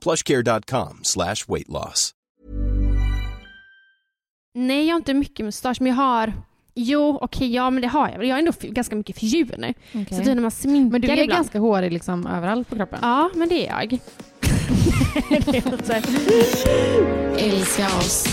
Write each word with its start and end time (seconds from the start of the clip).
plushcare.com 0.00 0.98
slash 1.02 1.36
weight 1.48 1.68
loss. 1.68 2.10
Nej, 4.54 4.86
jag 4.86 4.94
har 4.94 4.96
inte 4.96 5.14
mycket 5.14 5.44
mustasch, 5.44 5.80
men 5.80 5.88
jag 5.90 5.96
har... 5.96 6.32
Jo, 6.74 7.18
okej, 7.22 7.54
ja 7.54 7.70
men 7.70 7.82
det 7.82 7.88
har 7.88 8.08
jag. 8.08 8.18
väl. 8.18 8.28
Jag 8.28 8.34
har 8.34 8.38
ändå 8.38 8.52
ganska 8.60 8.96
mycket 8.96 9.18
fjun. 9.18 9.74
Så 9.92 10.16
typ 10.16 10.26
när 10.26 10.34
man 10.34 10.50
sminkar 10.50 10.92
Men 10.92 11.00
du 11.00 11.08
är 11.08 11.12
ibland. 11.12 11.30
ganska 11.30 11.58
hårig 11.58 11.92
liksom 11.92 12.26
överallt 12.26 12.68
på 12.68 12.76
kroppen. 12.76 12.98
Ja, 13.02 13.30
men 13.34 13.48
det 13.48 13.66
är 13.68 13.80
jag. 13.80 13.88
det 15.28 15.56
är 15.58 15.72
alltså... 15.72 15.92
Älska 17.38 17.86
oss. 17.86 18.26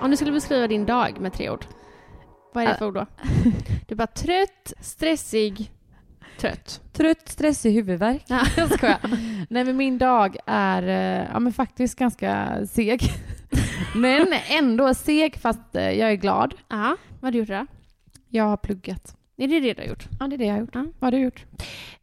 Om 0.00 0.10
du 0.10 0.16
skulle 0.16 0.32
beskriva 0.32 0.66
din 0.68 0.86
dag 0.86 1.20
med 1.20 1.32
tre 1.32 1.50
ord, 1.50 1.66
vad 2.56 2.64
är 2.64 2.68
det 2.68 2.78
för 2.78 2.86
ord 2.86 2.94
då? 2.94 3.06
Du 3.86 3.94
är 3.94 3.96
bara 3.96 4.06
trött, 4.06 4.72
stressig, 4.80 5.70
trött. 6.38 6.80
Trött, 6.92 7.28
stressig, 7.28 7.72
huvudvärk. 7.72 8.24
Ja. 8.26 8.40
Jag 8.56 8.72
skojar. 8.72 8.98
Nej 9.50 9.64
men 9.64 9.76
min 9.76 9.98
dag 9.98 10.36
är 10.46 10.82
eh, 10.82 11.28
ja, 11.32 11.38
men 11.38 11.52
faktiskt 11.52 11.98
ganska 11.98 12.60
seg. 12.66 13.02
men 13.94 14.26
ändå 14.50 14.94
seg 14.94 15.36
fast 15.36 15.76
eh, 15.76 15.90
jag 15.90 16.10
är 16.10 16.14
glad. 16.14 16.54
Ja, 16.68 16.96
vad 17.20 17.26
har 17.26 17.30
du 17.30 17.38
gjort 17.38 17.48
då? 17.48 17.66
Jag 18.28 18.44
har 18.44 18.56
pluggat. 18.56 19.16
Är 19.36 19.48
det 19.48 19.60
det 19.60 19.72
du 19.72 19.82
har 19.82 19.88
gjort? 19.88 20.08
Ja 20.20 20.26
det 20.26 20.36
är 20.36 20.38
det 20.38 20.44
jag 20.44 20.52
har 20.52 20.60
gjort. 20.60 20.74
Ja. 20.74 20.86
Vad 20.98 21.06
har 21.06 21.18
du 21.18 21.24
gjort? 21.24 21.44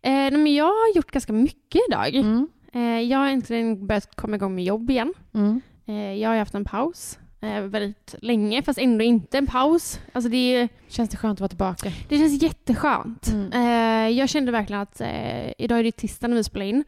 Eh, 0.02 0.12
men 0.12 0.54
jag 0.54 0.66
har 0.66 0.96
gjort 0.96 1.12
ganska 1.12 1.34
mycket 1.34 1.82
idag. 1.90 2.16
Mm. 2.16 2.48
Eh, 2.74 3.02
jag 3.02 3.20
har 3.20 3.28
äntligen 3.28 3.88
börjat 3.88 4.16
komma 4.16 4.36
igång 4.36 4.56
med 4.56 4.64
jobb 4.64 4.90
igen. 4.90 5.14
Mm. 5.34 5.62
Eh, 5.86 6.14
jag 6.14 6.30
har 6.30 6.38
haft 6.38 6.56
en 6.56 6.66
paus 6.66 7.20
eh, 7.44 7.62
väldigt 7.62 8.16
länge, 8.22 8.62
fast 8.64 8.80
ändå 8.80 9.04
inte 9.04 9.38
en 9.38 9.48
paus. 9.48 10.00
Alltså 10.14 10.30
det, 10.30 10.38
är- 10.38 10.70
Känns 10.88 11.10
det 11.10 11.18
skönt 11.18 11.38
att 11.38 11.40
vara 11.42 11.48
tillbaka? 11.50 11.92
det 12.10 12.18
känns 12.18 12.42
jätteskönt. 12.44 13.28
Mm. 13.28 13.52
Eh, 13.54 14.18
jag 14.20 14.30
kände 14.30 14.52
verkligen 14.52 14.82
att 14.82 15.02
eh, 15.02 15.52
idag 15.58 15.80
är 15.80 15.84
det 15.84 15.92
tisdag 15.92 16.28
när 16.28 16.36
vi 16.36 16.44
spelar 16.44 16.66
in. 16.66 16.84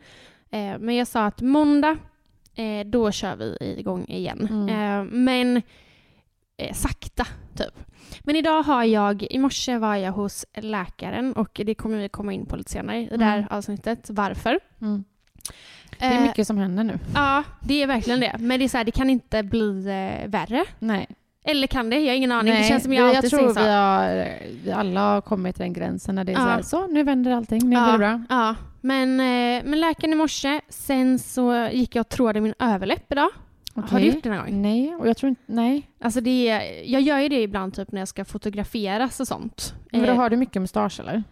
Eh, 0.51 0.77
men 0.79 0.95
jag 0.95 1.07
sa 1.07 1.25
att 1.25 1.41
måndag, 1.41 1.97
eh, 2.55 2.85
då 2.87 3.11
kör 3.11 3.35
vi 3.35 3.75
igång 3.79 4.05
igen. 4.07 4.47
Mm. 4.51 4.69
Eh, 4.69 5.13
men 5.13 5.61
eh, 6.57 6.73
sakta, 6.73 7.27
typ. 7.57 7.73
Men 8.23 8.35
idag 8.35 8.63
har 8.63 8.83
jag, 8.83 9.23
i 9.23 9.38
morse 9.39 9.77
var 9.77 9.95
jag 9.95 10.11
hos 10.11 10.45
läkaren 10.57 11.33
och 11.33 11.61
det 11.65 11.75
kommer 11.75 11.97
vi 11.97 12.09
komma 12.09 12.33
in 12.33 12.45
på 12.45 12.55
lite 12.55 12.71
senare 12.71 13.01
i 13.01 13.17
det 13.17 13.25
här 13.25 13.38
Mm. 13.38 13.47
avsnittet. 13.51 14.07
Varför? 14.09 14.59
Mm. 14.81 15.03
Det 16.00 16.06
är 16.06 16.16
Eh, 16.16 16.22
mycket 16.22 16.47
som 16.47 16.57
händer 16.57 16.83
nu. 16.83 17.00
Ja, 17.13 17.44
det 17.61 17.83
är 17.83 17.88
verkligen 17.88 18.19
det. 18.19 18.35
Men 18.39 18.59
det 18.59 18.66
är 18.66 18.69
så 18.69 18.78
här, 18.78 18.83
det 18.83 18.91
kan 18.91 19.09
inte 19.09 19.44
bli 19.44 19.79
eh, 19.79 20.29
värre. 20.29 20.66
Nej. 20.79 21.07
Eller 21.47 21.67
kan 21.67 21.89
det? 21.89 22.00
Jag 22.00 22.07
har 22.11 22.16
ingen 22.17 22.31
aning. 22.31 22.53
Nej, 22.53 22.61
det 22.61 22.67
känns 22.67 22.83
som 22.83 22.94
jag 22.94 23.09
jag 23.09 23.16
alltid 23.16 23.29
tror 23.29 23.39
säger 23.39 23.53
så. 23.53 23.59
vi, 23.61 23.67
har, 23.69 24.28
vi 24.63 24.72
alla 24.72 25.00
har 25.01 25.22
kommit 25.22 25.56
till 25.56 25.63
den 25.63 25.73
gränsen 25.73 26.16
när 26.16 26.23
det 26.23 26.31
är 26.31 26.33
Ja. 26.33 26.39
så 26.39 26.47
här, 26.50 26.61
så 26.61 26.88
nu 26.88 27.03
vänder 27.03 27.31
allting, 27.31 27.69
nu 27.69 27.75
ja, 27.75 27.83
blir 27.83 27.91
det 27.91 27.97
bra. 27.97 28.23
Ja, 28.29 28.56
men, 28.81 29.19
eh, 29.19 29.63
men 29.69 29.79
läkaren 29.79 30.13
i 30.13 30.16
morse, 30.16 30.61
sen 30.69 31.19
så 31.19 31.69
gick 31.72 31.95
jag 31.95 32.01
och 32.01 32.09
trådade 32.09 32.41
min 32.41 32.53
överläpp 32.59 33.12
idag. 33.12 33.29
Har 33.75 34.00
du 34.00 34.06
gjort 34.06 34.23
det 34.23 34.29
någon 34.29 34.38
gång? 34.38 34.62
Nej, 34.62 34.95
och 34.95 35.07
jag 35.07 35.17
tror 35.17 35.29
inte, 35.29 35.41
nej. 35.45 35.89
Alltså 36.01 36.22
det 36.22 36.50
är, 36.50 36.83
jag 36.91 37.01
gör 37.01 37.19
ju 37.19 37.29
det 37.29 37.41
ibland 37.41 37.73
typ 37.73 37.91
när 37.91 38.01
jag 38.01 38.07
ska 38.07 38.25
fotograferas 38.25 39.19
och 39.19 39.27
sånt. 39.27 39.73
Men 39.91 40.03
då 40.03 40.13
har 40.13 40.29
du 40.29 40.38
mycket 40.38 40.62
mustasch 40.62 41.00
eller? 41.00 41.23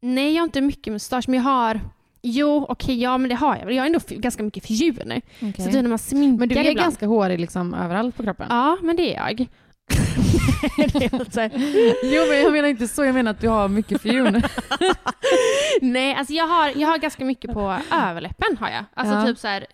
Nej, 0.00 0.32
jag 0.34 0.40
har 0.40 0.44
inte 0.44 0.60
mycket 0.60 0.92
mustasch, 0.92 1.28
men 1.28 1.36
jag 1.36 1.44
har... 1.44 1.80
Jo, 2.22 2.66
okej, 2.68 3.02
ja 3.02 3.18
men 3.18 3.28
det 3.28 3.34
har 3.34 3.56
jag 3.56 3.66
väl. 3.66 3.74
Jag 3.74 3.82
har 3.82 3.86
ändå 3.86 3.98
ganska 4.08 4.42
mycket 4.42 4.66
fjun. 4.66 5.20
Så 5.56 5.62
typ 5.64 5.72
när 5.72 5.82
man 5.82 5.98
sminkar 5.98 6.38
Men 6.38 6.48
du 6.48 6.54
är 6.54 6.60
ibland. 6.60 6.78
ganska 6.78 7.06
hårig 7.06 7.40
liksom 7.40 7.74
överallt 7.74 8.16
på 8.16 8.22
kroppen? 8.22 8.46
Ja, 8.50 8.78
men 8.82 8.96
det 8.96 9.14
är 9.16 9.26
jag. 9.28 9.46
Jo 12.02 12.22
men 12.28 12.42
jag 12.42 12.52
menar 12.52 12.68
inte 12.68 12.88
så, 12.88 13.04
jag 13.04 13.14
menar 13.14 13.30
att 13.30 13.40
du 13.40 13.48
har 13.48 13.68
mycket 13.68 14.00
fjun. 14.02 14.42
Nej, 15.80 16.14
alltså 16.14 16.32
jag 16.34 16.46
har, 16.46 16.72
jag 16.76 16.88
har 16.88 16.98
ganska 16.98 17.24
mycket 17.24 17.52
på 17.52 17.76
överläppen 17.92 18.56
har 18.60 18.68
jag. 18.70 18.84
Alltså 18.94 19.14
Ja. 19.14 19.26
typ 19.26 19.38
så 19.38 19.48
här, 19.48 19.66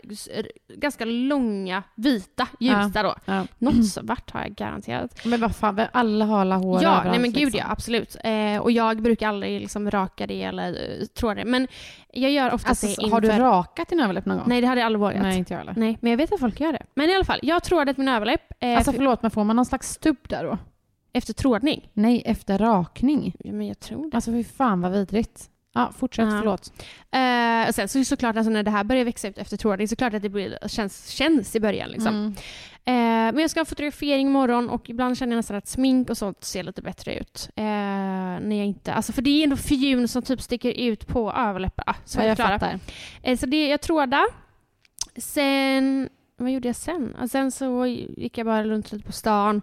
ganska 0.77 1.05
långa, 1.05 1.83
vita, 1.95 2.49
ljusa 2.61 3.03
då. 3.03 3.15
Ja. 3.25 3.47
Något 3.59 3.87
svart 3.87 4.31
har 4.31 4.41
jag 4.41 4.51
garanterat. 4.55 5.25
Men 5.25 5.41
vad 5.41 5.57
fan, 5.57 5.81
alla 5.93 6.25
har 6.25 6.41
alla 6.41 6.57
hår 6.57 6.83
ja, 6.83 7.03
nej 7.05 7.19
men 7.19 7.33
gud 7.33 7.43
liksom. 7.45 7.59
ja, 7.59 7.73
absolut. 7.73 8.17
Eh, 8.25 8.59
och 8.59 8.71
jag 8.71 9.03
brukar 9.03 9.29
aldrig 9.29 9.61
liksom 9.61 9.91
raka 9.91 10.27
det 10.27 10.43
eller 10.43 10.71
uh, 10.71 11.05
tråda 11.07 11.35
det. 11.35 11.45
Men 11.45 11.69
jag 12.13 12.31
gör 12.31 12.55
oftast 12.55 12.85
Alltså, 12.85 13.03
det 13.03 13.11
har 13.11 13.21
du 13.21 13.29
inför- 13.29 13.41
rakat 13.41 13.89
din 13.89 14.01
överläpp 14.01 14.27
någon 14.27 14.37
gång? 14.39 14.47
Nej, 14.49 14.61
det 14.61 14.67
hade 14.67 14.81
jag 14.81 14.87
aldrig 14.87 15.01
vågat. 15.01 15.23
Nej, 15.23 15.39
inte 15.39 15.53
jag 15.55 15.59
heller. 15.59 15.75
Nej, 15.77 15.99
men 16.01 16.11
jag 16.11 16.17
vet 16.17 16.33
att 16.33 16.41
folk 16.41 16.61
gör 16.61 16.73
det. 16.73 16.83
Men 16.95 17.11
i 17.11 17.15
alla 17.15 17.25
fall, 17.25 17.41
jag 17.43 17.63
trådat 17.63 17.97
min 17.97 18.09
överläpp 18.09 18.43
eh, 18.61 18.77
Alltså 18.77 18.93
för- 18.93 18.99
förlåt, 18.99 19.23
men 19.23 19.31
får 19.31 19.45
man 19.45 19.57
någon 19.57 19.67
slags 19.67 19.89
stubb 19.89 20.17
där 20.29 20.45
då? 20.45 20.59
Efter 21.15 21.33
trådning. 21.33 21.91
Nej, 21.93 22.23
efter 22.27 22.59
rakning. 22.59 23.35
Ja, 23.39 23.53
men 23.53 23.67
jag 23.67 23.81
tror 23.81 24.11
det. 24.11 24.17
Alltså 24.17 24.31
fy 24.31 24.45
fan 24.45 24.81
vad 24.81 24.93
vidrigt. 24.93 25.51
Ja, 25.77 25.93
fortsätt, 25.97 26.25
Ja. 26.25 26.39
förlåt. 26.39 26.73
Eh, 27.11 27.69
och 27.69 27.75
sen 27.75 27.89
så 27.89 27.99
är 27.99 28.01
det 28.01 28.05
såklart, 28.05 28.37
alltså, 28.37 28.51
när 28.51 28.63
det 28.63 28.71
här 28.71 28.85
börjar 28.85 29.05
växa 29.05 29.29
ut 29.29 29.39
efter 29.39 29.57
trådning, 29.57 29.89
så 29.89 29.97
klart 29.97 30.15
att 30.15 30.23
det 30.23 30.29
blir, 30.29 30.59
känns, 30.69 31.09
känns 31.09 31.57
i 31.57 31.61
början. 31.61 31.89
Liksom. 31.91 32.15
Mm. 32.15 32.35
Eh, 32.87 33.33
men 33.35 33.39
jag 33.39 33.51
ska 33.51 33.61
ha 33.61 33.65
fotografering 33.65 34.27
imorgon 34.27 34.69
och 34.71 34.91
ibland 34.91 35.19
känner 35.19 35.33
jag 35.33 35.37
nästan 35.39 35.57
att 35.57 35.69
smink 35.69 36.11
och 36.11 36.19
sånt 36.19 36.45
ser 36.45 36.63
lite 36.63 36.83
bättre 36.83 37.15
ut. 37.19 37.49
Eh, 37.57 37.65
när 37.65 38.57
jag 38.57 38.67
inte, 38.67 38.93
alltså 38.95 39.13
för 39.13 39.23
det 39.23 39.31
är 39.31 39.45
ändå 39.45 39.57
fjun 39.57 40.09
som 40.09 40.23
typ 40.23 40.43
sticker 40.43 40.71
ut 40.73 41.07
på 41.07 41.33
överläpparna. 41.33 41.97
Så 42.05 42.21
Ja, 42.21 42.25
jag 42.25 42.37
fattar. 42.37 42.79
Eh, 43.23 43.39
så 43.39 43.47
det, 43.47 43.69
jag 43.69 43.81
trådade. 43.81 44.27
Sen, 45.17 46.09
vad 46.37 46.51
gjorde 46.51 46.69
jag 46.69 46.77
sen? 46.77 47.15
Och 47.15 47.31
sen 47.31 47.51
så 47.53 47.87
gick 47.87 48.39
jag 48.39 48.47
bara 48.47 48.65
runt 48.65 48.93
lite 48.93 49.07
på 49.07 49.13
stan, 49.13 49.63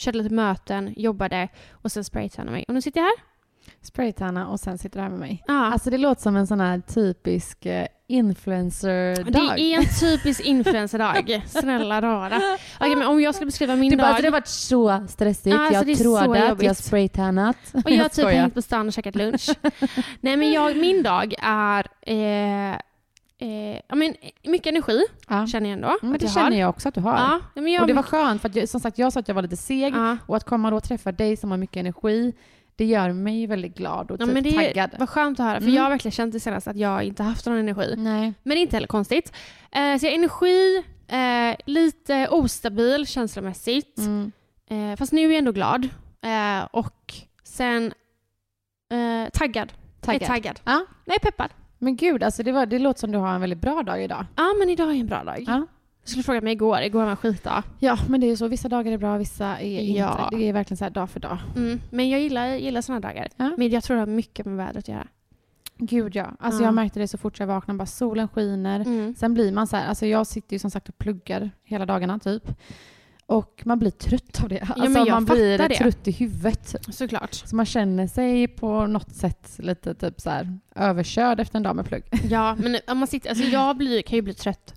körde 0.00 0.18
lite 0.18 0.34
möten, 0.34 0.94
jobbade 0.96 1.48
och 1.72 1.92
sen 1.92 2.04
spraytannade 2.04 2.52
mig. 2.52 2.64
Och 2.68 2.74
nu 2.74 2.82
sitter 2.82 3.00
jag 3.00 3.06
här. 3.06 3.14
Spraytanna 3.82 4.48
och 4.48 4.60
sen 4.60 4.78
sitter 4.78 4.98
du 4.98 5.02
här 5.02 5.10
med 5.10 5.18
mig. 5.18 5.44
Ja. 5.46 5.72
Alltså 5.72 5.90
det 5.90 5.98
låter 5.98 6.22
som 6.22 6.36
en 6.36 6.46
sån 6.46 6.60
här 6.60 6.80
typisk 6.80 7.66
eh, 7.66 7.86
influencer-dag. 8.08 9.56
det 9.56 9.62
är 9.62 9.78
en 9.78 9.84
typisk 10.00 10.40
influencerdag. 10.40 11.42
Snälla 11.46 12.02
rara. 12.02 12.40
Okej, 12.80 12.96
men 12.96 13.06
om 13.06 13.20
jag 13.20 13.34
skulle 13.34 13.46
beskriva 13.46 13.76
min 13.76 13.90
Du 13.90 13.96
bara, 13.96 14.02
dag. 14.02 14.08
alltså, 14.08 14.22
det 14.22 14.28
har 14.28 14.32
varit 14.32 14.46
så 14.46 15.06
stressigt. 15.08 15.56
Alltså, 15.56 15.74
jag 15.74 15.86
det 15.86 15.92
har 15.92 16.24
trådat, 16.26 16.62
jag 16.62 16.68
har 16.70 16.74
spraytannat. 16.74 17.56
Och 17.84 17.90
jag 17.90 18.02
har 18.02 18.08
typ 18.08 18.28
hängt 18.28 18.54
på 18.54 18.62
stan 18.62 18.86
och 18.86 18.92
käkat 18.92 19.14
lunch. 19.14 19.50
Nej 20.20 20.36
men 20.36 20.52
jag, 20.52 20.76
min 20.76 21.02
dag 21.02 21.34
är 21.42 21.86
eh, 22.06 22.78
eh, 23.40 23.80
ja, 23.88 23.94
men, 23.94 24.14
mycket 24.42 24.66
energi, 24.66 25.00
Ja. 25.28 25.46
känner 25.46 25.68
jag 25.70 25.72
ändå. 25.76 25.88
Mm, 25.88 25.98
Men 26.02 26.12
att 26.14 26.20
det 26.20 26.26
jag 26.26 26.34
känner 26.34 26.60
jag 26.60 26.70
också 26.70 26.88
att 26.88 26.94
du 26.94 27.00
har. 27.00 27.12
Ja, 27.16 27.40
men 27.54 27.72
jag, 27.72 27.80
Och 27.82 27.86
det 27.86 27.92
var 27.94 28.02
skönt, 28.02 28.42
för 28.42 28.48
att 28.48 28.56
jag, 28.56 28.68
som 28.68 28.80
sagt 28.80 28.98
jag 28.98 29.12
sa 29.12 29.20
att 29.20 29.28
jag 29.28 29.34
var 29.34 29.42
lite 29.42 29.56
seg. 29.56 29.94
ja. 29.94 30.16
Och 30.26 30.36
att 30.36 30.44
komma 30.44 30.70
då 30.70 30.76
och 30.76 30.82
träffa 30.84 31.12
dig 31.12 31.36
som 31.36 31.50
har 31.50 31.58
mycket 31.58 31.76
energi, 31.76 32.32
det 32.76 32.84
gör 32.84 33.12
mig 33.12 33.46
väldigt 33.46 33.76
glad 33.76 34.10
och 34.10 34.20
Ja, 34.20 34.24
typ 34.26 34.34
men 34.34 34.42
det 34.44 34.52
taggad. 34.52 34.90
var 34.98 35.06
skönt 35.06 35.40
att 35.40 35.46
höra, 35.46 35.54
för 35.56 35.62
Mm. 35.62 35.74
jag 35.74 35.82
har 35.82 35.90
verkligen 35.90 36.12
känt 36.12 36.32
det 36.32 36.40
senast 36.40 36.68
att 36.68 36.76
jag 36.76 37.02
inte 37.04 37.22
haft 37.22 37.46
någon 37.46 37.58
energi. 37.58 37.94
Nej. 37.98 38.34
Men 38.42 38.58
inte 38.58 38.76
heller 38.76 38.86
konstigt. 38.88 39.32
Eh, 39.70 39.96
så 39.98 40.06
jag 40.06 40.10
har 40.10 40.18
energi, 40.18 40.84
eh, 41.08 41.56
lite 41.66 42.28
ostabil 42.28 43.06
känslomässigt. 43.06 43.98
Mm. 43.98 44.32
Eh, 44.70 44.96
fast 44.96 45.12
nu 45.12 45.20
är 45.20 45.24
jag 45.28 45.34
ändå 45.38 45.52
glad. 45.52 45.88
Eh, 46.22 46.64
och 46.72 47.14
sen 47.44 47.92
eh, 48.92 49.30
taggad. 49.32 49.72
Jag 50.06 50.14
är 50.14 50.18
Taggad. 50.18 50.28
taggad. 50.28 50.60
Ja. 50.64 50.86
Jag 51.04 51.14
är 51.14 51.18
peppad. 51.20 51.50
Men 51.82 51.96
gud, 51.96 52.22
alltså 52.22 52.42
det, 52.42 52.52
var, 52.52 52.66
det 52.66 52.78
låter 52.78 53.00
som 53.00 53.12
du 53.12 53.18
har 53.18 53.34
en 53.34 53.40
väldigt 53.40 53.60
bra 53.60 53.82
dag 53.82 54.04
idag. 54.04 54.26
Ja, 54.36 54.54
men 54.58 54.68
idag 54.70 54.88
är 54.90 55.00
en 55.00 55.06
bra 55.06 55.24
dag. 55.24 55.44
Ja. 55.46 55.66
Du 56.04 56.10
skulle 56.10 56.22
frågat 56.22 56.44
mig 56.44 56.52
igår. 56.52 56.80
Igår 56.80 57.02
var 57.02 57.10
en 57.10 57.16
skitdag. 57.16 57.62
Ja, 57.78 57.98
men 58.08 58.20
det 58.20 58.26
är 58.26 58.28
ju 58.28 58.36
så. 58.36 58.48
Vissa 58.48 58.68
dagar 58.68 58.92
är 58.92 58.98
bra, 58.98 59.16
vissa 59.18 59.46
är 59.58 59.80
Ja. 59.96 60.24
inte. 60.24 60.36
Det 60.36 60.48
är 60.48 60.52
verkligen 60.52 60.76
så 60.78 60.84
här 60.84 60.90
dag 60.90 61.10
för 61.10 61.20
dag. 61.20 61.38
Mm. 61.56 61.80
Men 61.90 62.08
jag 62.10 62.20
gillar, 62.20 62.46
gillar 62.54 62.80
såna 62.80 63.00
dagar. 63.00 63.28
Ja. 63.36 63.50
Men 63.56 63.68
jag 63.68 63.82
tror 63.84 63.94
det 63.96 64.00
har 64.00 64.06
mycket 64.06 64.46
med 64.46 64.56
vädret 64.56 64.76
att 64.76 64.88
göra. 64.88 65.06
Gud 65.78 66.16
ja. 66.16 66.30
Alltså 66.38 66.60
Ja. 66.62 66.66
jag 66.66 66.74
märkte 66.74 67.00
det 67.00 67.08
så 67.08 67.18
fort 67.18 67.40
jag 67.40 67.46
vaknade. 67.46 67.78
Bara 67.78 67.86
solen 67.86 68.28
skiner. 68.28 68.80
Mm. 68.80 69.14
Sen 69.14 69.34
blir 69.34 69.52
man 69.52 69.66
så 69.66 69.76
här, 69.76 69.88
alltså 69.88 70.06
jag 70.06 70.26
sitter 70.26 70.52
ju 70.54 70.58
som 70.58 70.70
sagt 70.70 70.88
och 70.88 70.98
pluggar 70.98 71.50
hela 71.64 71.86
dagarna 71.86 72.18
typ. 72.18 72.42
Och 73.30 73.62
man 73.64 73.78
blir 73.78 73.90
trött 73.90 74.42
av 74.42 74.48
det. 74.48 74.60
Alltså 74.60 74.90
men 74.90 75.04
jag 75.04 75.14
man 75.14 75.24
blir 75.24 75.58
det. 75.58 75.68
trött 75.74 76.08
i 76.08 76.10
huvudet. 76.10 76.74
Såklart. 76.92 77.34
Så 77.34 77.56
man 77.56 77.66
känner 77.66 78.06
sig 78.06 78.48
på 78.48 78.86
något 78.86 79.14
sätt 79.14 79.54
lite 79.58 79.94
typ 79.94 80.20
så 80.20 80.30
här 80.30 80.58
överkörd 80.74 81.40
efter 81.40 81.56
en 81.56 81.62
dag 81.62 81.76
med 81.76 81.86
plugg. 81.86 82.02
Ja, 82.30 82.54
men 82.54 82.78
om 82.86 82.98
man 82.98 83.08
sitter, 83.08 83.30
alltså 83.30 83.44
jag 83.44 83.76
blir, 83.76 84.02
kan 84.02 84.16
ju 84.16 84.22
bli 84.22 84.34
trött 84.34 84.74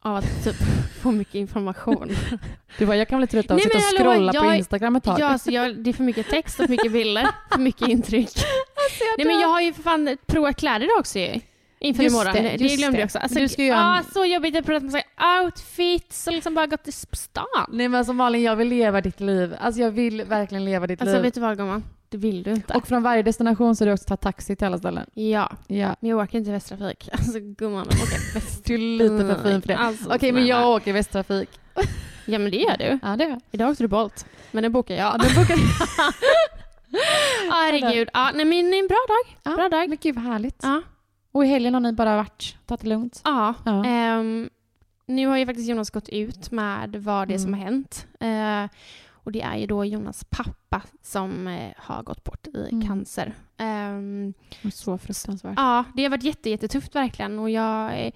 av 0.00 0.16
att 0.16 0.44
typ 0.44 0.56
få 1.02 1.12
mycket 1.12 1.34
information. 1.34 2.10
Du 2.78 2.86
bara, 2.86 2.96
jag 2.96 3.08
kan 3.08 3.18
bli 3.18 3.26
trött 3.26 3.50
av 3.50 3.56
att 3.56 3.62
sitta 3.62 3.78
och 3.78 3.84
men 3.92 4.04
scrolla 4.04 4.32
på 4.32 4.46
jag- 4.46 4.56
Instagram 4.56 4.96
ett 4.96 5.04
tag. 5.04 5.20
Ja, 5.20 5.26
alltså 5.26 5.50
jag, 5.50 5.76
det 5.78 5.90
är 5.90 5.94
för 5.94 6.04
mycket 6.04 6.28
text 6.28 6.60
och 6.60 6.66
för 6.66 6.70
mycket 6.70 6.92
bilder, 6.92 7.28
för 7.52 7.60
mycket 7.60 7.88
intryck. 7.88 8.30
Nej 9.18 9.26
men 9.26 9.40
jag 9.40 9.48
har 9.48 9.60
ju 9.60 9.72
för 9.72 9.82
fan 9.82 10.16
provat 10.26 10.56
kläder 10.56 10.84
idag 10.84 10.98
också 10.98 11.18
ju. 11.18 11.40
Inför 11.86 12.02
Just 12.02 12.14
imorgon. 12.14 12.34
det, 12.34 12.56
Det, 12.58 12.76
glömde 12.76 12.96
det. 12.96 13.00
jag 13.00 13.04
också. 13.06 13.18
Alltså, 13.18 13.38
Du 13.38 13.48
ska 13.48 13.62
ju 13.62 13.72
ah, 13.72 13.98
en- 13.98 14.04
så 14.04 14.24
jobbigt. 14.24 14.54
Jag 14.54 14.62
har 14.62 14.66
provat 14.66 14.82
massa 14.82 15.02
outfits 15.44 16.26
och 16.26 16.32
liksom 16.32 16.54
bara 16.54 16.66
gått 16.66 16.84
till 16.84 16.92
stan. 16.92 17.44
Nej 17.68 17.88
men 17.88 18.04
som 18.04 18.16
Malin, 18.16 18.42
jag 18.42 18.56
vill 18.56 18.68
leva 18.68 19.00
ditt 19.00 19.20
liv. 19.20 19.54
Alltså 19.60 19.80
jag 19.80 19.90
vill 19.90 20.24
verkligen 20.24 20.64
leva 20.64 20.86
ditt 20.86 21.00
Alltså 21.00 21.14
liv. 21.16 21.22
vet 21.22 21.34
du 21.34 21.40
vad 21.40 21.56
gumman? 21.56 21.84
Det 22.08 22.16
vill 22.16 22.42
du 22.42 22.50
inte. 22.50 22.74
Och 22.74 22.88
från 22.88 23.02
varje 23.02 23.22
destination 23.22 23.76
så 23.76 23.84
har 23.84 23.86
du 23.86 23.92
också 23.92 24.04
tagit 24.04 24.20
taxi 24.20 24.56
till 24.56 24.66
alla 24.66 24.78
ställen. 24.78 25.06
ja, 25.14 25.52
Ja. 25.66 25.96
men 26.00 26.10
jag 26.10 26.18
åker 26.18 26.38
inte 26.38 26.50
Västtrafik. 26.50 27.08
Alltså 27.12 27.38
gumman, 27.40 27.86
jag 27.90 28.02
åker 28.02 28.34
Väst. 28.34 28.64
Du 28.64 28.74
är 28.74 28.78
lite 28.78 29.34
för 29.34 29.42
fin 29.50 29.60
för 29.62 29.68
det. 29.68 29.76
Alltså, 29.76 30.14
Okej 30.14 30.32
men 30.32 30.46
jag 30.46 30.68
åker 30.70 30.92
Västtrafik. 30.92 31.48
Ja 32.28 32.38
men 32.38 32.50
det 32.50 32.56
gör 32.56 32.76
du. 32.78 32.98
Ja 33.02 33.16
det 33.16 33.24
gör 33.24 33.30
jag. 33.30 33.40
Idag 33.50 33.70
åkte 33.70 33.84
du 33.84 33.88
Bolt. 33.88 34.26
Men 34.50 34.62
den 34.62 34.72
bokar 34.72 34.94
jag. 34.94 35.04
Ja, 35.14 35.18
den 35.18 35.34
bokar 35.34 35.56
Ja, 37.48 37.54
herregud. 37.70 38.08
Ja, 38.12 38.30
nej 38.34 38.44
men 38.44 38.58
en 38.74 38.86
bra 38.88 38.96
dag. 39.08 39.36
Ja. 39.42 39.56
Bra 39.56 39.68
dag. 39.68 39.88
Men 39.88 39.98
gud 40.02 40.14
vad 40.14 40.24
härligt. 40.24 40.58
Ja. 40.62 40.82
Och 41.36 41.44
i 41.44 41.48
helgen 41.48 41.74
har 41.74 41.80
ni 41.80 41.92
bara 41.92 42.16
varit, 42.16 42.56
tagit 42.66 42.80
det 42.82 42.88
lugnt? 42.88 43.20
Ja. 43.24 43.54
Ja. 43.64 43.84
Ehm, 43.84 44.50
nu 45.06 45.26
har 45.26 45.36
ju 45.36 45.46
faktiskt 45.46 45.68
Jonas 45.68 45.90
gått 45.90 46.08
ut 46.08 46.50
med 46.50 46.96
vad 46.96 47.28
det 47.28 47.34
är 47.34 47.38
som 47.38 47.54
Mm. 47.54 47.60
har 47.60 47.64
hänt. 47.64 48.06
Eh, 48.20 48.78
och 49.10 49.32
det 49.32 49.42
är 49.42 49.56
ju 49.56 49.66
då 49.66 49.84
Jonas 49.84 50.24
pappa 50.30 50.82
som 51.02 51.46
eh, 51.46 51.70
har 51.76 52.02
gått 52.02 52.24
bort 52.24 52.46
i 52.46 52.68
Mm. 52.72 52.86
cancer. 52.88 53.34
Ehm, 53.56 54.34
Så 54.72 54.98
fruktansvärt. 54.98 55.54
ja, 55.56 55.84
det 55.94 56.02
har 56.02 56.10
varit 56.10 56.22
jätte, 56.22 56.50
jättetufft 56.50 56.94
verkligen. 56.94 57.38
Och 57.38 57.50
jag, 57.50 58.06
eh, 58.06 58.12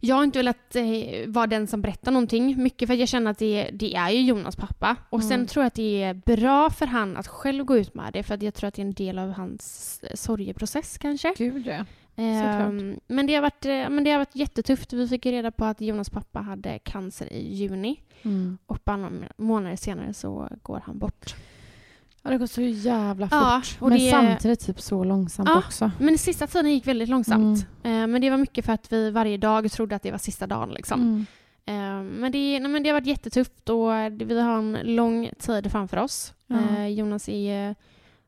jag 0.00 0.16
har 0.16 0.24
inte 0.24 0.38
velat 0.38 0.76
eh, 0.76 0.84
vara 1.26 1.46
den 1.46 1.66
som 1.66 1.82
berättar 1.82 2.12
någonting. 2.12 2.62
Mycket 2.62 2.86
för 2.88 2.92
att 2.94 3.00
jag 3.00 3.08
känner 3.08 3.30
att 3.30 3.38
det, 3.38 3.70
det 3.72 3.94
är 3.96 4.10
ju 4.10 4.20
Jonas 4.22 4.56
pappa. 4.56 4.96
Och 5.10 5.22
sen 5.22 5.32
Mm. 5.32 5.46
tror 5.46 5.62
jag 5.62 5.66
att 5.66 5.74
det 5.74 6.02
är 6.02 6.14
bra 6.14 6.70
för 6.70 6.86
han 6.86 7.16
att 7.16 7.26
själv 7.28 7.64
gå 7.64 7.76
ut 7.76 7.94
med 7.94 8.12
det. 8.12 8.22
För 8.22 8.34
att 8.34 8.42
jag 8.42 8.54
tror 8.54 8.68
att 8.68 8.74
det 8.74 8.82
är 8.82 8.86
en 8.86 8.92
del 8.94 9.18
av 9.18 9.30
hans 9.32 10.00
eh, 10.02 10.14
sorgeprocess 10.14 10.98
kanske. 10.98 11.34
Gud 11.38 11.66
ja. 11.66 11.84
Ehm, 12.16 13.00
men, 13.06 13.26
det 13.26 13.34
har 13.34 13.42
varit, 13.42 13.64
eh, 13.64 13.70
men 13.90 14.04
det 14.04 14.10
har 14.10 14.18
varit 14.18 14.36
jättetufft. 14.36 14.92
Vi 14.92 15.08
fick 15.08 15.26
reda 15.26 15.50
på 15.50 15.64
att 15.64 15.80
Jonas 15.80 16.10
pappa 16.10 16.40
hade 16.40 16.78
cancer 16.78 17.32
i 17.32 17.54
juni. 17.54 18.00
Mm. 18.22 18.58
Och 18.66 18.78
bara 18.84 18.96
några 18.96 19.14
månader 19.36 19.76
senare 19.76 20.14
så 20.14 20.48
går 20.62 20.82
han 20.86 20.98
bort. 20.98 21.34
Ja, 22.22 22.30
det 22.30 22.38
går 22.38 22.46
så 22.46 22.60
jävla 22.62 23.26
fort. 23.26 23.32
Ja, 23.32 23.62
och 23.80 23.88
men 23.88 23.98
det- 23.98 24.10
samtidigt 24.10 24.60
typ 24.66 24.80
så 24.80 25.04
långsamt 25.04 25.48
Ja. 25.48 25.58
också. 25.58 25.90
Men 26.00 26.18
sista 26.18 26.46
tiden 26.46 26.72
gick 26.72 26.86
väldigt 26.86 27.08
långsamt. 27.08 27.66
Eh, 27.82 27.90
men 28.06 28.20
det 28.20 28.30
var 28.30 28.36
mycket 28.36 28.64
för 28.64 28.72
att 28.72 28.92
vi 28.92 29.10
varje 29.10 29.36
dag 29.36 29.72
trodde 29.72 29.96
att 29.96 30.02
det 30.02 30.10
var 30.10 30.18
sista 30.18 30.46
dagen. 30.46 30.70
Liksom. 30.70 31.00
Mm. 31.00 31.26
Eh, 31.66 32.02
men, 32.20 32.32
det, 32.32 32.60
nej, 32.60 32.68
men 32.70 32.82
det 32.82 32.88
har 32.88 32.94
varit 32.94 33.06
jättetufft 33.06 33.68
och 33.68 33.88
vi 34.12 34.40
har 34.40 34.58
en 34.58 34.78
lång 34.82 35.30
tid 35.38 35.70
framför 35.72 35.96
oss. 35.96 36.34
Jonas 36.88 37.28
är 37.28 37.74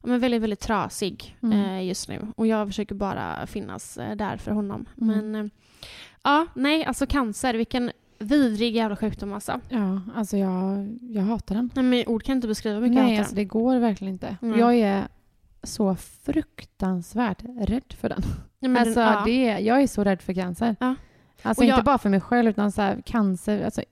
men 0.06 0.20
väldigt, 0.20 0.43
väldigt 0.43 0.61
trasig 0.61 1.37
Mm. 1.43 1.58
eh, 1.64 1.85
just 1.87 2.08
nu. 2.08 2.26
Och 2.37 2.47
jag 2.47 2.67
försöker 2.69 2.94
bara 2.94 3.47
finnas 3.47 3.97
eh, 3.99 4.17
där 4.17 4.37
för 4.37 4.50
honom. 4.50 4.87
Mm. 5.00 5.31
Men 5.31 5.44
eh, 5.44 5.50
ja, 6.25 6.47
nej, 6.55 6.85
alltså 6.85 7.06
cancer, 7.06 7.55
vilken 7.55 7.91
vidrig 8.19 8.76
jävla 8.76 8.97
sjukdom 8.97 9.32
alltså. 9.32 9.61
Ja, 9.69 10.00
alltså 10.14 10.37
jag, 10.37 10.88
jag 11.03 11.23
hatar 11.23 11.55
den. 11.55 11.70
Nej, 11.75 11.85
men 11.85 12.05
ord 12.06 12.23
kan 12.23 12.37
inte 12.37 12.49
beskriva 12.49 12.75
hur 12.75 12.82
mycket 12.82 12.97
jag 12.97 13.03
Nej, 13.05 13.12
hatar 13.12 13.20
alltså 13.23 13.35
den. 13.35 13.44
det 13.44 13.49
går 13.49 13.76
verkligen 13.79 14.12
inte. 14.12 14.37
Mm. 14.43 14.58
Jag 14.61 14.75
är 14.75 15.08
så 15.62 15.97
fruktansvärt 15.97 17.43
rädd 17.58 17.93
för 18.00 18.08
den. 18.08 18.23
Nej, 18.58 18.69
men 18.70 18.76
alltså, 18.76 19.00
den, 19.00 19.12
ja. 19.12 19.23
det, 19.25 19.58
jag 19.64 19.82
är 19.82 19.87
så 19.87 20.05
rädd 20.05 20.23
för 20.23 20.32
cancer. 20.32 20.76
Ja. 20.81 20.94
Alltså 21.43 21.64
jag- 21.64 21.75
inte 21.75 21.85
bara 21.85 21.99
för 21.99 22.08
mig 22.11 22.20
själv 22.20 22.49
utan 22.50 22.73
så 22.73 22.82
här, 22.82 23.03
cancer. 23.06 23.64
Alltså, 23.64 23.82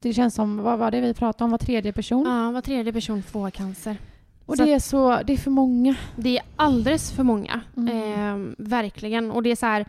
det 0.00 0.12
känns 0.12 0.34
som, 0.34 0.56
vad 0.56 0.78
var 0.78 0.90
det 0.90 1.00
vi 1.00 1.14
pratade 1.14 1.44
om, 1.44 1.50
var 1.50 1.58
tredje 1.58 1.92
person? 1.92 2.24
Ja, 2.26 2.50
var 2.50 2.60
tredje 2.60 2.92
person 2.92 3.22
får 3.22 3.50
cancer. 3.50 3.96
Och 4.46 4.56
så 4.56 4.64
det 4.64 4.72
är 4.72 4.78
så, 4.78 5.22
det 5.26 5.32
är 5.32 5.36
för 5.36 5.50
många. 5.50 5.94
Det 6.16 6.38
är 6.38 6.44
alldeles 6.56 7.12
för 7.12 7.22
många. 7.22 7.60
Mm. 7.76 7.88
Ehm, 7.96 8.54
verkligen. 8.58 9.30
Och 9.30 9.42
det 9.42 9.50
är 9.50 9.56
så 9.56 9.66
här... 9.66 9.86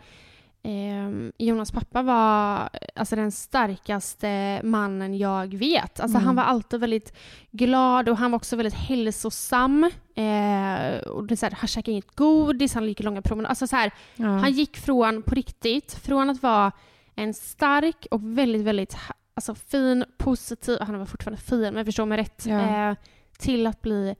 ehm, 0.64 1.32
Jonas 1.38 1.72
pappa 1.72 2.02
var 2.02 2.70
alltså, 2.96 3.16
den 3.16 3.32
starkaste 3.32 4.62
mannen 4.64 5.18
jag 5.18 5.54
vet. 5.58 6.00
Alltså, 6.00 6.18
Mm. 6.18 6.26
Han 6.26 6.36
var 6.36 6.44
alltid 6.44 6.80
väldigt 6.80 7.18
glad 7.52 8.10
och 8.10 8.18
han 8.18 8.32
var 8.32 8.36
också 8.36 8.56
väldigt 8.56 8.74
hälsosam. 8.74 9.84
Eh, 10.16 10.98
och 11.08 11.24
det 11.28 11.38
så 11.38 11.46
här, 11.46 11.54
han 11.58 11.68
käkade 11.68 11.92
inget 11.92 12.16
godis, 12.16 12.74
han 12.74 12.86
gick 12.88 13.04
långa 13.04 13.22
promenader. 13.22 13.50
Alltså, 13.50 13.68
så 13.68 13.76
här, 13.76 13.92
Ja. 14.16 14.26
Han 14.28 14.52
gick 14.52 14.78
från, 14.78 15.22
på 15.24 15.36
riktigt, 15.36 15.94
från 15.94 16.30
att 16.30 16.44
vara 16.44 16.72
en 17.16 17.34
stark 17.34 18.08
och 18.12 18.38
väldigt, 18.38 18.62
väldigt 18.62 18.98
alltså, 19.34 19.56
fin, 19.56 20.06
positiv, 20.18 20.78
han 20.82 21.00
var 21.00 21.06
fortfarande 21.06 21.42
fin 21.42 21.74
men 21.74 21.86
förstå 21.86 22.06
mig 22.06 22.18
rätt, 22.18 22.44
Ja. 22.46 22.90
eh, 22.90 22.96
till 23.40 23.68
att 23.68 23.82
bli 23.82 24.16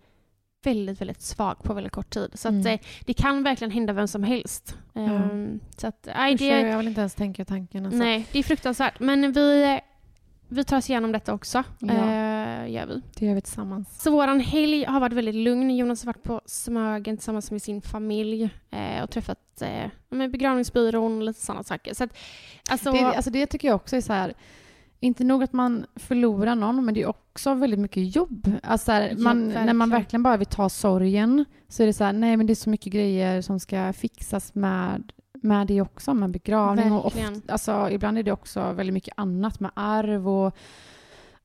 väldigt, 0.68 1.02
väldigt 1.02 1.22
svag 1.22 1.64
på 1.64 1.74
väldigt 1.74 1.94
kort 1.94 2.10
tid. 2.10 2.32
Så 2.34 2.48
att, 2.48 2.54
Mm. 2.54 2.68
eh, 2.68 2.80
det 3.06 3.14
kan 3.14 3.44
verkligen 3.44 3.72
hända 3.72 3.94
vem 3.94 4.08
som 4.08 4.24
helst. 4.24 4.78
Ehm, 4.96 5.60
Så 5.78 5.88
att, 5.88 6.08
nej, 6.16 6.34
Usch, 6.34 6.40
det, 6.40 6.46
Jag 6.46 6.78
vill 6.78 6.88
inte 6.88 7.00
ens 7.02 7.16
tänka 7.16 7.46
tanken. 7.46 7.86
Alltså. 7.86 8.00
nej, 8.00 8.26
det 8.32 8.40
är 8.40 8.44
fruktansvärt. 8.44 9.00
Men 9.00 9.32
vi, 9.32 9.80
vi 10.48 10.64
tar 10.64 10.78
oss 10.78 10.90
igenom 10.90 11.12
detta 11.12 11.34
också. 11.34 11.64
Ja. 11.80 11.94
Eh, 11.94 12.72
gör 12.72 12.86
vi. 12.88 13.02
Det 13.16 13.26
gör 13.26 13.36
vi 13.36 13.42
tillsammans. 13.42 14.02
Så 14.04 14.12
våran 14.12 14.40
helg 14.40 14.86
har 14.86 15.00
varit 15.00 15.14
väldigt 15.14 15.36
lugn. 15.36 15.76
Jonas 15.78 16.02
har 16.04 16.06
varit 16.14 16.24
på 16.24 16.42
Smögen 16.46 17.18
tillsammans 17.18 17.52
med 17.52 17.62
sin 17.62 17.82
familj 17.82 18.50
eh, 18.72 19.04
och 19.04 19.10
träffat 19.10 19.62
eh, 19.62 19.90
med 20.10 20.32
begravningsbyrån 20.32 21.18
och 21.18 21.24
lite 21.24 21.42
sådana 21.42 21.64
saker. 21.64 21.94
Så 21.94 22.04
att, 22.04 22.18
alltså, 22.70 22.92
Det, 22.92 23.00
alltså 23.06 23.32
det 23.32 23.46
tycker 23.46 23.68
jag 23.68 23.76
också 23.76 23.96
är 23.96 24.02
så 24.02 24.14
här, 24.14 24.34
inte 25.00 25.24
nog 25.24 25.44
att 25.44 25.54
man 25.54 25.86
förlorar 25.96 26.56
någon, 26.56 26.86
men 26.86 26.94
det 26.94 27.02
är 27.02 27.08
också 27.10 27.54
väldigt 27.54 27.80
mycket 27.80 28.16
jobb. 28.16 28.52
Alltså 28.64 28.86
så 28.86 28.92
här, 28.92 29.10
Ja, 29.10 29.18
man, 29.18 29.48
när 29.48 29.74
man 29.74 29.90
verkligen. 29.90 30.24
bara 30.24 30.38
vill 30.38 30.48
ta 30.48 30.70
sorgen 30.70 31.46
så 31.68 31.84
är 31.84 31.88
det 31.88 31.94
så 31.94 32.04
här, 32.04 32.14
nej 32.14 32.38
men 32.38 32.48
det 32.48 32.54
är 32.54 32.56
så 32.56 32.70
mycket 32.70 32.94
grejer 32.94 33.42
som 33.42 33.60
ska 33.60 33.94
fixas 33.94 34.56
med, 34.56 35.12
med 35.42 35.68
det 35.68 35.82
också, 35.82 36.14
med 36.14 36.30
begravning 36.32 36.92
och 36.92 37.06
ofta, 37.06 37.20
alltså, 37.48 37.90
ibland 37.92 38.18
är 38.18 38.24
det 38.24 38.32
också 38.32 38.72
väldigt 38.72 38.94
mycket 38.94 39.14
annat 39.18 39.60
med 39.60 39.72
arv 39.74 40.30
och 40.30 40.56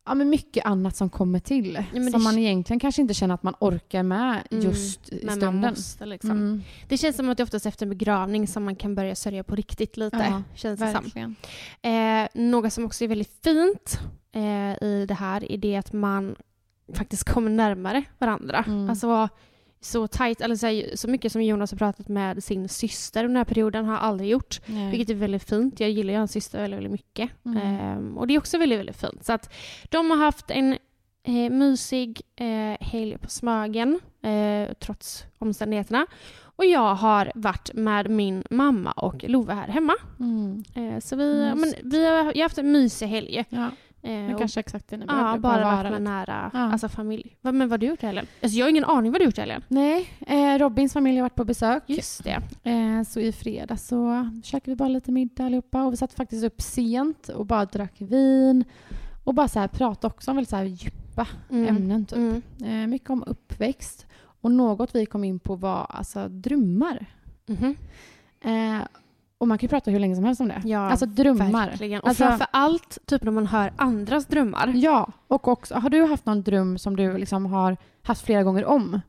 ja, 0.06 0.14
men 0.14 0.28
mycket 0.30 0.64
annat 0.66 0.96
som 0.96 1.10
kommer 1.10 1.38
till. 1.38 1.84
det 1.92 2.10
som 2.10 2.24
man 2.24 2.38
egentligen 2.38 2.80
kanske 2.80 3.02
inte 3.02 3.14
känner 3.14 3.34
att 3.34 3.42
man 3.42 3.54
orkar 3.60 4.02
med 4.02 4.42
Mm, 4.50 4.64
just 4.64 5.12
i 5.12 5.16
men 5.16 5.26
man 5.26 5.36
stunden. 5.36 5.70
måste 5.70 6.06
liksom. 6.06 6.30
Mm, 6.30 6.62
Det 6.88 6.98
känns 6.98 7.16
som 7.16 7.28
att 7.28 7.36
det 7.36 7.42
oftast 7.42 7.66
efter 7.66 7.86
en 7.86 7.90
begravning 7.90 8.48
som 8.48 8.64
man 8.64 8.76
kan 8.76 8.94
börja 8.94 9.14
sörja 9.14 9.44
på 9.44 9.54
riktigt 9.56 9.96
lite. 9.96 10.16
Ja, 10.30 10.42
känns 10.54 10.80
det 10.80 10.86
verkligen. 10.86 11.36
Eh, 11.82 12.28
något 12.34 12.72
som 12.72 12.84
också 12.84 13.04
är 13.04 13.08
väldigt 13.08 13.32
fint 13.44 13.98
eh, 14.32 14.88
i 14.88 15.04
det 15.08 15.14
här 15.14 15.52
är 15.52 15.58
det 15.58 15.76
att 15.76 15.92
man 15.92 16.34
faktiskt 16.94 17.24
kommer 17.24 17.50
närmare 17.50 18.04
varandra. 18.18 18.64
Mm. 18.66 18.90
Alltså 18.90 19.28
så 19.84 20.06
tajt, 20.06 20.40
eller 20.40 20.56
så, 20.56 20.66
här, 20.66 20.96
så 20.96 21.08
mycket 21.08 21.32
som 21.32 21.42
Jonas 21.42 21.70
har 21.70 21.78
pratat 21.78 22.08
med 22.08 22.44
sin 22.44 22.68
syster 22.68 23.22
den 23.22 23.36
här 23.36 23.44
perioden 23.44 23.84
har 23.84 23.92
jag 23.92 24.02
aldrig 24.02 24.30
gjort. 24.30 24.60
Nej. 24.66 24.90
Vilket 24.90 25.10
är 25.10 25.14
väldigt 25.14 25.48
fint. 25.48 25.80
Jag 25.80 25.90
gillar 25.90 26.12
ju 26.12 26.18
hans 26.18 26.32
syster 26.32 26.60
väldigt, 26.60 26.76
väldigt 26.76 26.92
mycket. 26.92 27.30
Mm. 27.44 27.58
Ehm, 27.58 28.18
och 28.18 28.26
det 28.26 28.34
är 28.34 28.38
också 28.38 28.58
väldigt, 28.58 28.78
väldigt 28.78 29.00
fint. 29.00 29.24
Så 29.24 29.32
att 29.32 29.54
de 29.90 30.10
har 30.10 30.18
haft 30.18 30.50
en 30.50 30.72
eh, 31.22 31.50
mysig 31.50 32.22
eh, 32.36 32.86
helg 32.86 33.18
på 33.18 33.30
Smögen, 33.30 34.00
eh, 34.22 34.72
trots 34.80 35.24
omständigheterna. 35.38 36.06
Och 36.56 36.64
jag 36.64 36.94
har 36.94 37.32
varit 37.34 37.70
med 37.74 38.10
min 38.10 38.44
mamma 38.50 38.92
och 38.92 39.24
Love 39.24 39.54
här 39.54 39.68
hemma. 39.68 39.94
Mm. 40.20 40.64
Eh, 40.74 41.00
så 41.00 41.16
vi, 41.16 41.52
men, 41.56 41.74
vi 41.82 42.06
har, 42.06 42.16
jag 42.16 42.24
har 42.24 42.42
haft 42.42 42.58
en 42.58 42.72
mysig 42.72 43.06
helg. 43.06 43.44
Ja, 43.48 43.70
men 44.02 44.32
och- 44.34 44.38
kanske 44.38 44.60
exakt 44.60 44.88
det 44.88 44.96
ni 44.96 45.04
Ja, 45.08 45.14
bara 45.38 45.38
vara 45.64 45.76
varit 45.76 45.92
med 45.92 46.02
nära 46.02 46.50
Ja. 46.54 46.58
alltså, 46.60 46.88
familj. 46.88 47.36
Va, 47.40 47.52
men 47.52 47.68
vad 47.68 47.70
har 47.70 47.78
du 47.78 47.86
gjort 47.86 48.02
i 48.02 48.06
helgen? 48.06 48.26
Alltså, 48.42 48.58
jag 48.58 48.66
har 48.66 48.70
ingen 48.70 48.84
aning 48.84 49.12
vad 49.12 49.20
du 49.20 49.24
har 49.24 49.28
gjort 49.28 49.38
i 49.38 49.40
helgen. 49.40 49.62
Nej, 49.68 50.08
eh, 50.26 50.58
Robins 50.58 50.92
familj 50.92 51.16
har 51.16 51.22
varit 51.22 51.34
på 51.34 51.44
besök. 51.44 51.82
Just 51.86 52.24
det. 52.24 52.40
Eh, 52.70 53.02
så 53.02 53.20
i 53.20 53.32
fredags 53.32 53.86
så 53.88 54.30
käkade 54.44 54.70
vi 54.70 54.76
bara 54.76 54.88
lite 54.88 55.12
middag 55.12 55.44
allihopa 55.46 55.84
och 55.84 55.92
vi 55.92 55.96
satt 55.96 56.12
faktiskt 56.14 56.44
upp 56.44 56.62
sent 56.62 57.28
och 57.28 57.46
bara 57.46 57.64
drack 57.64 57.94
vin 57.98 58.64
och 59.24 59.34
bara 59.34 59.48
så 59.48 59.58
här 59.60 59.68
pratade 59.68 60.14
också 60.14 60.30
om 60.30 60.36
väldigt 60.36 60.50
så 60.50 60.56
här 60.56 60.64
djupa 60.64 61.26
Mm. 61.50 61.76
ämnen. 61.76 62.06
Typ. 62.06 62.18
Mm. 62.18 62.42
Eh, 62.64 62.86
mycket 62.86 63.10
om 63.10 63.24
uppväxt 63.26 64.06
och 64.40 64.50
något 64.52 64.94
vi 64.94 65.06
kom 65.06 65.24
in 65.24 65.38
på 65.38 65.54
var 65.56 65.86
alltså 65.90 66.28
drömmar. 66.28 67.06
Mhm. 67.46 67.76
Eh, 68.44 68.82
Och 69.42 69.48
man 69.48 69.58
kan 69.58 69.66
ju 69.66 69.68
prata 69.68 69.90
hur 69.90 69.98
länge 69.98 70.14
som 70.16 70.24
helst 70.24 70.40
om 70.40 70.48
det. 70.48 70.62
Ja, 70.64 70.78
alltså 70.90 71.06
drömmar. 71.06 71.52
Verkligen. 71.66 72.00
Och 72.00 72.08
Alltså- 72.08 72.24
framför 72.24 72.46
allt 72.50 72.98
typ 73.06 73.22
när 73.22 73.32
man 73.32 73.46
hör 73.46 73.72
andras 73.76 74.26
drömmar. 74.26 74.72
Ja, 74.74 75.12
och 75.28 75.48
också, 75.48 75.74
har 75.74 75.90
du 75.90 76.04
haft 76.04 76.26
någon 76.26 76.42
dröm 76.42 76.78
som 76.78 76.96
du 76.96 77.18
liksom 77.18 77.46
har 77.46 77.76
haft 78.02 78.26
flera 78.26 78.42
gånger 78.42 78.64
om? 78.64 79.00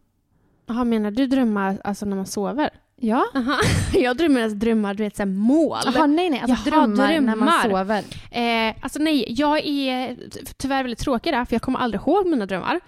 Jaha, 0.65 0.83
menar 0.83 1.11
du 1.11 1.27
drömmar 1.27 1.77
alltså 1.83 2.05
när 2.05 2.15
man 2.15 2.25
sover? 2.25 2.69
Ja. 2.95 3.25
Aha. 3.35 3.57
Jag 3.93 4.17
drömmer 4.17 4.43
alltså 4.43 4.57
drömmar, 4.57 4.93
du 4.93 5.03
vet 5.03 5.15
såhär 5.15 5.27
mål. 5.29 5.77
Jaha, 5.85 6.05
nej 6.05 6.29
nej, 6.29 6.39
alltså 6.39 6.69
Jaha, 6.69 6.81
drömmar, 6.87 7.07
när 7.07 7.21
man 7.21 7.37
drömmar. 7.37 7.63
sover. 7.63 8.03
Eh, 8.31 8.75
alltså 8.81 8.99
nej, 8.99 9.25
jag 9.27 9.65
är 9.65 10.17
tyvärr 10.57 10.83
väldigt 10.83 10.99
tråkig 10.99 11.33
där 11.33 11.45
för 11.45 11.55
jag 11.55 11.61
kommer 11.61 11.79
aldrig 11.79 12.01
ihåg 12.01 12.27
mina 12.27 12.45
drömmar. 12.45 12.79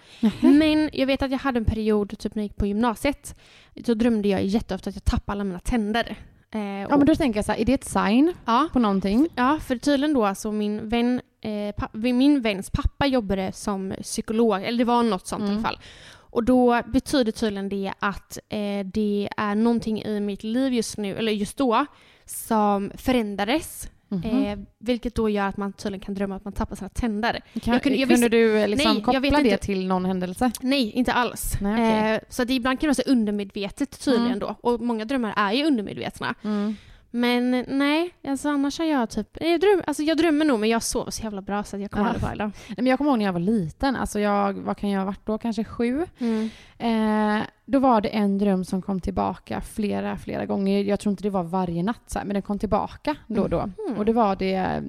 Men 0.41 0.89
jag 0.93 1.07
vet 1.07 1.21
att 1.21 1.31
jag 1.31 1.39
hade 1.39 1.57
en 1.57 1.65
period 1.65 2.17
typ 2.19 2.35
när 2.35 2.41
jag 2.41 2.45
gick 2.45 2.55
på 2.57 2.65
gymnasiet. 2.65 3.39
Då 3.73 3.93
drömde 3.93 4.27
jag 4.27 4.45
jätteofta 4.45 4.89
att 4.89 4.95
jag 4.95 5.03
tappade 5.05 5.31
alla 5.31 5.43
mina 5.43 5.59
tänder. 5.59 6.15
Eh, 6.55 6.81
Ja 6.89 6.97
men 6.97 7.05
då 7.05 7.15
tänker 7.15 7.37
jag 7.37 7.45
så 7.45 7.51
här, 7.51 7.59
är 7.59 7.65
det 7.65 7.73
ett 7.73 7.83
sign 7.85 8.33
ja, 8.45 8.67
på 8.73 8.79
någonting? 8.79 9.27
Ja, 9.35 9.59
för 9.59 9.75
tydligen 9.77 10.13
då 10.13 10.25
alltså 10.25 10.51
min 10.51 10.89
vän, 10.89 11.21
eh, 11.41 11.73
min 12.13 12.41
väns 12.41 12.69
pappa 12.69 13.05
jobbade 13.07 13.51
som 13.51 13.93
psykolog, 14.01 14.63
eller 14.63 14.77
det 14.77 14.83
var 14.83 15.03
något 15.03 15.27
sånt 15.27 15.41
i 15.41 15.45
Mm. 15.45 15.55
alla 15.57 15.63
fall. 15.63 15.79
Och 16.17 16.43
då 16.43 16.81
betyder 16.87 17.31
tydligen 17.31 17.69
det 17.69 17.93
att 17.99 18.37
eh, 18.49 18.85
det 18.85 19.29
är 19.37 19.55
någonting 19.55 20.03
i 20.03 20.19
mitt 20.19 20.43
liv 20.43 20.73
just 20.73 20.97
nu, 20.97 21.15
eller 21.17 21.31
just 21.31 21.57
då, 21.57 21.85
som 22.25 22.91
förändrades. 22.97 23.89
Mhm. 24.07 24.23
Eh, 24.45 24.57
vilket 24.79 25.15
då 25.15 25.29
gör 25.29 25.47
att 25.47 25.57
man 25.57 25.73
tydligen 25.73 26.05
kan 26.05 26.15
drömma 26.15 26.35
att 26.35 26.43
man 26.43 26.53
tappar 26.53 26.75
sina 26.75 26.89
tänder. 26.89 27.41
kan, 27.63 27.73
jag 27.73 27.83
kunde- 27.83 27.97
jag 27.99 28.09
kunde 28.09 28.21
visste- 28.21 28.29
du 28.29 28.57
eh, 28.59 28.67
liksom 28.67 28.93
Nej, 28.93 29.01
koppla 29.03 29.19
det 29.19 29.37
inte. 29.37 29.57
till 29.57 29.87
någon 29.87 30.05
händelse? 30.05 30.51
Nej, 30.61 30.91
inte 30.91 31.13
alls. 31.13 31.53
Nej, 31.61 31.73
okej. 31.73 32.13
eh, 32.13 32.19
så 32.29 32.43
det 32.43 32.53
ibland 32.53 32.79
kan 32.79 32.87
det 32.87 32.89
vara 32.89 33.05
så 33.05 33.11
undermedvetet 33.11 33.99
tydligen 34.05 34.27
Mm. 34.27 34.39
då. 34.39 34.55
Och 34.61 34.79
många 34.81 35.05
drömmar 35.05 35.33
är 35.37 35.51
ju 35.53 35.65
undermedvetna. 35.65 36.35
Mm. 36.43 36.75
Men 37.15 37.65
nej, 37.67 38.13
alltså 38.27 38.49
annars 38.49 38.79
har 38.79 38.85
jag 38.85 39.09
typ... 39.09 39.37
Jag 39.41 39.61
drömmer, 39.61 39.83
alltså 39.87 40.03
jag 40.03 40.17
drömmer 40.17 40.45
nog 40.45 40.59
men 40.59 40.69
jag 40.69 40.83
sover 40.83 41.11
så 41.11 41.23
jävla 41.23 41.41
bra 41.41 41.63
så 41.63 41.75
att 41.75 41.81
jag 41.81 41.91
kommer 41.91 42.05
Ja. 42.05 42.09
aldrig 42.09 42.29
ihåg 42.29 42.37
det. 42.37 42.45
Nej, 42.67 42.75
men 42.77 42.85
jag 42.85 42.97
kommer 42.97 43.11
ihåg 43.11 43.17
när 43.17 43.25
jag 43.25 43.33
var 43.33 43.39
liten, 43.39 43.95
alltså 43.95 44.19
jag, 44.19 44.53
vad 44.53 44.77
kan 44.77 44.89
jag 44.89 44.99
ha 44.99 45.05
varit 45.05 45.25
då, 45.25 45.37
kanske 45.37 45.63
sju? 45.63 46.05
Mm. 46.19 46.49
Eh, 46.77 47.43
då 47.65 47.79
var 47.79 48.01
det 48.01 48.09
en 48.09 48.37
dröm 48.37 48.65
som 48.65 48.81
kom 48.81 48.99
tillbaka 49.01 49.61
flera, 49.61 50.17
flera 50.17 50.45
gånger. 50.45 50.83
Jag 50.83 50.99
tror 50.99 51.11
inte 51.11 51.23
det 51.23 51.29
var 51.29 51.43
varje 51.43 51.83
natt, 51.83 52.01
så 52.07 52.19
här, 52.19 52.25
men 52.25 52.33
den 52.33 52.41
kom 52.41 52.59
tillbaka 52.59 53.15
då 53.27 53.41
och 53.41 53.49
då. 53.49 53.69
Mhm. 53.87 53.97
Och 53.97 54.05
det 54.05 54.13
var 54.13 54.35
det 54.35 54.81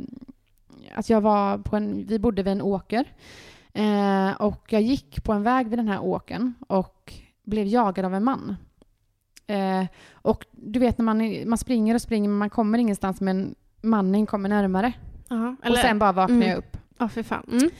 att 0.94 1.10
jag 1.10 1.20
var 1.20 1.58
på 1.58 1.76
en, 1.76 2.06
vi 2.06 2.18
bodde 2.18 2.42
vid 2.42 2.52
en 2.52 2.62
åker. 2.62 3.04
Eh, 3.72 4.30
och 4.30 4.72
jag 4.72 4.82
gick 4.82 5.24
på 5.24 5.32
en 5.32 5.42
väg 5.42 5.68
vid 5.68 5.78
den 5.78 5.88
här 5.88 6.00
åkern 6.02 6.54
och 6.68 7.12
blev 7.44 7.66
jagad 7.66 8.04
av 8.04 8.14
en 8.14 8.24
man. 8.24 8.56
Eh, 9.46 9.84
och 10.12 10.44
du 10.50 10.78
vet 10.78 10.98
när 10.98 11.04
man, 11.04 11.48
man 11.48 11.58
springer 11.58 11.94
och 11.94 12.02
springer 12.02 12.28
men 12.28 12.38
man 12.38 12.50
kommer 12.50 12.78
ingenstans 12.78 13.20
men 13.20 13.54
mannen 13.82 14.26
kommer 14.26 14.48
närmare. 14.48 14.92
Ja, 15.28 15.56
och 15.70 15.76
sen 15.76 15.98
bara 15.98 16.12
vaknar 16.12 16.36
mm. 16.36 16.48
jag 16.48 16.58
upp. 16.58 16.76
Ja, 16.98 17.08
för 17.08 17.22
fan. 17.22 17.46
Mm. 17.52 17.70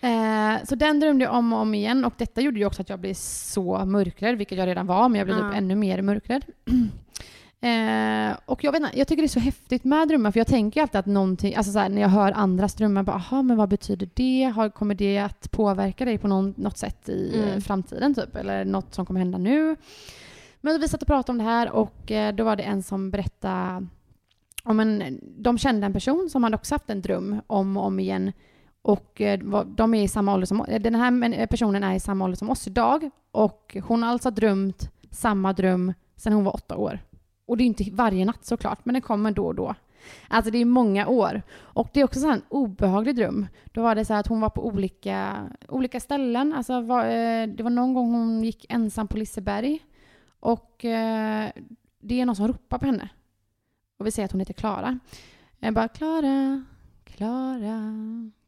Eh, 0.00 0.64
så 0.64 0.74
den 0.74 1.00
drömde 1.00 1.24
jag 1.24 1.34
om 1.34 1.52
och 1.52 1.58
om 1.58 1.74
igen 1.74 2.04
och 2.04 2.14
detta 2.16 2.40
gjorde 2.40 2.58
ju 2.58 2.66
också 2.66 2.82
att 2.82 2.88
jag 2.88 2.98
blev 2.98 3.14
så 3.14 3.84
mörkrädd, 3.84 4.38
vilket 4.38 4.58
jag 4.58 4.66
redan 4.66 4.86
var, 4.86 5.08
men 5.08 5.18
jag 5.18 5.26
blev 5.26 5.38
Ja. 5.38 5.48
typ 5.48 5.58
ännu 5.58 5.74
mer 5.74 6.02
mörkrädd. 6.02 6.44
Eh, 7.64 8.36
och 8.46 8.64
jag 8.64 8.72
vet 8.72 8.82
inte, 8.82 8.98
jag 8.98 9.08
tycker 9.08 9.22
det 9.22 9.26
är 9.26 9.28
så 9.28 9.40
häftigt 9.40 9.84
med 9.84 10.08
drömmar 10.08 10.30
för 10.32 10.40
jag 10.40 10.46
tänker 10.46 10.80
ju 10.80 10.82
alltid 10.82 10.98
att 10.98 11.06
någonting, 11.06 11.54
alltså 11.54 11.72
så 11.72 11.78
här, 11.78 11.88
när 11.88 12.02
jag 12.02 12.08
hör 12.08 12.32
andras 12.32 12.74
drömmar, 12.74 13.02
bara 13.02 13.16
aha 13.16 13.42
men 13.42 13.56
vad 13.56 13.68
betyder 13.68 14.08
det? 14.14 14.52
Har, 14.54 14.68
kommer 14.68 14.94
det 14.94 15.18
att 15.18 15.50
påverka 15.50 16.04
dig 16.04 16.18
på 16.18 16.28
någon, 16.28 16.54
något 16.56 16.78
sätt 16.78 17.08
i 17.08 17.32
eh, 17.34 17.48
Mm. 17.48 17.60
framtiden 17.60 18.14
typ? 18.14 18.36
Eller 18.36 18.64
något 18.64 18.94
som 18.94 19.06
kommer 19.06 19.20
hända 19.20 19.38
nu? 19.38 19.76
Men 20.64 20.80
vi 20.80 20.88
satt 20.88 21.02
och 21.02 21.08
pratade 21.08 21.32
om 21.32 21.38
det 21.38 21.50
här 21.50 21.70
och 21.70 22.10
eh, 22.10 22.34
då 22.34 22.44
var 22.44 22.56
det 22.56 22.62
en 22.62 22.82
som 22.82 23.10
berättade 23.10 23.86
om 24.64 24.80
en, 24.80 25.20
de 25.22 25.58
kände 25.58 25.86
en 25.86 25.92
person 25.92 26.28
som 26.30 26.44
hade 26.44 26.56
också 26.56 26.74
haft 26.74 26.90
en 26.90 27.02
dröm 27.02 27.40
om 27.46 27.76
och 27.76 27.84
om 27.84 28.00
igen 28.00 28.32
och 28.82 29.20
eh, 29.20 29.38
de 29.66 29.94
är 29.94 30.02
i 30.02 30.08
samma 30.08 30.34
ålder 30.34 30.46
som 30.46 30.60
eh, 30.60 30.80
Den 30.80 30.94
här 30.94 31.46
personen 31.46 31.82
är 31.82 31.94
i 31.94 32.00
samma 32.00 32.24
ålder 32.24 32.36
som 32.36 32.50
oss 32.50 32.66
idag 32.66 33.10
och 33.30 33.76
hon 33.84 34.02
har 34.02 34.10
alltså 34.10 34.30
drömt 34.30 34.90
samma 35.10 35.52
dröm 35.52 35.92
sedan 36.16 36.32
hon 36.32 36.44
var 36.44 36.54
åtta 36.54 36.76
år. 36.76 36.98
Och 37.46 37.56
det 37.56 37.64
är 37.64 37.66
inte 37.66 37.84
varje 37.92 38.24
natt 38.24 38.44
såklart, 38.44 38.84
men 38.84 38.94
det 38.94 39.00
kommer 39.00 39.30
då 39.30 39.46
och 39.46 39.54
då. 39.54 39.74
Alltså 40.28 40.50
det 40.50 40.58
är 40.58 40.64
många 40.64 41.06
år. 41.06 41.42
Och 41.58 41.88
det 41.92 42.00
är 42.00 42.04
också 42.04 42.20
så 42.20 42.30
en 42.30 42.42
obehaglig 42.48 43.16
dröm. 43.16 43.46
Då 43.64 43.82
var 43.82 43.94
det 43.94 44.04
så 44.04 44.12
här 44.12 44.20
att 44.20 44.26
hon 44.26 44.40
var 44.40 44.50
på 44.50 44.66
olika, 44.66 45.48
olika 45.68 46.00
ställen. 46.00 46.52
Alltså 46.52 46.80
var, 46.80 47.04
det 47.46 47.62
var 47.62 47.70
någon 47.70 47.94
gång 47.94 48.12
hon 48.12 48.44
gick 48.44 48.66
ensam 48.68 49.08
på 49.08 49.16
Liseberg. 49.16 49.80
Och 50.42 50.84
eh, 50.84 51.50
det 52.00 52.20
är 52.20 52.26
någon 52.26 52.36
som 52.36 52.48
ropar 52.48 52.78
på 52.78 52.86
henne. 52.86 53.08
Och 53.98 54.06
vi 54.06 54.10
säger 54.10 54.24
att 54.24 54.32
hon 54.32 54.40
heter 54.40 54.54
Klara. 54.54 54.98
Jag 55.58 55.74
bara 55.74 55.88
Klara, 55.88 56.64
Klara, 57.04 57.80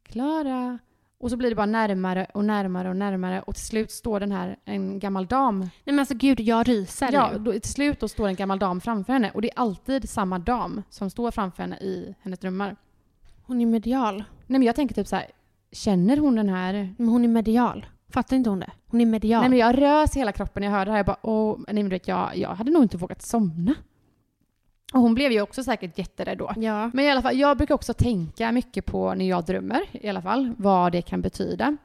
Klara. 0.02 0.78
Och 1.18 1.30
så 1.30 1.36
blir 1.36 1.50
det 1.50 1.56
bara 1.56 1.66
närmare 1.66 2.26
och 2.34 2.44
närmare 2.44 2.88
och 2.88 2.96
närmare 2.96 3.42
och 3.42 3.54
till 3.54 3.64
slut 3.64 3.90
står 3.90 4.20
den 4.20 4.32
här, 4.32 4.56
en 4.64 4.98
gammal 4.98 5.26
dam. 5.26 5.58
Nej 5.60 5.70
men 5.84 5.98
alltså 5.98 6.14
gud, 6.14 6.40
jag 6.40 6.68
ryser 6.68 7.12
Ja, 7.12 7.30
nu. 7.32 7.38
då, 7.38 7.52
till 7.52 7.72
slut 7.72 8.00
då 8.00 8.08
står 8.08 8.28
en 8.28 8.34
gammal 8.34 8.58
dam 8.58 8.80
framför 8.80 9.12
henne 9.12 9.30
och 9.30 9.42
det 9.42 9.50
är 9.50 9.58
alltid 9.58 10.08
samma 10.08 10.38
dam 10.38 10.82
som 10.90 11.10
står 11.10 11.30
framför 11.30 11.62
henne 11.62 11.76
i 11.76 12.14
hennes 12.22 12.38
drömmar. 12.38 12.76
Hon 13.42 13.60
är 13.60 13.66
medial. 13.66 14.14
Nej 14.16 14.58
men 14.58 14.62
jag 14.62 14.76
tänker 14.76 14.94
typ 14.94 15.06
så 15.08 15.16
här, 15.16 15.26
känner 15.72 16.16
hon 16.16 16.34
den 16.36 16.48
här? 16.48 16.94
Men 16.98 17.08
hon 17.08 17.24
är 17.24 17.28
medial. 17.28 17.86
Fattar 18.14 18.37
inte 18.37 18.50
hon 18.50 18.61
det? 18.61 18.71
Hon 18.87 19.00
är 19.00 19.06
medial. 19.06 19.40
Nej 19.40 19.50
men 19.50 19.59
jag 19.59 19.78
rös 19.78 20.16
hela 20.16 20.33
kroppen 20.33 20.61
när 20.61 20.68
jag 20.68 20.73
hörde 20.73 20.90
det 20.90 20.92
här. 20.92 20.99
Jag 20.99 21.06
bara, 21.06 21.18
åh, 21.23 21.59
nej 21.68 21.83
men 21.83 21.88
vet, 21.88 22.09
jag, 22.09 22.37
jag 22.37 22.49
hade 22.49 22.71
nog 22.71 22.83
inte 22.83 22.97
vågat 22.97 23.23
somna. 23.23 23.75
Och 24.92 25.00
hon 25.00 25.14
blev 25.14 25.33
ju 25.33 25.40
också 25.40 25.64
säkert 25.64 25.99
jätterädd 25.99 26.38
då. 26.38 26.52
Ja. 26.56 26.90
Men 26.94 27.04
i 27.04 27.11
alla 27.11 27.23
fall, 27.23 27.38
jag 27.38 27.56
brukar 27.56 27.75
också 27.75 27.94
tänka 27.94 28.52
mycket 28.52 28.87
på 28.87 29.14
när 29.14 29.28
jag 29.28 29.44
drömmer, 29.44 29.80
i 29.92 30.09
alla 30.09 30.23
fall, 30.23 30.54
vad 30.56 30.92
det 30.92 31.02
kan 31.02 31.21
betyda. 31.21 31.76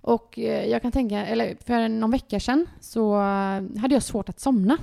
Och 0.00 0.38
eh, 0.38 0.66
jag 0.66 0.82
kan 0.82 0.92
tänka, 0.92 1.26
eller 1.26 1.56
för 1.64 1.88
någon 1.88 2.10
vecka 2.10 2.40
sedan 2.40 2.66
så 2.80 3.14
eh, 3.16 3.80
hade 3.80 3.94
jag 3.94 4.02
svårt 4.02 4.28
att 4.28 4.40
somna. 4.40 4.78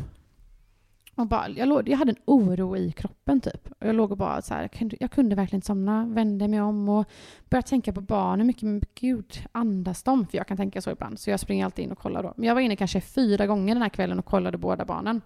Och 1.15 1.27
bara, 1.27 1.49
jag, 1.49 1.67
låg, 1.67 1.89
jag 1.89 1.97
hade 1.97 2.11
en 2.11 2.21
oro 2.25 2.77
i 2.77 2.91
kroppen 2.91 3.41
typ. 3.41 3.67
Och 3.79 3.87
jag 3.87 3.95
låg 3.95 4.11
och 4.11 4.17
bara 4.17 4.41
så 4.41 4.53
här, 4.53 4.61
jag 4.61 4.71
kunde, 4.71 4.97
jag 4.99 5.11
kunde 5.11 5.35
verkligen 5.35 5.57
inte 5.57 5.67
somna, 5.67 6.05
vände 6.05 6.47
mig 6.47 6.61
om 6.61 6.89
och 6.89 7.05
började 7.49 7.67
tänka 7.67 7.93
på 7.93 8.01
barnen 8.01 8.47
mycket. 8.47 8.63
Men 8.63 8.81
gud, 8.95 9.45
andas 9.51 10.03
de? 10.03 10.27
För 10.27 10.37
jag 10.37 10.47
kan 10.47 10.57
tänka 10.57 10.81
så 10.81 10.91
ibland. 10.91 11.19
Så 11.19 11.29
jag 11.29 11.39
springer 11.39 11.65
alltid 11.65 11.85
in 11.85 11.91
och 11.91 11.97
kollar 11.97 12.23
då. 12.23 12.33
Men 12.37 12.47
jag 12.47 12.55
var 12.55 12.61
inne 12.61 12.75
kanske 12.75 13.01
fyra 13.01 13.47
gånger 13.47 13.75
den 13.75 13.81
här 13.81 13.89
kvällen 13.89 14.19
och 14.19 14.25
kollade 14.25 14.57
båda 14.57 14.85
barnen. 14.85 15.21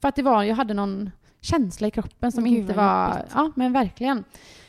För 0.00 0.08
att 0.08 0.16
det 0.16 0.22
var, 0.22 0.42
jag 0.42 0.56
hade 0.56 0.74
någon 0.74 1.10
känsla 1.40 1.88
i 1.88 1.90
kroppen 1.90 2.32
som 2.32 2.44
Gud, 2.44 2.58
inte 2.58 2.74
var... 2.74 3.08
jobbigt. 3.08 3.32
Ja, 3.34 3.52
men 3.56 3.72
verkligen. 3.72 4.24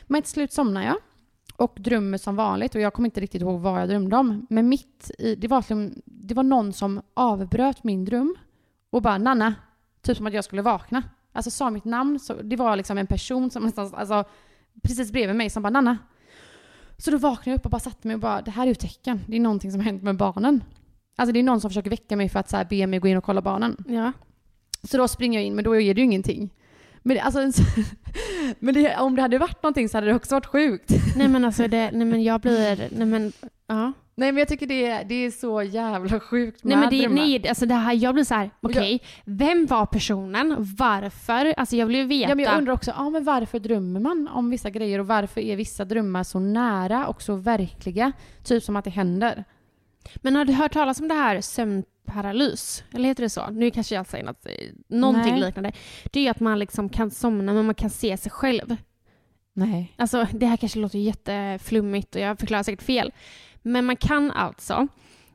Men 0.06 0.22
till 0.22 0.30
slut 0.30 0.52
somnade 0.52 0.86
jag 0.86 0.96
och 1.56 1.76
drömmer 1.80 2.18
som 2.18 2.36
vanligt 2.36 2.74
och 2.74 2.80
jag 2.80 2.92
kommer 2.92 3.06
inte 3.06 3.20
riktigt 3.20 3.42
ihåg 3.42 3.60
vad 3.60 3.80
jag 3.80 3.88
drömde 3.88 4.16
om. 4.16 4.46
Men 4.50 4.68
mitt 4.68 5.10
i, 5.18 5.34
det 5.34 5.48
var, 5.48 5.64
det 6.04 6.34
var 6.34 6.42
någon 6.42 6.72
som 6.72 7.02
avbröt 7.14 7.84
min 7.84 8.04
dröm 8.04 8.36
och 8.90 9.02
bara 9.02 9.18
Nanna, 9.18 9.54
typ 10.02 10.16
som 10.16 10.26
att 10.26 10.34
jag 10.34 10.44
skulle 10.44 10.62
vakna. 10.62 11.02
Alltså 11.32 11.50
sa 11.50 11.70
mitt 11.70 11.84
namn, 11.84 12.18
så 12.18 12.34
det 12.34 12.56
var 12.56 12.76
liksom 12.76 12.98
en 12.98 13.06
person 13.06 13.50
som 13.50 13.62
nästan, 13.62 13.94
alltså 13.94 14.24
precis 14.82 15.12
bredvid 15.12 15.36
mig 15.36 15.50
som 15.50 15.62
bara 15.62 15.70
Nanna. 15.70 15.98
Så 16.98 17.10
då 17.10 17.18
vaknade 17.18 17.50
jag 17.50 17.58
upp 17.58 17.64
och 17.64 17.70
bara 17.70 17.80
satte 17.80 18.06
mig 18.06 18.14
och 18.14 18.20
bara 18.20 18.42
det 18.42 18.50
här 18.50 18.62
är 18.62 18.68
ju 18.68 18.74
tecken. 18.74 19.20
Det 19.26 19.36
är 19.36 19.40
någonting 19.40 19.70
som 19.70 19.80
har 19.80 19.84
hänt 19.84 20.02
med 20.02 20.16
barnen. 20.16 20.64
Alltså 21.16 21.32
det 21.32 21.38
är 21.38 21.42
någon 21.42 21.60
som 21.60 21.70
försöker 21.70 21.90
väcka 21.90 22.16
mig 22.16 22.28
för 22.28 22.40
att 22.40 22.48
så 22.48 22.56
här, 22.56 22.64
be 22.64 22.86
mig 22.86 22.98
gå 22.98 23.08
in 23.08 23.16
och 23.16 23.24
kolla 23.24 23.42
barnen. 23.42 23.76
ja. 23.88 24.12
Så 24.82 24.96
då 24.96 25.08
springer 25.08 25.38
jag 25.38 25.46
in, 25.46 25.54
men 25.54 25.64
då 25.64 25.76
är 25.76 25.94
det 25.94 26.00
ju 26.00 26.04
ingenting. 26.04 26.50
Men, 27.02 27.16
det, 27.16 27.20
alltså, 27.20 27.40
men 28.58 28.74
det, 28.74 28.96
om 28.96 29.16
det 29.16 29.22
hade 29.22 29.38
varit 29.38 29.62
någonting 29.62 29.88
så 29.88 29.96
hade 29.96 30.06
det 30.06 30.14
också 30.14 30.34
varit 30.34 30.46
sjukt. 30.46 30.90
Nej 31.16 31.28
men 31.28 31.44
alltså 31.44 31.68
det, 31.68 31.90
nej 31.92 32.06
men 32.06 32.22
jag 32.22 32.40
blir, 32.40 32.88
nej 32.90 33.06
men, 33.06 33.32
ja. 33.66 33.92
Nej 34.14 34.32
men 34.32 34.38
jag 34.38 34.48
tycker 34.48 34.66
det, 34.66 35.02
det 35.02 35.14
är 35.14 35.30
så 35.30 35.62
jävla 35.62 36.20
sjukt 36.20 36.64
med 36.64 36.70
Nej 36.70 36.80
men 36.80 36.90
det, 36.90 37.00
drömmar. 37.00 37.16
nej, 37.16 37.48
alltså 37.48 37.66
det 37.66 37.74
här, 37.74 37.94
jag 37.94 38.14
blir 38.14 38.24
så 38.24 38.34
här, 38.34 38.50
okej, 38.60 39.00
vem 39.24 39.66
var 39.66 39.86
personen? 39.86 40.56
Varför? 40.78 41.54
Alltså 41.56 41.76
jag 41.76 41.86
vill 41.86 41.96
ju 41.96 42.04
veta. 42.04 42.28
Ja, 42.28 42.34
men 42.34 42.44
jag 42.44 42.58
undrar 42.58 42.72
också, 42.72 42.90
ja, 42.96 43.10
men 43.10 43.24
varför 43.24 43.58
drömmer 43.58 44.00
man 44.00 44.28
om 44.28 44.50
vissa 44.50 44.70
grejer 44.70 44.98
och 44.98 45.06
varför 45.06 45.40
är 45.40 45.56
vissa 45.56 45.84
drömmar 45.84 46.24
så 46.24 46.38
nära 46.38 47.06
och 47.06 47.22
så 47.22 47.34
verkliga? 47.34 48.12
Typ 48.44 48.62
som 48.62 48.76
att 48.76 48.84
det 48.84 48.90
händer. 48.90 49.44
Men 50.16 50.36
har 50.36 50.44
du 50.44 50.52
hört 50.52 50.72
talas 50.72 51.00
om 51.00 51.08
det 51.08 51.14
här 51.14 51.40
sömnparalys? 51.40 52.84
Eller 52.92 53.08
heter 53.08 53.22
det 53.22 53.30
så? 53.30 53.50
Nu 53.50 53.70
kanske 53.70 53.94
jag 53.94 54.06
säger 54.06 54.24
något, 54.24 54.46
eh, 54.46 54.52
någonting 54.88 55.32
Nej. 55.32 55.40
liknande. 55.40 55.72
Det 56.04 56.20
är 56.20 56.24
ju 56.24 56.30
att 56.30 56.40
man 56.40 56.58
liksom 56.58 56.88
kan 56.88 57.10
somna 57.10 57.52
men 57.52 57.66
man 57.66 57.74
kan 57.74 57.90
se 57.90 58.16
sig 58.16 58.32
själv. 58.32 58.76
Nej. 59.52 59.92
Alltså 59.96 60.26
det 60.32 60.46
här 60.46 60.56
kanske 60.56 60.78
låter 60.78 60.98
jätteflummigt 60.98 62.14
och 62.14 62.20
jag 62.20 62.38
förklarar 62.38 62.62
säkert 62.62 62.82
fel. 62.82 63.12
Men 63.62 63.84
man 63.84 63.96
kan 63.96 64.30
alltså 64.30 64.88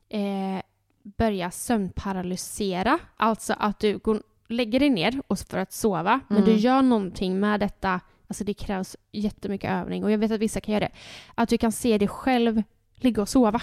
eh, 0.10 0.62
börja 1.04 1.52
sömnparalysera. 1.52 3.00
Alltså 3.18 3.56
att 3.60 3.80
du 3.80 3.98
går, 3.98 4.22
lägger 4.48 4.80
dig 4.80 4.90
ner 4.90 5.22
och 5.28 5.40
för 5.40 5.58
att 5.58 5.74
sova. 5.74 6.20
Men 6.28 6.38
Mm. 6.38 6.50
du 6.50 6.56
gör 6.56 6.82
någonting 6.82 7.40
med 7.40 7.60
detta. 7.60 8.00
Alltså 8.28 8.44
det 8.44 8.54
krävs 8.54 8.96
jättemycket 9.12 9.72
övning. 9.72 10.04
Och 10.04 10.12
jag 10.12 10.18
vet 10.18 10.32
att 10.32 10.40
vissa 10.40 10.62
kan 10.62 10.74
göra 10.74 10.86
det. 10.86 10.92
Att 11.36 11.50
du 11.50 11.58
kan 11.58 11.72
se 11.72 11.98
dig 11.98 12.08
själv 12.08 12.64
ligga 12.96 13.22
och 13.22 13.30
sova. 13.30 13.62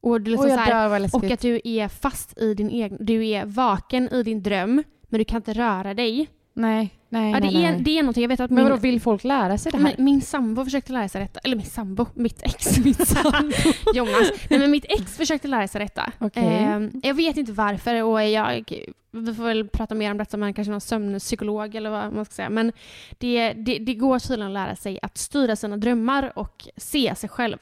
Och, 0.00 0.16
är 0.16 0.20
liksom 0.20 0.48
jag 0.48 0.58
här, 0.58 1.14
och 1.14 1.24
att 1.24 1.40
du 1.40 1.60
är 1.64 1.88
fast 1.88 2.38
i 2.38 2.54
din 2.54 2.70
egen... 2.70 2.96
Du 3.00 3.26
är 3.28 3.46
vaken 3.46 4.08
i 4.08 4.22
din 4.22 4.42
dröm, 4.42 4.82
men 5.02 5.18
du 5.18 5.24
kan 5.24 5.36
inte 5.36 5.52
röra 5.52 5.94
dig. 5.94 6.28
Nej, 6.54 6.94
nej, 7.12 7.32
Ja, 7.32 7.40
det, 7.40 7.50
nej, 7.50 7.64
är, 7.64 7.78
det 7.78 7.98
är 7.98 8.02
någonting, 8.02 8.22
jag 8.22 8.28
vet 8.28 8.40
att 8.40 8.50
Men 8.50 8.56
min, 8.56 8.64
vadå, 8.64 8.76
vill 8.76 9.00
folk 9.00 9.24
lära 9.24 9.58
sig 9.58 9.72
det 9.72 9.78
här? 9.78 9.94
men 9.96 10.04
min 10.04 10.20
sambo 10.20 10.64
försökte 10.64 10.92
lära 10.92 11.08
sig 11.08 11.20
detta. 11.20 11.40
Eller 11.40 11.56
min 11.56 11.66
sambo, 11.66 12.06
mitt 12.14 12.42
ex. 12.42 12.78
Mitt 12.84 13.08
sambo. 13.08 13.52
Jonas. 13.94 14.30
Nej, 14.50 14.58
men 14.58 14.70
mitt 14.70 14.84
ex 14.88 15.16
försökte 15.16 15.48
lära 15.48 15.68
sig 15.68 15.80
detta. 15.80 16.12
Okej. 16.18 16.44
Eh, 16.44 16.80
jag 17.02 17.14
vet 17.14 17.36
inte 17.36 17.52
varför 17.52 18.02
och 18.02 18.22
jag, 18.24 18.64
vi 19.10 19.34
får 19.34 19.44
väl 19.44 19.68
prata 19.68 19.94
mer 19.94 20.10
om 20.10 20.18
detta 20.18 20.36
med 20.36 20.56
kanske 20.56 20.70
någon 20.70 20.80
sömnpsykolog 20.80 21.74
eller 21.74 21.90
vad 21.90 22.12
man 22.12 22.24
ska 22.24 22.34
säga. 22.34 22.50
Men 22.50 22.72
det, 23.18 23.52
det, 23.52 23.78
det 23.78 23.94
går 23.94 24.18
tydligen 24.18 24.46
att 24.46 24.54
lära 24.54 24.76
sig 24.76 24.98
att 25.02 25.18
styra 25.18 25.56
sina 25.56 25.76
drömmar 25.76 26.32
och 26.38 26.68
se 26.76 27.14
sig 27.14 27.28
själv. 27.28 27.56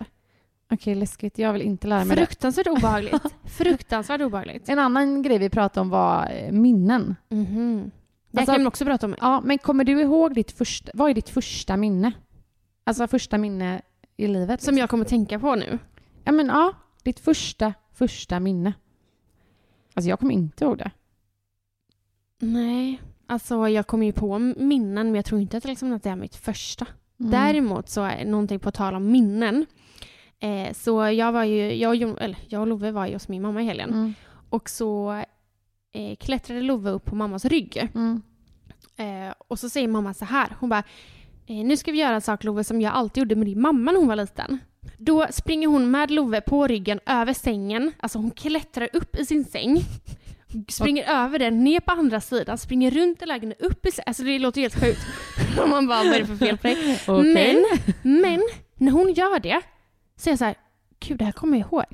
Okej, 0.72 0.94
läskigt. 0.94 1.38
Jag 1.38 1.52
vill 1.52 1.62
inte 1.62 1.86
lära 1.88 2.04
mig 2.04 2.16
det. 2.16 2.26
Fruktansvärt 2.26 2.66
obehagligt. 2.66 3.22
Fruktansvärt 3.58 4.20
obehagligt. 4.20 4.68
En 4.68 4.78
annan 4.78 5.22
grej 5.22 5.38
vi 5.38 5.50
pratade 5.50 5.80
om 5.80 5.90
var 5.90 6.30
eh, 6.30 6.52
minnen. 6.52 7.16
Mhm. 7.28 7.90
Det 8.30 8.40
Alltså- 8.40 8.52
kan 8.52 8.66
också 8.66 8.84
prata 8.84 9.06
om. 9.06 9.14
Ja, 9.20 9.40
men 9.44 9.58
kommer 9.58 9.84
du 9.84 10.00
ihåg 10.00 10.34
ditt 10.34 10.52
första, 10.52 10.90
vad 10.94 11.10
är 11.10 11.14
ditt 11.14 11.28
första 11.28 11.76
minne? 11.76 12.12
Alltså 12.84 13.06
första 13.08 13.38
minne 13.38 13.82
i 14.16 14.26
livet? 14.26 14.48
Som 14.48 14.54
liksom. 14.54 14.78
jag 14.78 14.90
kommer 14.90 15.04
tänka 15.04 15.38
på 15.38 15.54
nu. 15.54 15.78
Ja, 16.24 16.32
men 16.32 16.46
ja, 16.46 16.72
ditt 17.02 17.20
första, 17.20 17.74
första 17.92 18.40
minne. 18.40 18.72
Alltså 19.94 20.08
jag 20.08 20.18
kommer 20.20 20.34
inte 20.34 20.64
ihåg 20.64 20.78
det. 20.78 20.90
Nej, 22.38 23.00
alltså 23.26 23.68
jag 23.68 23.86
kommer 23.86 24.06
ju 24.06 24.12
på 24.12 24.38
minnen 24.38 25.06
men 25.06 25.14
jag 25.14 25.24
tror 25.24 25.40
inte 25.40 25.56
att, 25.56 25.64
liksom, 25.64 25.92
att 25.92 26.02
det 26.02 26.10
är 26.10 26.16
mitt 26.16 26.36
första. 26.36 26.86
Mm. 27.20 27.30
Däremot 27.30 27.88
så 27.88 28.02
är 28.02 28.24
någonting 28.24 28.60
på 28.60 28.70
tal 28.70 28.94
om 28.94 29.12
minnen. 29.12 29.66
Eh, 30.38 30.72
så 30.72 31.10
jag 31.10 31.32
var 31.32 31.44
ju, 31.44 31.74
jag 31.74 32.02
eller, 32.02 32.38
jag 32.48 32.60
och 32.60 32.66
Love 32.66 32.90
var 32.90 33.06
ju 33.06 33.12
hos 33.12 33.28
min 33.28 33.42
mamma 33.42 33.62
i 33.62 33.64
helgen. 33.64 33.90
Mm. 33.90 34.14
Och 34.50 34.70
så 34.70 35.24
eh, 35.92 36.16
klättrade 36.16 36.62
Love 36.62 36.90
upp 36.90 37.04
på 37.04 37.14
mammas 37.14 37.44
rygg. 37.44 37.88
Mm. 37.94 38.22
Eh, 38.96 39.34
och 39.48 39.58
så 39.58 39.68
säger 39.68 39.88
mamma 39.88 40.14
så 40.14 40.24
här. 40.24 40.56
Hon 40.60 40.68
bara, 40.68 40.82
eh, 41.46 41.56
nu 41.56 41.76
ska 41.76 41.92
vi 41.92 41.98
göra 41.98 42.14
en 42.14 42.20
sak 42.20 42.44
Love 42.44 42.64
som 42.64 42.80
jag 42.80 42.92
alltid 42.92 43.20
gjorde 43.20 43.36
med 43.36 43.46
din 43.46 43.60
mamma 43.60 43.92
när 43.92 43.98
hon 43.98 44.08
var 44.08 44.16
liten. 44.16 44.58
Då 44.98 45.26
springer 45.30 45.68
hon 45.68 45.90
med 45.90 46.10
Love 46.10 46.40
på 46.40 46.66
ryggen 46.66 47.00
över 47.06 47.32
sängen. 47.32 47.92
Alltså 48.00 48.18
hon 48.18 48.30
klättrar 48.30 48.88
upp 48.92 49.16
i 49.16 49.26
sin 49.26 49.44
säng. 49.44 49.80
Springer 50.68 51.04
över 51.04 51.38
den, 51.38 51.64
ner 51.64 51.80
på 51.80 51.92
andra 51.92 52.20
sidan, 52.20 52.58
springer 52.58 52.90
runt 52.90 53.22
i 53.22 53.26
lägenheten, 53.26 53.66
upp 53.66 53.86
i. 53.86 53.90
Alltså 54.06 54.22
det 54.22 54.38
låter 54.38 54.60
helt 54.60 54.80
sjukt. 54.80 55.00
Och 55.60 55.68
man 55.68 55.86
bara, 55.86 56.04
vad 56.04 56.14
är 56.14 56.20
det 56.20 56.26
för 56.26 56.36
fel 56.36 56.58
på 56.58 56.66
dig? 56.66 57.00
Okej. 57.06 57.64
Men, 58.02 58.20
men, 58.20 58.40
när 58.74 58.92
hon 58.92 59.12
gör 59.12 59.40
det 59.40 59.60
så 60.16 60.28
är 60.28 60.32
jag 60.32 60.38
så 60.38 60.44
här, 60.44 60.54
gud 61.00 61.18
det 61.18 61.24
här 61.24 61.32
kommer 61.32 61.58
jag 61.58 61.66
ihåg. 61.66 61.84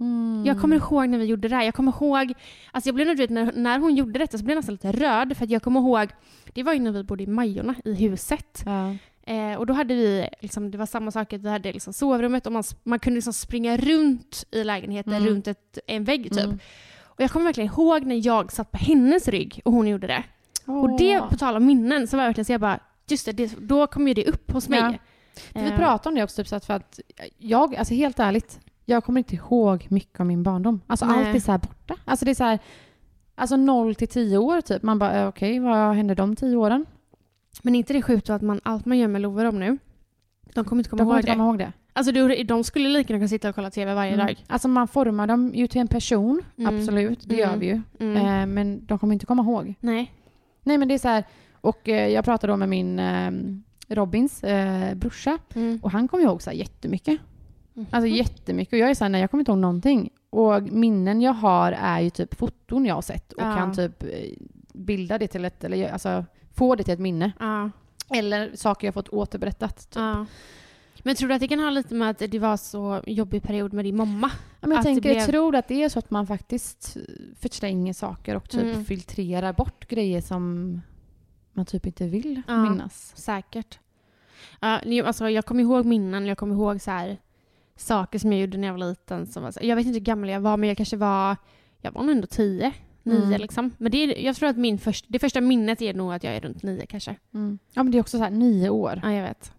Mm. 0.00 0.42
Jag 0.46 0.60
kommer 0.60 0.76
ihåg 0.76 1.08
när 1.08 1.18
vi 1.18 1.24
gjorde 1.24 1.48
det 1.48 1.56
här. 1.56 1.62
Jag 1.64 1.74
kommer 1.74 1.92
ihåg, 1.92 2.34
alltså 2.72 2.88
jag 2.88 2.94
blev, 2.94 3.06
du 3.06 3.14
vet, 3.14 3.30
när, 3.30 3.52
när 3.52 3.78
hon 3.78 3.94
gjorde 3.96 4.18
detta 4.18 4.38
så 4.38 4.44
blev 4.44 4.54
jag 4.54 4.58
nästan 4.58 4.74
lite 4.74 4.92
röd 4.92 5.36
för 5.36 5.44
att 5.44 5.50
jag 5.50 5.62
kommer 5.62 5.80
ihåg, 5.80 6.08
det 6.54 6.62
var 6.62 6.72
ju 6.72 6.78
när 6.80 6.92
vi 6.92 7.04
bodde 7.04 7.22
i 7.22 7.26
Majorna 7.26 7.74
i 7.84 7.94
huset. 7.94 8.62
Ja. 8.66 8.94
Eh, 9.32 9.54
och 9.58 9.66
då 9.66 9.72
hade 9.74 9.94
vi, 9.94 10.28
liksom, 10.40 10.70
det 10.70 10.78
var 10.78 10.86
samma 10.86 11.10
sak, 11.10 11.32
vi 11.32 11.48
hade 11.48 11.72
liksom 11.72 11.92
sovrummet 11.92 12.46
och 12.46 12.52
man, 12.52 12.62
man 12.84 12.98
kunde 12.98 13.14
liksom 13.14 13.32
springa 13.32 13.76
runt 13.76 14.44
i 14.50 14.64
lägenheten, 14.64 15.12
Mm. 15.12 15.26
runt 15.28 15.46
ett, 15.48 15.78
en 15.86 16.04
vägg 16.04 16.22
typ. 16.32 16.44
Mm. 16.44 16.58
Och 17.04 17.20
jag 17.20 17.30
kommer 17.30 17.44
verkligen 17.44 17.72
ihåg 17.72 18.04
när 18.06 18.26
jag 18.26 18.52
satt 18.52 18.70
på 18.70 18.78
hennes 18.78 19.28
rygg 19.28 19.60
och 19.64 19.72
hon 19.72 19.88
gjorde 19.88 20.06
det. 20.06 20.22
Och 20.66 20.98
det, 20.98 21.20
på 21.30 21.36
tal 21.36 21.56
om 21.56 21.66
minnen, 21.66 22.06
så 22.06 22.16
var 22.16 22.24
jag 22.24 22.28
verkligen 22.28 22.44
så 22.44 22.52
jag 22.52 22.60
bara, 22.60 22.80
just 23.08 23.26
det, 23.26 23.32
det 23.32 23.54
då 23.60 23.86
kom 23.86 24.08
ju 24.08 24.14
det 24.14 24.24
upp 24.26 24.50
hos 24.52 24.68
mig. 24.68 24.78
Ja. 24.80 24.94
Vi 25.54 25.60
Eh, 25.70 25.76
pratade 25.76 26.08
om 26.08 26.14
det 26.14 26.22
också, 26.24 26.36
typ, 26.36 26.48
så 26.48 26.56
att 26.56 26.64
för 26.64 26.74
att 26.74 27.00
jag, 27.38 27.76
alltså 27.76 27.94
helt 27.94 28.18
ärligt, 28.18 28.60
jag 28.88 29.04
kommer 29.04 29.18
inte 29.18 29.34
ihåg 29.34 29.86
mycket 29.90 30.20
av 30.20 30.26
min 30.26 30.42
barndom. 30.42 30.80
Alltså 30.86 31.06
Nej. 31.06 31.26
allt 31.26 31.36
är 31.36 31.40
så 31.40 31.50
här 31.50 31.58
borta. 31.58 31.94
Alltså 32.04 32.24
det 32.24 32.30
är 32.30 32.34
så 32.34 32.44
här, 32.44 32.58
alltså 33.34 33.56
0 33.56 33.94
till 33.94 34.08
10 34.08 34.38
år 34.38 34.60
typ. 34.60 34.82
Man 34.82 34.98
bara, 34.98 35.20
eh, 35.20 35.28
okej, 35.28 35.58
vad 35.60 35.94
hände 35.96 36.14
de 36.14 36.36
10 36.36 36.56
åren? 36.56 36.86
Men 37.62 37.74
inte 37.74 37.92
det 37.92 38.02
sjukt 38.02 38.30
att 38.30 38.42
man, 38.42 38.60
allt 38.62 38.86
man 38.86 38.98
gör 38.98 39.08
med 39.08 39.20
Love 39.20 39.48
om 39.48 39.58
nu, 39.58 39.78
de 40.54 40.64
kommer 40.64 40.80
inte 40.80 40.90
komma 40.90 40.98
De 41.02 41.04
kommer 41.04 41.14
ihåg 41.14 41.20
inte 41.20 41.30
det. 41.30 41.34
komma 41.36 41.44
ihåg 41.44 41.58
det. 41.58 41.72
Alltså 41.92 42.12
de 42.44 42.64
skulle 42.64 42.88
lika 42.88 43.12
gärna 43.12 43.20
kunna 43.20 43.28
sitta 43.28 43.48
och 43.48 43.54
kolla 43.54 43.70
TV 43.70 43.94
varje 43.94 44.12
Mm. 44.14 44.26
dag. 44.26 44.44
Alltså 44.46 44.68
man 44.68 44.88
formar 44.88 45.26
dem 45.26 45.52
ju 45.54 45.66
till 45.66 45.80
en 45.80 45.88
person, 45.88 46.42
Mm. 46.58 46.76
absolut, 46.78 47.20
det 47.28 47.34
Mm. 47.42 47.50
gör 47.50 47.56
vi 47.58 47.66
ju. 47.66 47.82
Mm. 48.00 48.16
Eh, 48.16 48.54
men 48.54 48.86
de 48.86 48.98
kommer 48.98 49.12
inte 49.14 49.26
komma 49.26 49.42
ihåg. 49.42 49.74
Nej. 49.80 50.12
Nej 50.62 50.78
men 50.78 50.88
det 50.88 50.94
är 50.94 50.98
så 50.98 51.08
här, 51.08 51.24
och 51.60 51.88
eh, 51.88 52.08
jag 52.08 52.24
pratade 52.24 52.52
då 52.52 52.56
med 52.56 52.68
min 52.68 52.98
eh, 52.98 53.30
Robins 53.94 54.44
eh, 54.44 54.94
brorsa 54.94 55.38
Mm. 55.54 55.78
och 55.82 55.90
han 55.90 56.08
kommer 56.08 56.24
ihåg 56.24 56.42
så 56.42 56.50
här 56.50 56.56
jättemycket. 56.56 57.18
Mhm. 57.78 57.86
Alltså 57.90 58.06
jättemycket. 58.08 58.72
Och 58.72 58.78
jag 58.78 58.90
är 58.90 58.94
så 58.94 59.04
här, 59.04 59.08
nej 59.08 59.20
jag 59.20 59.30
kommer 59.30 59.40
inte 59.40 59.50
ihåg 59.50 59.58
någonting. 59.58 60.10
Och 60.30 60.62
minnen 60.62 61.20
jag 61.20 61.32
har 61.32 61.72
är 61.72 62.00
ju 62.00 62.10
typ 62.10 62.34
foton 62.34 62.86
jag 62.86 62.94
har 62.94 63.02
sett 63.02 63.32
och 63.32 63.42
Ja. 63.42 63.56
kan 63.56 63.74
typ 63.74 64.02
eh, 64.02 64.08
bilda 64.74 65.18
det 65.18 65.28
till 65.28 65.44
ett, 65.44 65.64
eller 65.64 65.92
alltså 65.92 66.24
få 66.54 66.74
det 66.74 66.84
till 66.84 66.94
ett 66.94 67.00
minne. 67.00 67.32
Ja. 67.38 67.70
Eller 68.10 68.56
saker 68.56 68.86
jag 68.86 68.94
fått 68.94 69.08
återberättat. 69.08 69.76
Typ. 69.90 69.96
ja. 69.96 70.26
Men 71.02 71.14
tror 71.16 71.28
du 71.28 71.34
att 71.34 71.40
det 71.40 71.48
kan 71.48 71.58
ha 71.60 71.70
lite 71.70 71.94
med 71.94 72.10
att 72.10 72.18
det 72.18 72.38
var 72.38 72.56
så 72.56 73.02
jobbig 73.06 73.42
period 73.42 73.72
med 73.72 73.84
din 73.84 73.96
mamma? 73.96 74.30
Ja, 74.60 74.68
men 74.68 74.76
jag 74.76 74.82
tänker, 74.84 75.08
jag 75.08 75.16
blev- 75.16 75.26
tror 75.26 75.56
att 75.56 75.68
det 75.68 75.82
är 75.82 75.88
så 75.88 75.98
att 75.98 76.10
man 76.10 76.26
faktiskt 76.26 76.96
förtränger 77.40 77.92
saker 77.92 78.36
och 78.36 78.50
typ 78.50 78.62
Mm. 78.62 78.84
filtrerar 78.84 79.52
bort 79.52 79.88
grejer 79.88 80.20
som 80.20 80.72
man 81.52 81.66
typ 81.66 81.86
inte 81.86 82.06
vill 82.08 82.42
Ja. 82.48 82.56
minnas. 82.62 83.12
Säkert. 83.16 83.78
Ni- 84.84 85.02
alltså, 85.02 85.30
jag 85.30 85.44
kommer 85.46 85.62
ihåg 85.62 85.84
minnen, 85.86 86.26
jag 86.26 86.38
kommer 86.38 86.54
ihåg 86.54 86.80
så 86.80 86.90
här, 86.90 87.18
saker 87.78 88.18
som 88.18 88.32
jag 88.32 88.40
gjorde 88.40 88.58
när 88.58 88.68
jag 88.68 88.74
var 88.78 88.88
liten. 88.88 89.26
Som 89.26 89.42
var 89.42 89.50
så, 89.50 89.60
jag 89.62 89.76
vet 89.76 89.86
inte 89.86 89.98
hur 89.98 90.04
gammal 90.04 90.28
jag 90.28 90.40
var, 90.40 90.56
men 90.56 90.68
jag 90.68 90.76
kanske 90.76 90.96
var, 90.96 91.36
jag 91.80 91.92
var 91.92 92.02
nog 92.02 92.10
ändå 92.10 92.26
tio, 92.26 92.72
nio 93.02 93.24
Mm. 93.26 93.40
liksom. 93.40 93.70
Men 93.78 93.92
det 93.92 93.98
är, 93.98 94.24
jag 94.24 94.36
tror 94.36 94.48
att 94.48 94.56
min 94.56 94.78
först, 94.78 95.04
det 95.08 95.18
första 95.18 95.40
minnet 95.40 95.82
är 95.82 95.94
nog 95.94 96.12
att 96.12 96.24
jag 96.24 96.36
är 96.36 96.40
runt 96.40 96.62
nio 96.62 96.86
kanske. 96.86 97.16
Mm. 97.34 97.58
Ja 97.72 97.82
men 97.82 97.90
det 97.92 97.98
är 97.98 98.00
också 98.00 98.16
så 98.18 98.22
här 98.24 98.30
nio 98.30 98.68
år. 98.68 99.00
Ja, 99.02 99.12
jag 99.12 99.22
vet. 99.22 99.52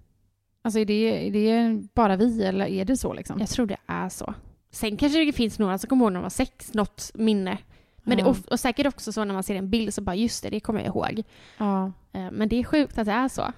Alltså 0.62 0.80
är 0.80 0.86
det, 0.86 1.28
är 1.28 1.32
det 1.32 1.82
bara 1.94 2.16
vi 2.16 2.44
eller 2.44 2.66
är 2.66 2.86
det 2.86 2.98
så 2.98 3.14
liksom? 3.14 3.40
Jag 3.40 3.50
tror 3.50 3.66
det 3.66 3.78
är 3.88 4.10
så. 4.10 4.34
Sen 4.72 4.98
kanske 4.98 5.26
det 5.26 5.32
finns 5.34 5.60
några 5.60 5.78
som 5.78 5.88
kommer 5.90 6.06
ihåg 6.06 6.12
när 6.14 6.20
de 6.20 6.24
var 6.24 6.30
sex, 6.30 6.74
något 6.74 7.12
minne. 7.14 7.58
Men 8.04 8.18
det, 8.18 8.24
Ja. 8.24 8.30
och, 8.30 8.38
och 8.52 8.60
säkert 8.60 8.88
också 8.88 9.12
så 9.12 9.24
när 9.24 9.34
man 9.34 9.44
ser 9.44 9.56
en 9.56 9.70
bild 9.70 9.94
så 9.94 10.02
bara 10.02 10.16
just 10.16 10.44
det, 10.44 10.50
det 10.50 10.60
kommer 10.60 10.80
jag 10.80 10.88
ihåg. 10.88 11.24
Ja. 11.58 11.92
Eh, 12.14 12.32
Men 12.32 12.50
det 12.50 12.56
är 12.60 12.64
sjukt 12.64 12.98
att 12.98 13.06
det 13.06 13.12
är 13.12 13.28
så. 13.28 13.52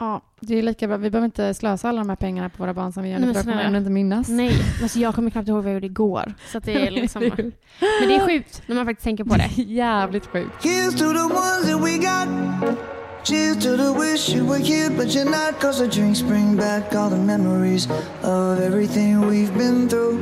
Ja, 0.00 0.20
det 0.40 0.58
är 0.58 0.62
lika 0.62 0.88
bra. 0.88 0.96
Vi 0.96 1.10
behöver 1.10 1.24
inte 1.24 1.54
slösa 1.54 1.88
alla 1.88 1.98
de 1.98 2.08
här 2.08 2.16
pengarna 2.16 2.48
på 2.48 2.62
våra 2.62 2.74
barn 2.74 2.92
som 2.92 3.02
vi 3.02 3.08
gör 3.08 3.18
Nej, 3.18 3.28
nu 3.28 3.32
men 3.32 3.42
för 3.42 3.50
de 3.50 3.52
kommer 3.52 3.64
ändå 3.64 3.78
inte 3.78 3.90
minnas. 3.90 4.28
Nej, 4.28 4.52
alltså 4.82 4.98
jag 4.98 5.14
kommer 5.14 5.30
knappt 5.30 5.48
ihåg 5.48 5.56
vad 5.56 5.66
jag 5.66 5.74
gjorde 5.74 5.86
igår. 5.86 6.34
Så 6.52 6.58
att 6.58 6.64
det 6.64 6.86
är 6.86 6.90
liksom... 6.90 7.22
Men 8.00 8.08
det 8.08 8.14
är 8.14 8.26
sjukt 8.26 8.62
när 8.66 8.76
man 8.76 8.86
faktiskt 8.86 9.04
tänker 9.04 9.24
på 9.24 9.36
det. 9.36 9.50
Jävligt 9.62 10.26
sjukt. 10.26 10.64
Here's 10.64 10.90
to 10.90 10.98
the 10.98 11.34
ones 11.34 11.70
that 11.70 11.80
we 11.84 11.96
got. 11.98 12.78
Cheers 13.24 13.56
to 13.56 13.76
the 13.76 14.00
wish 14.00 14.34
you 14.34 14.46
were 14.48 14.58
here, 14.58 14.90
but 14.96 15.06
you're 15.06 15.24
not. 15.24 15.60
Cause 15.60 15.88
the 15.88 16.00
drinks 16.00 16.22
bring 16.22 16.56
back 16.56 16.94
all 16.94 17.10
the 17.10 17.16
memories 17.16 17.88
of 18.22 18.60
everything 18.60 19.20
we've 19.30 19.58
been 19.58 19.88
through. 19.88 20.18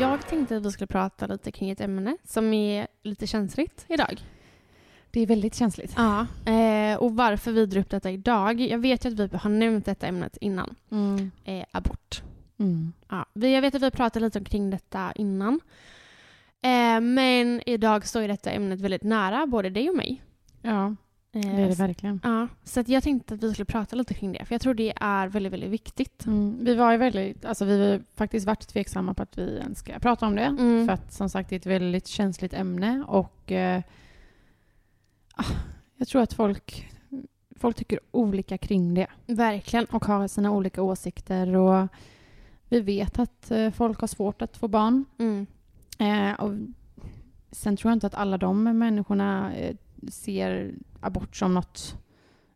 Jag 0.00 0.26
tänkte 0.28 0.56
att 0.56 0.66
vi 0.66 0.72
skulle 0.72 0.86
prata 0.86 1.26
lite 1.26 1.52
kring 1.52 1.70
ett 1.70 1.80
ämne 1.80 2.16
som 2.24 2.52
är 2.52 2.86
lite 3.02 3.26
känsligt 3.26 3.84
idag. 3.88 4.20
Det 5.14 5.20
är 5.20 5.26
väldigt 5.26 5.54
känsligt. 5.54 5.94
Ja. 5.96 6.26
Eh, 6.52 6.96
och 6.96 7.16
varför 7.16 7.52
vi 7.52 7.66
drar 7.66 7.80
upp 7.80 7.90
detta 7.90 8.10
idag. 8.10 8.60
Jag 8.60 8.78
vet 8.78 9.04
ju 9.04 9.08
att 9.08 9.32
vi 9.32 9.36
har 9.36 9.50
nämnt 9.50 9.84
detta 9.84 10.06
ämnet 10.06 10.36
innan. 10.40 10.74
Mm. 10.90 11.30
Eh, 11.44 11.64
abort. 11.70 12.22
Mm. 12.58 12.92
Ja, 13.08 13.26
vi, 13.34 13.54
jag 13.54 13.62
vet 13.62 13.74
att 13.74 13.82
vi 13.82 13.90
pratade 13.90 14.24
lite 14.24 14.44
kring 14.44 14.70
detta 14.70 15.12
innan. 15.12 15.60
Eh, 16.62 17.00
men 17.00 17.62
idag 17.66 18.06
står 18.06 18.22
ju 18.22 18.28
detta 18.28 18.50
ämnet 18.50 18.80
väldigt 18.80 19.02
nära 19.02 19.46
både 19.46 19.70
dig 19.70 19.90
och 19.90 19.96
mig. 19.96 20.22
Ja, 20.62 20.94
Eh, 21.34 21.56
det 21.56 21.62
är 21.62 21.68
det 21.68 21.74
verkligen. 21.74 22.20
Ja, 22.22 22.48
så 22.64 22.80
att 22.80 22.88
jag 22.88 23.02
tänkte 23.02 23.34
att 23.34 23.42
vi 23.42 23.52
skulle 23.52 23.66
prata 23.66 23.96
lite 23.96 24.14
kring 24.14 24.32
det. 24.32 24.44
För 24.44 24.54
jag 24.54 24.62
tror 24.62 24.74
det 24.74 24.92
är 25.00 25.28
väldigt, 25.28 25.52
väldigt 25.52 25.70
viktigt. 25.70 26.26
Mm. 26.26 26.64
Vi 26.64 26.74
var 26.74 26.92
ju 26.92 26.98
väldigt, 26.98 27.44
alltså 27.44 27.64
vi 27.64 27.90
har 27.90 28.02
faktiskt 28.14 28.46
varit 28.46 28.68
tveksamma 28.68 29.14
på 29.14 29.22
att 29.22 29.38
vi 29.38 29.58
ens 29.58 29.78
ska 29.78 29.98
prata 29.98 30.26
om 30.26 30.36
det. 30.36 30.42
Mm. 30.42 30.86
För 30.86 30.92
att 30.92 31.12
som 31.12 31.28
sagt 31.28 31.50
det 31.50 31.54
är 31.54 31.60
ett 31.60 31.66
väldigt 31.66 32.06
känsligt 32.06 32.54
ämne 32.54 33.04
och 33.08 33.52
eh, 33.52 33.82
jag 35.96 36.08
tror 36.08 36.22
att 36.22 36.32
folk, 36.32 36.90
folk 37.56 37.76
tycker 37.76 38.00
olika 38.10 38.58
kring 38.58 38.94
det. 38.94 39.06
Verkligen. 39.26 39.84
och 39.84 40.04
har 40.04 40.28
sina 40.28 40.50
olika 40.50 40.82
åsikter. 40.82 41.56
Och 41.56 41.88
vi 42.68 42.80
vet 42.80 43.18
att 43.18 43.50
eh, 43.50 43.70
folk 43.70 44.00
har 44.00 44.08
svårt 44.08 44.42
att 44.42 44.56
få 44.56 44.68
barn. 44.68 45.04
Mm. 45.18 45.46
Eh, 45.98 46.40
och 46.40 46.52
sen 47.50 47.76
tror 47.76 47.90
jag 47.90 47.96
inte 47.96 48.06
att 48.06 48.14
alla 48.14 48.38
de 48.38 48.62
människorna 48.62 49.54
eh, 49.54 49.76
ser 50.08 50.74
abort 51.00 51.36
som 51.36 51.54
något 51.54 51.96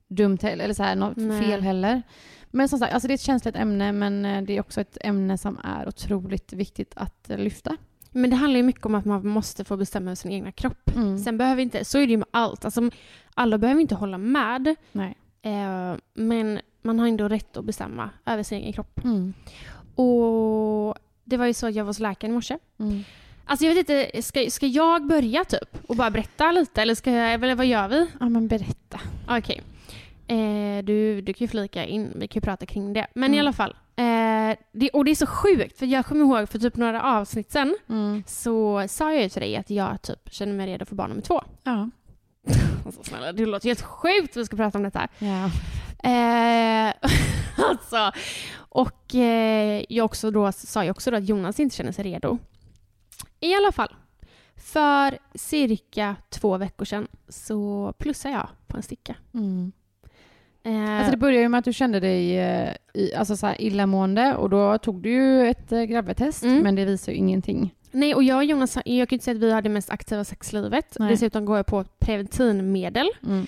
dumt 0.09 0.39
eller 0.43 0.73
så 0.73 0.83
här, 0.83 0.97
något 0.97 1.17
Nej. 1.17 1.43
fel 1.43 1.63
heller. 1.63 2.03
Men 2.51 2.69
som 2.69 2.79
sagt, 2.79 2.93
alltså 2.93 3.09
det 3.09 3.13
är 3.13 3.15
ett 3.15 3.21
känsligt 3.21 3.57
ämne 3.57 3.93
men 3.93 4.25
eh, 4.25 4.43
det 4.43 4.57
är 4.57 4.61
också 4.61 4.81
ett 4.81 4.99
ämne 5.01 5.39
som 5.39 5.59
är 5.65 5.89
otroligt 5.89 6.53
viktigt 6.53 6.93
att 6.97 7.31
lyfta. 7.37 7.77
Men 8.11 8.31
det 8.31 8.37
handlar 8.37 8.57
ju 8.57 8.63
mycket 8.63 8.87
om 8.87 8.95
att 8.95 9.05
man 9.05 9.27
måste 9.29 9.65
få 9.65 9.77
bestämma 9.77 10.05
över 10.11 10.15
sin 10.15 10.33
egna 10.33 10.53
kropp. 10.53 10.91
Mm. 10.97 11.19
Sen 11.19 11.39
behöver 11.39 11.63
inte, 11.63 11.85
så 11.85 11.99
är 11.99 12.07
det 12.07 12.11
ju 12.11 12.17
med 12.17 12.29
allt. 12.31 12.65
Alltså, 12.65 12.91
alla 13.35 13.59
behöver 13.59 13.81
inte 13.81 13.95
hålla 13.95 14.19
med. 14.19 14.75
Eh, 15.43 15.97
men 16.15 16.61
man 16.83 16.99
har 16.99 17.07
ändå 17.09 17.29
rätt 17.29 17.57
att 17.57 17.65
bestämma 17.65 18.11
över 18.27 18.43
sin 18.43 18.59
egen 18.59 18.73
kropp. 18.73 19.05
Mm. 19.05 19.33
Och 19.95 20.95
det 21.25 21.37
var 21.37 21.47
ju 21.47 21.55
så 21.55 21.67
att 21.67 21.75
jag 21.75 21.85
var 21.85 21.89
hos 21.89 21.99
läkaren 21.99 22.31
i 22.33 22.35
morse. 22.35 22.59
Mm. 22.79 23.05
Alltså 23.45 23.67
jag 23.67 23.75
vet 23.75 23.89
inte, 23.91 24.23
ska, 24.23 24.51
ska 24.51 24.67
jag 24.67 25.07
börja 25.07 25.45
typ 25.45 25.79
och 25.87 25.97
bara 25.97 26.11
berätta 26.11 26.53
lite 26.53 26.83
eller, 26.83 26.95
ska 26.95 27.11
jag, 27.13 27.33
eller 27.35 27.55
vad 27.55 27.67
gör 27.67 27.89
vi? 27.89 28.07
Ja 28.21 28.29
men 28.29 28.49
berätta. 28.49 29.01
Okej. 29.29 29.63
Eh, 30.27 30.85
du, 30.85 31.21
du 31.21 31.33
kan 31.33 31.45
ju 31.45 31.49
flika 31.49 31.85
in, 31.85 32.13
vi 32.17 32.29
kan 32.29 32.41
ju 32.41 32.45
prata 32.45 32.67
kring 32.67 32.93
det. 32.93 33.07
Men 33.15 33.35
i 33.35 33.37
Mm. 33.37 33.41
alla 33.47 33.53
fall. 33.53 33.77
Eh, 33.99 34.57
det, 34.73 34.91
och 34.91 35.05
det 35.05 35.11
är 35.11 35.15
så 35.15 35.27
sjukt, 35.27 35.79
för 35.79 35.87
jag 35.87 36.07
kommer 36.07 36.21
ihåg 36.25 36.49
för 36.49 36.59
typ 36.59 36.77
några 36.77 37.03
avsnitt 37.03 37.51
sen 37.53 37.77
Mm. 37.89 38.23
så 38.27 38.85
sa 38.89 39.13
jag 39.13 39.23
ju 39.23 39.29
till 39.29 39.43
dig 39.43 39.57
att 39.57 39.71
jag 39.71 40.03
typ 40.03 40.33
känner 40.33 40.53
mig 40.53 40.67
redo 40.67 40.85
för 40.85 40.95
barn 40.95 41.09
nummer 41.11 41.23
två. 41.23 41.43
Ja. 41.63 41.91
Alltså 42.87 43.03
snälla, 43.05 43.33
det 43.33 43.47
låter 43.47 43.69
helt 43.69 43.83
sjukt 43.83 44.31
att 44.31 44.37
vi 44.37 44.45
ska 44.45 44.57
prata 44.57 44.79
om 44.79 44.85
detta. 44.85 45.09
ja. 45.19 45.51
Eh, 46.11 46.95
alltså, 47.71 48.13
och 48.59 49.15
eh, 49.15 49.85
jag 49.89 50.05
också 50.05 50.31
då, 50.31 50.53
sa 50.53 50.85
jag 50.85 50.91
också 50.97 51.11
då 51.11 51.17
att 51.17 51.29
Jonas 51.29 51.61
inte 51.61 51.77
känner 51.77 51.93
sig 51.93 52.05
redo. 52.05 52.39
I 53.41 53.55
alla 53.55 53.73
fall. 53.73 53.95
För 54.57 55.19
cirka 55.35 56.17
två 56.31 56.57
veckor 56.59 56.85
sedan 56.85 57.09
så 57.29 57.93
plussade 57.99 58.35
jag 58.35 58.49
på 58.67 58.77
en 58.77 58.83
sticka. 58.83 59.15
Mm. 59.35 59.73
Eh, 60.69 60.97
Alltså 60.99 61.11
det 61.11 61.17
började 61.17 61.43
ju 61.43 61.49
med 61.49 61.59
att 61.59 61.65
du 61.65 61.73
kände 61.73 62.01
dig 62.01 62.39
eh, 62.39 62.73
alltså 63.19 63.37
så 63.37 63.47
här 63.47 63.63
illamående 63.63 64.35
och 64.37 64.51
då 64.51 64.79
tog 64.79 65.03
du 65.03 65.11
ju 65.11 65.47
ett 65.47 65.73
eh, 65.73 65.83
grabbetest 65.83 66.43
Mm. 66.43 66.63
men 66.63 66.75
det 66.75 66.85
visar 66.85 67.13
ju 67.13 67.19
ingenting. 67.19 67.75
Nej, 67.91 68.15
och 68.15 68.23
jag 68.23 68.37
och 68.37 68.45
Jonas, 68.45 68.77
jag 68.77 68.85
kan 68.85 68.95
ju 68.95 69.01
inte 69.15 69.25
säga 69.25 69.35
att 69.37 69.43
vi 69.43 69.53
har 69.53 69.63
det 69.63 69.69
mest 69.69 69.91
aktiva 69.91 70.25
sexlivet. 70.25 70.97
Nej. 70.99 71.11
Dessutom 71.11 71.45
går 71.45 71.57
jag 71.57 71.67
på 71.67 71.85
preventivmedel. 71.99 73.09
Mm. 73.27 73.47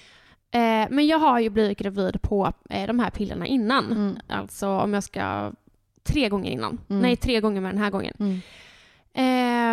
Eh, 0.52 0.88
men 0.90 1.06
jag 1.06 1.18
har 1.18 1.40
ju 1.40 1.50
blivit 1.50 1.78
gravid 1.78 2.22
på 2.22 2.52
eh, 2.70 2.86
de 2.86 2.98
här 2.98 3.10
pillerna 3.10 3.46
innan. 3.46 3.84
Mm. 3.92 4.16
Alltså 4.28 4.68
om 4.68 4.94
jag 4.94 5.02
ska... 5.04 5.52
Tre 6.02 6.28
gånger 6.28 6.50
innan. 6.50 6.78
Mm. 6.90 7.02
Nej, 7.02 7.16
tre 7.16 7.40
gånger 7.40 7.60
med 7.60 7.74
den 7.74 7.82
här 7.82 7.90
gången. 7.90 8.14
Mm. 8.18 8.40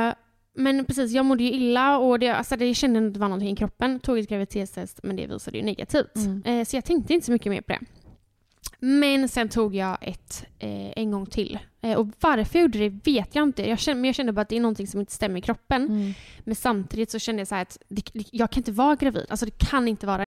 Eh, 0.10 0.15
men 0.58 0.86
precis, 0.86 1.12
jag 1.12 1.26
mådde 1.26 1.43
ju 1.43 1.52
illa 1.52 1.98
och 1.98 2.20
det, 2.20 2.30
alltså 2.30 2.56
det 2.56 2.74
kände 2.74 3.08
att 3.08 3.13
det 3.13 3.20
var 3.20 3.28
någonting 3.28 3.50
i 3.50 3.56
kroppen. 3.56 4.00
Tog 4.00 4.20
ett 4.20 4.30
graviditetstest 4.30 5.00
men 5.04 5.15
det 5.15 5.28
visade 5.28 5.58
ju 5.58 5.63
negativt. 5.63 6.15
Mm. 6.15 6.43
Eh, 6.46 6.65
så 6.65 6.78
jag 6.78 6.86
tänkte 6.86 7.13
inte 7.13 7.26
så 7.26 7.32
mycket 7.32 7.52
mer 7.52 7.62
på 7.62 7.74
det. 7.74 7.80
Men 8.80 9.30
sen 9.30 9.50
tog 9.50 9.76
jag 9.76 9.98
ett 10.02 10.46
eh, 10.60 10.91
en 10.96 11.12
gång 11.12 11.26
till. 11.26 11.60
Eh, 11.82 11.98
och 11.98 12.08
varför 12.20 12.60
jag 12.60 12.62
gjorde 12.62 12.80
det 12.80 12.89
vet 12.89 13.36
jag 13.36 13.43
inte. 13.43 13.70
Jag 13.70 13.80
kände, 13.80 14.02
men 14.02 14.06
jag 14.06 14.15
kände 14.15 14.32
bara 14.32 14.41
att 14.41 14.50
det 14.50 14.56
är 14.56 14.62
någonting 14.62 14.88
som 14.88 15.00
inte 15.00 15.12
stämmer 15.12 15.39
i 15.39 15.41
kroppen. 15.41 15.86
Mm. 15.86 16.13
Men 16.39 16.56
samtidigt 16.56 17.12
så 17.12 17.20
kände 17.20 17.39
jag 17.39 17.48
så 17.48 17.56
här 17.56 17.62
att 17.62 17.78
det, 17.88 18.04
jag 18.32 18.52
kan 18.52 18.60
inte 18.60 18.72
vara 18.72 18.96
gravid. 18.96 19.26
Alltså 19.30 19.46
det 19.46 19.58
kan 19.58 19.88
inte 19.88 20.08
vara 20.08 20.26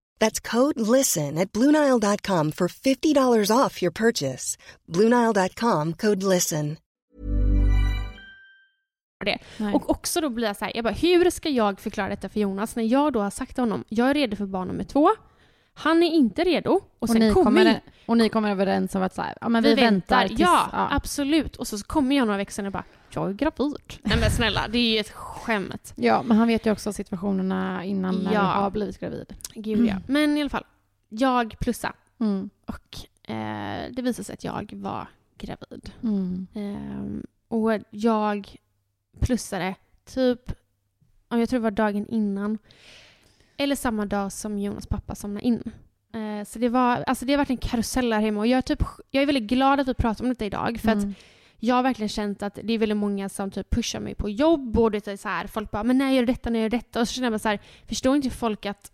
That's 0.21 0.51
code 0.51 0.79
LISTEN 0.79 1.37
at 1.37 1.51
Bluenile.com 1.51 2.51
for 2.51 2.67
$50 2.67 3.65
off 3.65 3.81
your 3.81 3.91
purchase. 3.91 4.57
Bluenile.com 4.87 5.93
code 5.93 6.23
LISTEN. 6.23 6.77
det. 9.25 9.37
Nej. 9.57 9.73
Och 9.73 9.89
också 9.89 10.21
då 10.21 10.29
blir 10.29 10.47
jag 10.47 10.57
så 10.57 10.65
här, 10.65 10.71
jag 10.75 10.83
bara, 10.83 10.93
hur 10.93 11.29
ska 11.29 11.49
jag 11.49 11.79
förklara 11.79 12.09
detta 12.09 12.29
för 12.29 12.39
Jonas 12.39 12.75
när 12.75 12.83
jag 12.83 13.13
då 13.13 13.21
har 13.21 13.29
sagt 13.29 13.55
till 13.55 13.61
honom, 13.61 13.83
jag 13.87 14.09
är 14.09 14.13
redo 14.13 14.35
för 14.35 14.45
barn 14.45 14.67
nummer 14.67 14.83
två. 14.83 15.09
Han 15.73 16.03
är 16.03 16.07
inte 16.07 16.43
redo. 16.43 16.71
Och 16.71 16.83
Och, 16.99 17.09
sen 17.09 17.19
ni 17.19 17.31
kommer 17.31 17.43
kommer, 17.43 17.81
och 18.05 18.17
ni 18.17 18.29
kommer 18.29 18.51
överens 18.51 18.95
om 18.95 19.03
att 19.03 19.15
så 19.15 19.21
här, 19.21 19.37
ja, 19.41 19.49
men 19.49 19.63
vi, 19.63 19.75
väntar 19.75 20.27
tills... 20.27 20.39
ja, 20.39 20.67
absolut. 20.91 21.55
Och 21.55 21.67
så 21.67 21.77
kommer 21.77 22.15
jag 22.15 22.27
några 22.27 22.37
veckor 22.37 22.51
sen 22.51 22.65
och 22.65 22.71
bara, 22.71 22.83
jag 23.15 23.29
är 23.29 23.33
gravid. 23.33 23.75
Nej 24.03 24.17
men 24.19 24.31
snälla, 24.31 24.67
det 24.67 24.77
är 24.77 24.93
ju 24.93 24.99
ett 24.99 25.09
skämt. 25.11 25.93
Ja, 25.95 26.23
men 26.23 26.37
han 26.37 26.47
vet 26.47 26.65
ju 26.65 26.71
också 26.71 26.93
situationerna 26.93 27.85
innan 27.85 28.15
när 28.15 28.33
Ja. 28.33 28.39
har 28.41 28.71
blivit 28.71 28.99
gravid. 28.99 29.33
Gud 29.55 29.85
ja. 29.87 29.95
Men 30.07 30.37
i 30.37 30.41
alla 30.41 30.49
fall, 30.49 30.65
jag 31.09 31.55
plussade. 31.59 31.93
Mm. 32.19 32.49
Och 32.65 32.97
eh, 33.31 33.91
det 33.91 34.01
visade 34.01 34.23
sig 34.23 34.33
att 34.33 34.43
jag 34.43 34.73
var 34.75 35.07
gravid. 35.37 35.91
Mm. 36.03 36.47
Ehm, 36.53 37.23
och 37.47 37.71
jag 37.89 38.55
plussade 39.19 39.75
typ, 40.05 40.51
ja, 41.29 41.37
jag 41.39 41.49
tror 41.49 41.59
det 41.59 41.63
var 41.63 41.71
dagen 41.71 42.07
innan. 42.07 42.57
Eller 43.57 43.75
samma 43.75 44.05
dag 44.05 44.31
som 44.31 44.59
Jonas 44.59 44.87
pappa 44.87 45.15
somnade 45.15 45.45
in. 45.45 45.71
Eh, 46.13 46.45
så 46.47 46.59
det 46.59 46.69
var, 46.69 47.03
alltså 47.07 47.25
det 47.25 47.33
har 47.33 47.37
varit 47.37 47.49
en 47.49 47.57
karusell 47.57 48.13
här 48.13 48.21
hemma 48.21 48.39
och 48.39 48.47
jag 48.47 48.57
är, 48.57 48.61
typ, 48.61 48.83
jag 49.11 49.21
är 49.21 49.25
väldigt 49.25 49.43
glad 49.49 49.79
att 49.79 49.87
vi 49.87 49.93
pratar 49.93 50.23
om 50.23 50.29
detta 50.29 50.45
idag. 50.45 50.79
För 50.79 50.89
att 50.91 50.95
Mm. 50.97 51.13
Jag 51.63 51.75
har 51.75 51.83
verkligen 51.83 52.09
känt 52.09 52.43
att 52.43 52.59
det 52.63 52.73
är 52.73 52.77
väldigt 52.77 52.97
många 52.97 53.29
som 53.29 53.51
typ 53.51 53.69
pushar 53.69 53.99
mig 53.99 54.15
på 54.15 54.29
jobb 54.29 54.79
och 54.79 54.91
det 54.91 55.07
är 55.07 55.17
så 55.17 55.27
här, 55.27 55.47
folk 55.47 55.71
bara 55.71 55.83
“men 55.83 55.97
när 55.97 56.11
gör 56.11 56.21
du 56.21 56.25
detta, 56.25 56.49
när 56.49 56.59
gör 56.59 56.69
du 56.69 56.77
detta?” 56.77 57.01
och 57.01 57.07
så 57.07 57.13
känner 57.13 57.25
jag 57.25 57.33
bara 57.33 57.39
så 57.39 57.49
här, 57.49 57.59
förstår 57.87 58.15
inte 58.15 58.29
folk 58.29 58.65
att 58.65 58.91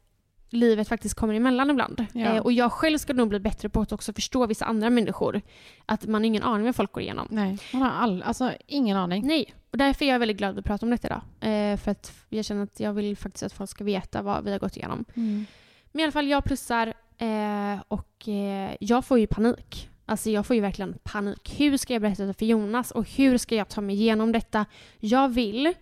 livet 0.49 0.88
faktiskt 0.88 1.15
kommer 1.15 1.34
emellan 1.34 1.69
ibland? 1.69 2.06
Ja. 2.13 2.25
Eh, 2.25 2.38
och 2.38 2.51
jag 2.51 2.71
själv 2.71 2.97
ska 2.97 3.13
nog 3.13 3.30
bli 3.30 3.39
bättre 3.39 3.69
på 3.69 3.82
att 3.82 3.91
också 3.91 4.13
förstå 4.13 4.45
vissa 4.45 4.65
andra 4.65 4.89
människor. 4.89 5.41
Att 5.86 6.06
man 6.06 6.21
har 6.21 6.25
ingen 6.25 6.43
aning 6.43 6.65
vad 6.65 6.75
folk 6.75 6.91
går 6.91 7.03
igenom. 7.03 7.27
Nej, 7.32 7.58
man 7.73 7.82
har 7.82 7.89
all, 7.89 8.23
alltså 8.23 8.51
ingen 8.67 8.97
aning. 8.97 9.27
Nej, 9.27 9.53
och 9.71 9.77
därför 9.77 10.06
är 10.06 10.10
jag 10.10 10.19
väldigt 10.19 10.38
glad 10.38 10.51
att 10.51 10.58
vi 10.58 10.62
pratar 10.62 10.88
om 10.88 10.91
detta 10.91 11.08
idag. 11.08 11.21
Eh, 11.53 11.77
för 11.77 11.91
att 11.91 12.13
jag 12.30 12.45
känner 12.45 12.63
att 12.63 12.80
jag 12.80 12.93
vill 12.93 13.17
faktiskt 13.17 13.43
att 13.43 13.53
folk 13.53 13.69
ska 13.69 13.84
veta 13.84 14.21
vad 14.21 14.43
vi 14.43 14.51
har 14.51 14.60
gått 14.60 14.77
igenom. 14.77 15.06
Mm. 15.15 15.45
Men 15.91 15.99
i 15.99 16.03
alla 16.03 16.12
fall, 16.12 16.27
jag 16.27 16.43
plussar 16.43 16.93
eh, 17.17 17.82
och 17.88 18.27
eh, 18.27 18.75
jag 18.80 19.06
får 19.06 19.19
ju 19.19 19.27
panik. 19.27 19.89
Alltså 20.10 20.30
jag 20.30 20.46
får 20.46 20.56
ju 20.56 20.62
verkligen 20.62 20.96
panik. 21.04 21.56
Hur 21.60 21.78
ska 21.78 21.93
jag 21.93 22.02
berätta 22.02 22.26
det 22.26 22.34
för 22.34 22.46
Jonas 22.46 22.91
och 22.91 23.10
hur 23.10 23.38
ska 23.38 23.56
jag 23.56 23.70
ta 23.70 23.82
mig 23.82 23.96
igenom 23.96 24.32
detta? 24.32 24.65
Jag 25.00 25.30
vill 25.30 25.74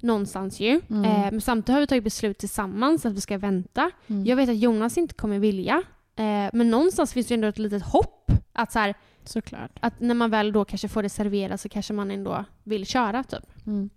någonstans 0.00 0.60
ju. 0.60 0.80
Mm. 0.90 1.04
Eh, 1.04 1.30
men 1.30 1.40
samtidigt 1.40 1.70
har 1.74 1.80
vi 1.80 1.86
tagit 1.86 2.04
beslut 2.04 2.38
tillsammans 2.38 3.06
att 3.06 3.12
vi 3.12 3.20
ska 3.20 3.38
vänta. 3.38 3.90
Mm. 4.06 4.26
Jag 4.26 4.36
vet 4.36 4.50
att 4.50 4.56
Jonas 4.56 4.98
inte 4.98 5.14
kommer 5.14 5.38
vilja. 5.38 5.82
Eh, 6.16 6.50
men 6.52 6.70
någonstans 6.70 7.12
finns 7.12 7.26
det 7.26 7.32
ju 7.32 7.34
ändå 7.34 7.48
ett 7.48 7.58
litet 7.58 7.82
hopp. 7.82 8.30
Att, 8.52 8.72
så 8.72 8.78
här, 8.78 8.94
Såklart. 9.24 9.70
att 9.80 10.00
när 10.00 10.14
man 10.14 10.30
väl 10.30 10.52
då 10.52 10.64
kanske 10.64 10.88
får 10.88 11.02
det 11.02 11.08
serverat 11.08 11.60
så 11.60 11.68
kanske 11.68 11.92
man 11.92 12.10
ändå 12.10 12.44
vill 12.62 12.86
köra 12.86 13.24
typ. 13.24 13.66
Mm. 13.66 13.90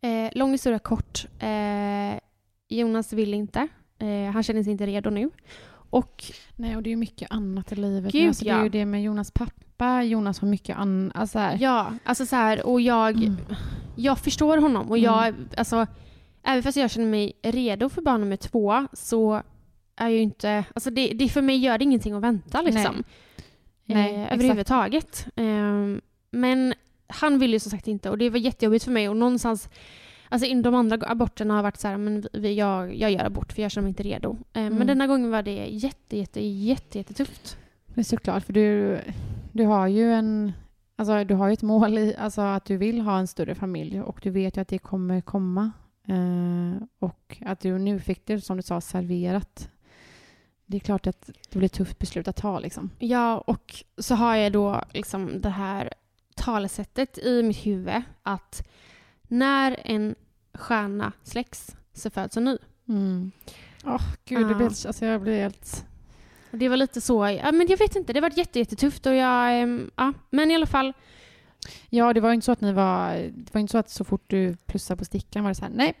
Eh, 0.00 0.30
lång 0.38 0.52
historia 0.52 0.78
kort. 0.78 1.26
Eh, 1.38 2.20
Jonas 2.68 3.12
vill 3.12 3.34
inte. 3.34 3.68
Eh, 3.98 4.32
han 4.32 4.42
känner 4.42 4.62
sig 4.62 4.72
inte 4.72 4.86
redo 4.86 5.10
nu. 5.10 5.30
Och 5.90 6.24
Nej, 6.56 6.76
och 6.76 6.82
det 6.82 6.88
är 6.88 6.92
ju 6.92 6.96
mycket 6.96 7.30
annat 7.30 7.72
i 7.72 7.74
livet. 7.74 8.12
Gud, 8.12 8.28
alltså, 8.28 8.44
Det 8.44 8.50
är 8.50 8.56
ja. 8.56 8.62
ju 8.62 8.68
det 8.68 8.84
med 8.84 9.02
Jonas 9.02 9.30
pappa. 9.30 10.02
Jonas 10.02 10.38
har 10.40 10.48
mycket 10.48 10.76
annat. 10.76 11.16
Alltså, 11.16 11.38
ja, 11.38 11.92
alltså 12.04 12.26
så 12.26 12.36
här, 12.36 12.66
och 12.66 12.80
jag, 12.80 13.16
Mm. 13.16 13.36
jag 13.96 14.18
förstår 14.18 14.58
honom 14.58 14.90
och 14.90 14.98
jag, 14.98 15.34
alltså, 15.56 15.86
även 16.42 16.62
fast 16.62 16.76
jag 16.76 16.90
känner 16.90 17.06
mig 17.06 17.32
redo 17.42 17.88
för 17.88 18.02
barn 18.02 18.20
nummer 18.20 18.36
två 18.36 18.86
så 18.92 19.42
är 19.96 20.08
ju 20.08 20.20
inte, 20.20 20.64
alltså 20.74 20.90
det, 20.90 21.08
det 21.14 21.28
för 21.28 21.42
mig 21.42 21.56
gör 21.56 21.78
det 21.78 21.84
ingenting 21.84 22.12
att 22.14 22.22
vänta 22.22 22.62
liksom. 22.62 23.04
Nej, 23.84 24.14
eh, 24.14 24.32
överhuvudtaget. 24.32 25.26
Ehm, 25.36 26.00
men 26.30 26.74
han 27.06 27.38
vill 27.38 27.52
ju 27.52 27.58
som 27.60 27.70
sagt 27.70 27.88
inte 27.88 28.10
och 28.10 28.18
det 28.18 28.30
var 28.30 28.38
jättejobbigt 28.38 28.84
för 28.84 28.90
mig 28.92 29.08
och 29.08 29.16
någonstans 29.16 29.68
Alltså 30.32 30.48
in 30.48 30.62
de 30.62 30.74
andra 30.74 30.98
aborterna 31.06 31.54
har 31.54 31.62
varit 31.62 31.76
så 31.80 31.88
här, 31.88 31.96
men 31.96 32.24
vi, 32.32 32.54
jag, 32.54 32.94
jag 32.94 33.10
gör 33.10 33.24
abort 33.24 33.52
för 33.52 33.62
jag 33.62 33.70
känner 33.70 33.82
mig 33.82 33.88
inte 33.88 34.02
redo. 34.02 34.36
Ehm, 34.52 34.66
Mm. 34.66 34.78
Men 34.78 34.86
denna 34.86 35.06
gången 35.06 35.30
var 35.30 35.42
det 35.42 35.66
jätte, 35.66 36.16
jätte, 36.16 36.40
jätte, 36.40 36.98
jättetufft. 36.98 37.56
Det 37.86 38.00
är 38.00 38.04
såklart, 38.04 38.44
för 38.44 38.52
du, 38.52 39.00
du 39.52 39.64
har 39.64 39.86
ju 39.88 40.12
en... 40.12 40.52
Alltså, 40.96 41.24
du 41.24 41.34
har 41.34 41.48
ju 41.48 41.52
ett 41.52 41.62
mål 41.62 41.98
i 41.98 42.16
alltså, 42.18 42.40
att 42.40 42.64
du 42.64 42.76
vill 42.76 43.00
ha 43.00 43.18
en 43.18 43.26
större 43.26 43.54
familj 43.54 44.00
och 44.02 44.20
du 44.22 44.30
vet 44.30 44.56
ju 44.56 44.60
att 44.60 44.68
det 44.68 44.78
kommer 44.78 45.20
komma. 45.20 45.70
Eh, 46.08 46.82
och 46.98 47.36
att 47.46 47.60
du 47.60 47.78
nu 47.78 48.00
fick 48.00 48.26
det, 48.26 48.40
som 48.40 48.56
du 48.56 48.62
sa, 48.62 48.80
serverat. 48.80 49.70
Det 50.66 50.76
är 50.76 50.80
klart 50.80 51.06
att 51.06 51.30
det 51.50 51.58
blir 51.58 51.66
ett 51.66 51.72
tufft 51.72 51.98
beslut 51.98 52.28
att 52.28 52.36
ta. 52.36 52.58
Liksom. 52.58 52.90
Ja, 52.98 53.38
och 53.38 53.84
så 53.98 54.14
har 54.14 54.36
jag 54.36 54.52
då 54.52 54.82
liksom 54.92 55.40
det 55.40 55.48
här 55.50 55.92
talesättet 56.34 57.18
i 57.18 57.42
mitt 57.42 57.66
huvud 57.66 58.02
att 58.22 58.66
när 59.30 59.80
en 59.84 60.14
stjärna 60.54 61.12
släcks 61.22 61.76
så 61.92 62.10
föds 62.10 62.36
en 62.36 62.44
ny. 62.44 62.56
Mm. 62.88 63.30
Oh, 63.84 64.02
gud, 64.24 64.48
det 64.48 64.54
blir, 64.54 64.66
alltså, 64.66 65.06
jag 65.06 65.20
blir 65.20 65.40
helt... 65.40 65.86
Det 66.50 66.68
var 66.68 66.76
lite 66.76 67.00
så, 67.00 67.26
ja, 67.28 67.52
men 67.52 67.66
jag 67.68 67.78
vet 67.78 67.96
inte, 67.96 68.12
det 68.12 68.20
var 68.20 68.32
jätte, 68.36 68.58
jättetufft 68.58 69.06
och 69.06 69.14
jag, 69.14 69.62
ehm, 69.62 69.90
ja, 69.96 70.12
men 70.30 70.50
i 70.50 70.54
alla 70.54 70.66
fall, 70.66 70.92
Ja, 71.88 72.12
det 72.12 72.20
var 72.20 72.28
ju 72.28 72.34
inte 72.34 72.44
så 72.44 72.52
att 72.52 72.60
ni 72.60 72.72
var... 72.72 73.14
Det 73.14 73.54
var 73.54 73.60
inte 73.60 73.70
så 73.70 73.78
att 73.78 73.90
så 73.90 74.04
fort 74.04 74.24
du 74.26 74.56
plussade 74.66 74.98
på 74.98 75.04
stickan 75.04 75.44
var 75.44 75.50
det 75.50 75.54
så 75.54 75.62
här, 75.64 75.72
nej, 75.74 75.94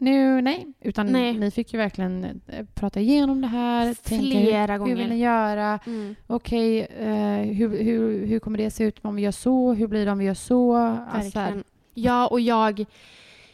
nu, 0.00 0.40
nej. 0.40 0.66
Utan 0.80 1.06
Nej. 1.06 1.38
ni 1.38 1.50
fick 1.50 1.72
ju 1.72 1.78
verkligen 1.78 2.40
eh, 2.46 2.66
prata 2.74 3.00
igenom 3.00 3.40
det 3.40 3.46
här. 3.46 3.94
tänka 3.94 4.40
Flera 4.40 4.72
hur, 4.72 4.78
gånger. 4.78 4.96
Hur 4.96 5.02
vill 5.02 5.10
ni 5.10 5.18
göra? 5.18 5.78
mm, 5.86 6.14
Okej, 6.26 6.80
eh, 6.80 7.56
hur, 7.56 7.82
hur, 7.84 8.26
hur 8.26 8.38
kommer 8.38 8.58
det 8.58 8.70
se 8.70 8.84
ut 8.84 8.98
om 9.02 9.16
vi 9.16 9.22
gör 9.22 9.32
så? 9.32 9.72
Hur 9.72 9.86
blir 9.86 10.06
det 10.06 10.12
om 10.12 10.18
vi 10.18 10.24
gör 10.24 10.34
så? 10.34 10.76
Alltså, 10.76 11.38
verkligen. 11.38 11.64
Ja, 11.98 12.26
och 12.26 12.40
jag, 12.40 12.84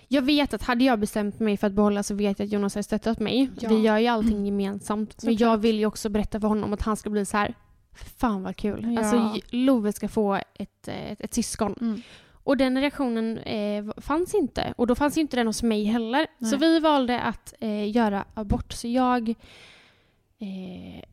jag 0.08 0.22
vet 0.22 0.54
att 0.54 0.62
hade 0.62 0.84
jag 0.84 0.98
bestämt 1.00 1.40
mig 1.40 1.56
för 1.56 1.66
att 1.66 1.72
behålla 1.72 2.02
så 2.02 2.14
vet 2.14 2.38
jag 2.38 2.46
att 2.46 2.52
Jonas 2.52 2.74
har 2.74 2.82
stöttat 2.82 3.18
mig. 3.20 3.50
Ja. 3.60 3.68
Vi 3.68 3.80
gör 3.80 3.98
ju 3.98 4.06
allting 4.06 4.46
gemensamt. 4.46 5.22
Men 5.22 5.32
jag 5.32 5.38
Såklart. 5.38 5.60
vill 5.60 5.78
ju 5.78 5.86
också 5.86 6.08
berätta 6.08 6.40
för 6.40 6.48
honom 6.48 6.72
att 6.72 6.82
han 6.82 6.96
ska 6.96 7.10
bli 7.10 7.24
så 7.24 7.36
här. 7.36 7.54
Fan 8.18 8.42
vad 8.42 8.56
kul. 8.56 8.92
Ja. 8.94 8.98
Alltså 8.98 9.40
Love 9.50 9.92
ska 9.92 10.08
få 10.08 10.34
ett, 10.34 10.88
ett, 10.88 11.20
ett 11.20 11.34
syskon. 11.34 11.74
mm. 11.80 12.02
Och 12.46 12.56
den 12.56 12.80
reaktionen 12.80 13.38
eh, 13.38 13.84
fanns 13.96 14.34
inte. 14.34 14.74
Och 14.76 14.86
då 14.86 14.94
fanns 14.94 15.18
inte 15.18 15.36
den 15.36 15.46
hos 15.46 15.62
mig 15.62 15.84
heller. 15.84 16.26
Nej. 16.38 16.50
Så 16.50 16.56
vi 16.56 16.80
valde 16.80 17.20
att 17.20 17.54
eh, 17.60 17.90
göra 17.96 18.24
abort. 18.34 18.72
Så 18.72 18.88
jag 18.88 19.28
eh, 20.38 21.04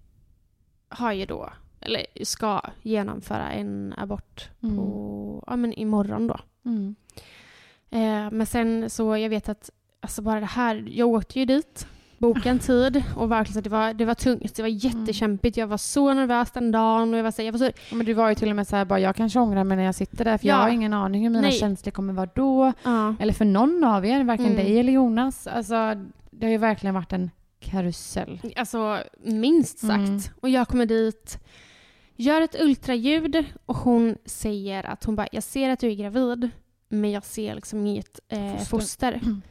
har 0.89 1.11
ju 1.11 1.25
då, 1.25 1.49
eller 1.81 2.05
ska 2.23 2.61
genomföra 2.81 3.51
en 3.51 3.93
abort 3.97 4.49
Mm. 4.63 4.75
på, 4.77 5.43
ja 5.47 5.55
men 5.55 5.73
imorgon 5.73 6.27
då. 6.27 6.39
Mm. 6.65 6.95
Eh, 7.91 8.31
men 8.31 8.45
sen 8.45 8.89
så, 8.89 9.17
jag 9.17 9.29
vet 9.29 9.49
att, 9.49 9.69
alltså 10.01 10.21
bara 10.21 10.39
det 10.39 10.45
här, 10.45 10.85
jag 10.91 11.07
åkte 11.09 11.39
ju 11.39 11.45
dit, 11.45 11.87
bokade 12.17 12.49
en 12.49 12.59
tid 12.59 13.03
och 13.15 13.31
verkligen 13.31 13.53
så 13.53 13.61
det 13.61 13.69
var, 13.69 13.93
det 13.93 14.05
var 14.05 14.13
tungt, 14.13 14.55
det 14.55 14.61
var 14.61 14.69
jättekämpigt. 14.69 15.57
Jag 15.57 15.67
var 15.67 15.77
så 15.77 16.13
nervös 16.13 16.51
den 16.51 16.71
dagen 16.71 17.13
och 17.13 17.19
jag 17.19 17.23
var 17.23 17.31
så, 17.31 17.41
jag 17.41 17.51
var 17.51 17.59
så 17.59 17.65
Ja, 17.89 17.95
men 17.95 18.05
du 18.05 18.13
var 18.13 18.29
ju 18.29 18.35
till 18.35 18.49
och 18.49 18.55
med 18.55 18.67
så 18.67 18.75
här, 18.75 18.85
bara, 18.85 18.99
jag 18.99 19.15
kanske 19.15 19.39
ångrar 19.39 19.63
mig 19.63 19.77
när 19.77 19.83
jag 19.83 19.95
sitter 19.95 20.25
där 20.25 20.37
för 20.37 20.47
Ja. 20.47 20.53
jag 20.55 20.61
har 20.61 20.69
ingen 20.69 20.93
aning 20.93 21.21
hur 21.23 21.29
mina 21.29 21.41
Nej. 21.41 21.51
känslor 21.51 21.91
kommer 21.91 22.13
vara 22.13 22.29
då. 22.35 22.73
ja. 22.83 23.15
Eller 23.19 23.33
för 23.33 23.45
någon 23.45 23.83
av 23.83 24.05
er, 24.05 24.23
varken 24.23 24.45
Mm. 24.45 24.57
dig 24.57 24.79
eller 24.79 24.93
Jonas. 24.93 25.47
Alltså, 25.47 25.75
det 26.31 26.45
har 26.45 26.51
ju 26.51 26.57
verkligen 26.57 26.93
varit 26.95 27.13
en 27.13 27.31
karusell. 27.59 28.41
Alltså 28.55 28.97
minst 29.23 29.79
sagt. 29.79 29.91
Mm. 29.91 30.19
Och 30.41 30.49
jag 30.49 30.67
kommer 30.67 30.85
dit, 30.85 31.37
gör 32.15 32.41
ett 32.41 32.55
ultraljud 32.61 33.45
och 33.65 33.75
hon 33.77 34.15
säger 34.25 34.83
att 34.85 35.03
hon 35.03 35.15
bara, 35.15 35.27
jag 35.31 35.43
ser 35.43 35.69
att 35.69 35.79
du 35.79 35.87
är 35.91 35.95
gravid 35.95 36.49
men 36.91 37.11
jag 37.11 37.23
ser 37.25 37.55
liksom 37.55 37.87
inget 37.87 38.19
eh, 38.29 38.55
Foster. 38.57 38.65
foster. 38.65 39.19
Mm. 39.23 39.41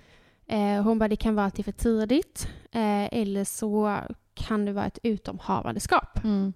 Eh, 0.46 0.82
hon 0.84 0.98
bara, 0.98 1.08
det 1.08 1.16
kan 1.16 1.34
vara 1.34 1.46
att 1.46 1.54
det 1.54 1.62
är 1.62 1.64
för 1.64 1.72
tidigt 1.72 2.48
eh, 2.72 3.04
eller 3.20 3.44
så 3.44 3.98
kan 4.34 4.64
det 4.64 4.72
vara 4.72 4.86
ett 4.86 4.98
utomhavandeskap. 5.02 6.24
Mm. 6.24 6.52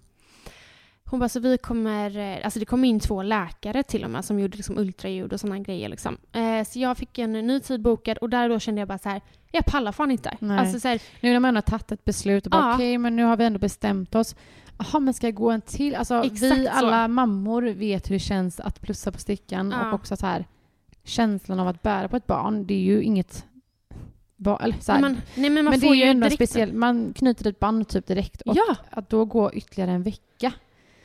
Hon 1.09 1.19
bara, 1.19 1.29
så 1.29 1.39
vi 1.39 1.57
kommer, 1.57 2.17
eh, 2.17 2.45
alltså 2.45 2.59
det 2.59 2.65
kom 2.65 2.83
in 2.85 2.99
två 2.99 3.23
läkare 3.23 3.83
till 3.83 4.03
och 4.03 4.09
med 4.09 4.25
som 4.25 4.39
gjorde 4.39 4.57
liksom 4.57 4.77
ultraljud 4.77 5.33
och 5.33 5.39
sådana 5.39 5.59
grejer. 5.59 5.89
Liksom. 5.89 6.17
Eh, 6.31 6.63
så 6.67 6.79
jag 6.79 6.97
fick 6.97 7.17
en 7.17 7.31
ny 7.33 7.59
tid 7.59 7.81
bokad 7.81 8.17
och 8.17 8.29
där 8.29 8.49
då 8.49 8.59
kände 8.59 8.81
jag 8.81 8.87
bara 8.87 8.97
så 8.97 9.09
här, 9.09 9.21
jag 9.51 9.65
pallar 9.65 9.91
fan 9.91 10.11
inte. 10.11 10.37
Alltså 10.41 10.79
så 10.79 10.87
här, 10.87 11.01
Nu 11.21 11.31
när 11.33 11.39
man 11.39 11.55
har 11.55 11.61
tagit 11.61 11.91
ett 11.91 12.05
beslut 12.05 12.45
och 12.45 12.51
bara 12.51 12.61
Ja. 12.61 12.75
okej, 12.75 12.97
men 12.97 13.15
nu 13.15 13.23
har 13.23 13.37
vi 13.37 13.45
ändå 13.45 13.59
bestämt 13.59 14.15
oss. 14.15 14.35
Jaha, 14.77 14.99
men 14.99 15.13
ska 15.13 15.27
jag 15.27 15.35
gå 15.35 15.51
en 15.51 15.61
till? 15.61 15.95
Alltså, 15.95 16.23
Exakt 16.23 16.41
vi 16.57 16.65
så. 16.65 16.71
alla 16.71 17.07
mammor 17.07 17.61
vet 17.61 18.09
hur 18.09 18.15
det 18.15 18.19
känns 18.19 18.59
att 18.59 18.81
plussa 18.81 19.11
på 19.11 19.19
stickan 19.19 19.71
Ja. 19.71 19.87
och 19.87 19.93
också 19.93 20.17
så 20.17 20.25
här 20.25 20.45
känslan 21.05 21.59
av 21.59 21.67
att 21.67 21.81
bära 21.81 22.07
på 22.07 22.17
ett 22.17 22.27
barn. 22.27 22.67
Det 22.67 22.73
är 22.73 22.79
ju 22.79 23.03
inget... 23.03 23.45
Ba, 24.37 24.57
eller 24.57 25.01
man, 25.01 25.17
nej 25.35 25.49
men 25.49 25.65
man 25.65 25.71
men 25.71 25.79
det 25.79 25.87
är 25.87 25.93
ju 25.93 26.03
ändå 26.03 26.29
speciellt. 26.29 26.73
Man 26.73 27.13
knyter 27.15 27.47
ett 27.47 27.59
band 27.59 27.87
typ 27.87 28.07
direkt 28.07 28.41
och 28.41 28.55
Ja. 28.55 28.75
att 28.89 29.09
då 29.09 29.25
gå 29.25 29.53
ytterligare 29.53 29.91
en 29.91 30.03
vecka. 30.03 30.53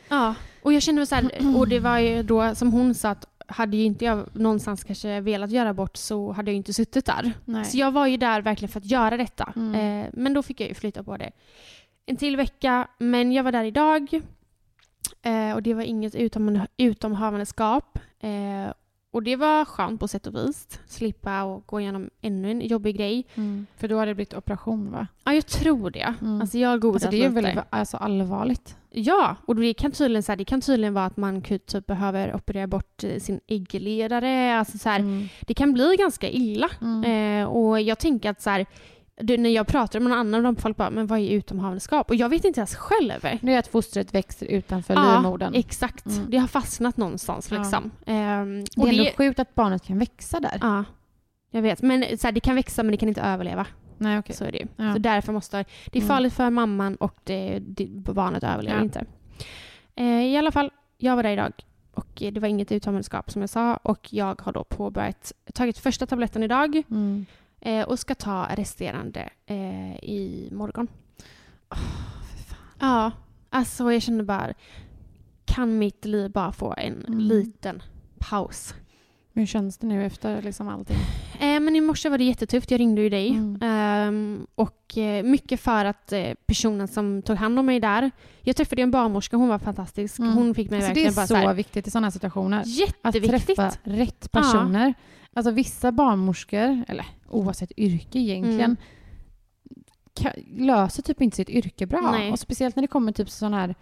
Ja, 0.08 0.34
och 0.62 0.72
jag 0.72 0.82
kände 0.82 1.06
så 1.06 1.14
här, 1.14 1.30
och 1.58 1.68
det 1.68 1.80
var 1.80 1.98
ju 1.98 2.22
då 2.22 2.54
som 2.54 2.72
hon 2.72 2.94
sa 2.94 3.08
att 3.10 3.26
hade 3.46 3.76
ju 3.76 3.84
inte 3.84 4.04
jag 4.04 4.36
någonstans 4.36 4.84
kanske 4.84 5.20
velat 5.20 5.50
göra 5.50 5.74
bort 5.74 5.96
så 5.96 6.32
hade 6.32 6.50
jag 6.50 6.56
inte 6.56 6.72
suttit 6.72 7.06
där. 7.06 7.32
Nej. 7.44 7.64
Så 7.64 7.78
jag 7.78 7.92
var 7.92 8.06
ju 8.06 8.16
där 8.16 8.42
verkligen 8.42 8.72
för 8.72 8.80
att 8.80 8.86
göra 8.86 9.16
detta. 9.16 9.52
Mm. 9.56 10.04
Eh, 10.04 10.10
men 10.12 10.34
då 10.34 10.42
fick 10.42 10.60
jag 10.60 10.68
ju 10.68 10.74
flytta 10.74 11.02
på 11.02 11.16
det 11.16 11.30
en 12.06 12.16
till 12.16 12.36
vecka. 12.36 12.88
Men 12.98 13.32
jag 13.32 13.44
var 13.44 13.52
där 13.52 13.64
idag 13.64 14.20
eh, 15.22 15.52
och 15.52 15.62
det 15.62 15.74
var 15.74 15.82
inget 15.82 16.14
utom, 16.14 16.66
utomhavandeskap. 16.76 17.98
Eh, 18.20 18.72
och 19.12 19.22
det 19.22 19.36
var 19.36 19.64
skönt 19.64 20.00
på 20.00 20.08
sätt 20.08 20.26
och 20.26 20.34
vis. 20.34 20.80
Slippa 20.86 21.42
och 21.42 21.66
gå 21.66 21.80
igenom 21.80 22.10
ännu 22.20 22.50
en 22.50 22.60
jobbig 22.60 22.96
grej. 22.96 23.26
Mm. 23.34 23.66
För 23.76 23.88
då 23.88 23.96
har 23.96 24.06
det 24.06 24.14
blivit 24.14 24.34
operation 24.34 24.90
va? 24.90 25.06
Ja, 25.24 25.34
jag 25.34 25.46
tror 25.46 25.90
det. 25.90 26.14
Mm. 26.20 26.40
Alltså 26.40 26.58
jag 26.58 26.80
googlat 26.80 27.02
Alltså 27.02 27.10
det 27.10 27.24
är 27.24 27.28
ju 27.28 27.34
väldigt 27.34 27.64
alltså, 27.70 27.96
allvarligt. 27.96 28.76
Ja, 28.90 29.36
och 29.46 29.56
det 29.56 29.74
kan 29.74 29.92
tydligen, 29.92 30.22
så 30.22 30.32
här, 30.32 30.36
det 30.36 30.44
kan 30.44 30.60
tydligen 30.60 30.94
vara 30.94 31.04
att 31.04 31.16
man 31.16 31.42
typ 31.42 31.86
behöver 31.86 32.34
operera 32.34 32.66
bort 32.66 33.04
eh, 33.04 33.20
sin 33.20 33.40
äggledare. 33.46 34.58
Alltså 34.58 34.78
så 34.78 34.88
här, 34.88 34.98
Mm. 35.00 35.28
Det 35.40 35.54
kan 35.54 35.72
bli 35.72 35.96
ganska 35.98 36.28
illa. 36.28 36.68
Mm. 36.80 37.42
Eh, 37.42 37.48
och 37.48 37.80
jag 37.80 37.98
tänker 37.98 38.30
att 38.30 38.42
så 38.42 38.50
här, 38.50 38.66
det, 39.22 39.36
när 39.38 39.50
jag 39.50 39.66
pratar 39.66 40.00
med 40.00 40.10
någon 40.10 40.18
annan, 40.18 40.42
de 40.42 40.56
folk 40.56 40.76
bara, 40.76 40.90
men 40.90 41.06
vad 41.06 41.18
är 41.18 41.28
utomhavandeskap? 41.30 42.10
Och 42.10 42.16
jag 42.16 42.28
vet 42.28 42.44
inte 42.44 42.60
ens 42.60 42.74
själv. 42.74 43.38
Det 43.42 43.54
är 43.54 43.58
att 43.58 43.66
fostret 43.66 44.14
växer 44.14 44.46
utanför 44.46 44.94
Ja, 44.94 45.14
livmodern. 45.16 45.54
exakt. 45.54 46.06
Mm. 46.06 46.30
Det 46.30 46.38
har 46.38 46.48
fastnat 46.48 46.96
någonstans 46.96 47.50
Ja. 47.50 47.58
liksom. 47.58 47.90
Ehm, 48.06 48.64
Det 48.64 48.82
är 48.82 48.88
ändå 48.88 49.04
det, 49.04 49.12
sjukt 49.16 49.38
att 49.38 49.54
barnet 49.54 49.82
kan 49.82 49.98
växa 49.98 50.40
där. 50.40 50.58
ja, 50.60 50.84
jag 51.50 51.62
vet. 51.62 51.82
Men 51.82 52.18
så 52.18 52.26
här, 52.26 52.32
det 52.32 52.40
kan 52.40 52.54
växa 52.54 52.82
men 52.82 52.90
det 52.90 52.96
kan 52.96 53.08
inte 53.08 53.20
överleva. 53.22 53.66
Nej, 53.98 54.18
okej. 54.18 54.36
Så 54.36 54.44
är 54.44 54.52
det 54.52 54.58
ju. 54.58 54.66
Ja. 54.76 54.92
Så 54.92 54.98
därför 54.98 55.32
måste 55.32 55.56
det 55.86 55.98
är 55.98 56.02
Mm. 56.02 56.08
farligt 56.08 56.32
för 56.32 56.50
mamman 56.50 56.96
och 56.96 57.14
det, 57.24 57.58
det, 57.58 57.86
barnet 57.90 58.44
överlever 58.44 58.78
Ja. 58.78 58.84
inte. 58.84 59.04
Eh, 59.96 60.22
I 60.26 60.36
alla 60.36 60.50
fall, 60.52 60.70
jag 60.98 61.16
var 61.16 61.22
där 61.22 61.30
idag 61.30 61.52
och 61.94 62.06
det 62.32 62.38
var 62.40 62.48
inget 62.48 62.72
utomhusskap 62.72 63.30
som 63.30 63.40
jag 63.42 63.50
sa 63.50 63.76
och 63.76 64.12
jag 64.12 64.40
har 64.42 64.52
då 64.52 64.64
påbörjat, 64.64 65.32
tagit 65.54 65.78
första 65.78 66.06
tabletten 66.06 66.42
idag 66.42 66.82
Mm. 66.90 67.26
Eh, 67.60 67.82
och 67.82 67.98
ska 67.98 68.14
ta 68.14 68.46
resterande 68.54 69.28
eh, 69.46 69.96
i 69.96 70.48
morgon. 70.52 70.88
Ja, 72.78 73.12
alltså 73.50 73.92
jag 73.92 74.02
känner 74.02 74.24
bara, 74.24 74.52
kan 75.44 75.78
mitt 75.78 76.04
liv 76.04 76.30
bara 76.30 76.52
få 76.52 76.74
en 76.76 77.04
Mm. 77.08 77.18
liten 77.18 77.82
paus? 78.18 78.74
Hur 79.34 79.46
känns 79.46 79.78
det 79.78 79.86
nu 79.86 80.04
efter 80.06 80.42
liksom 80.42 80.68
allting? 80.68 80.96
Eh, 81.40 81.60
men 81.60 81.76
i 81.76 81.80
morse 81.80 82.08
var 82.08 82.18
det 82.18 82.24
jättetufft. 82.24 82.70
Jag 82.70 82.80
ringde 82.80 83.02
ju 83.02 83.08
dig. 83.08 83.28
Mm. 83.28 83.58
Ehm, 83.62 84.46
och 84.54 84.98
eh, 84.98 85.22
mycket 85.24 85.60
för 85.60 85.84
att 85.84 86.12
eh, 86.12 86.30
personen 86.46 86.88
som 86.88 87.22
tog 87.22 87.36
hand 87.36 87.58
om 87.58 87.66
mig 87.66 87.80
där. 87.80 88.10
Jag 88.42 88.56
träffade 88.56 88.82
en 88.82 88.90
barnmorska. 88.90 89.36
Hon 89.36 89.48
var 89.48 89.58
fantastisk. 89.58 90.18
Mm. 90.18 90.32
Hon 90.32 90.54
fick 90.54 90.70
mig 90.70 90.76
Alltså 90.78 90.94
det 90.94 91.00
är 91.00 91.04
verkligen 91.04 91.14
bara 91.14 91.26
så, 91.26 91.34
så 91.34 91.48
här, 91.48 91.54
viktigt 91.54 91.86
i 91.86 91.90
sådana 91.90 92.10
situationer. 92.10 92.60
Att 92.60 92.66
jätteviktigt. 92.66 93.46
träffa 93.56 93.70
rätt 93.82 94.32
personer. 94.32 94.94
Alltså 95.36 95.50
vissa 95.50 95.92
barnmorskor, 95.92 96.84
eller 96.88 97.06
oavsett 97.28 97.72
yrke 97.78 98.18
egentligen, 98.18 98.60
Mm. 98.60 98.76
ka- 100.20 100.60
löser 100.66 101.02
typ 101.02 101.22
inte 101.22 101.36
sitt 101.36 101.50
yrke 101.50 101.86
bra. 101.86 102.10
Nej. 102.12 102.32
Och 102.32 102.38
speciellt 102.38 102.76
när 102.76 102.82
det 102.82 102.86
kommer 102.88 103.12
typ 103.12 103.30
sådana 103.30 103.56
här 103.56 103.74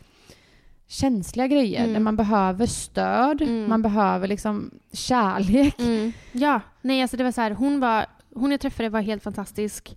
känsliga 0.87 1.47
grejer 1.47 1.81
Mm. 1.81 1.93
där 1.93 2.01
man 2.01 2.17
behöver 2.17 2.67
stöd, 2.67 3.43
Mm. 3.43 3.69
man 3.69 3.83
behöver 3.83 4.29
liksom 4.29 4.71
kärlek. 4.93 5.81
Mm. 5.81 6.13
Ja, 6.33 6.61
nej 6.83 7.03
alltså 7.03 7.17
det 7.17 7.25
var 7.25 7.33
så 7.33 7.41
här. 7.41 7.51
Hon, 7.51 7.81
var, 7.81 8.07
hon 8.35 8.51
jag 8.51 8.61
träffade 8.61 8.89
var 8.89 9.01
helt 9.01 9.23
fantastisk. 9.23 9.97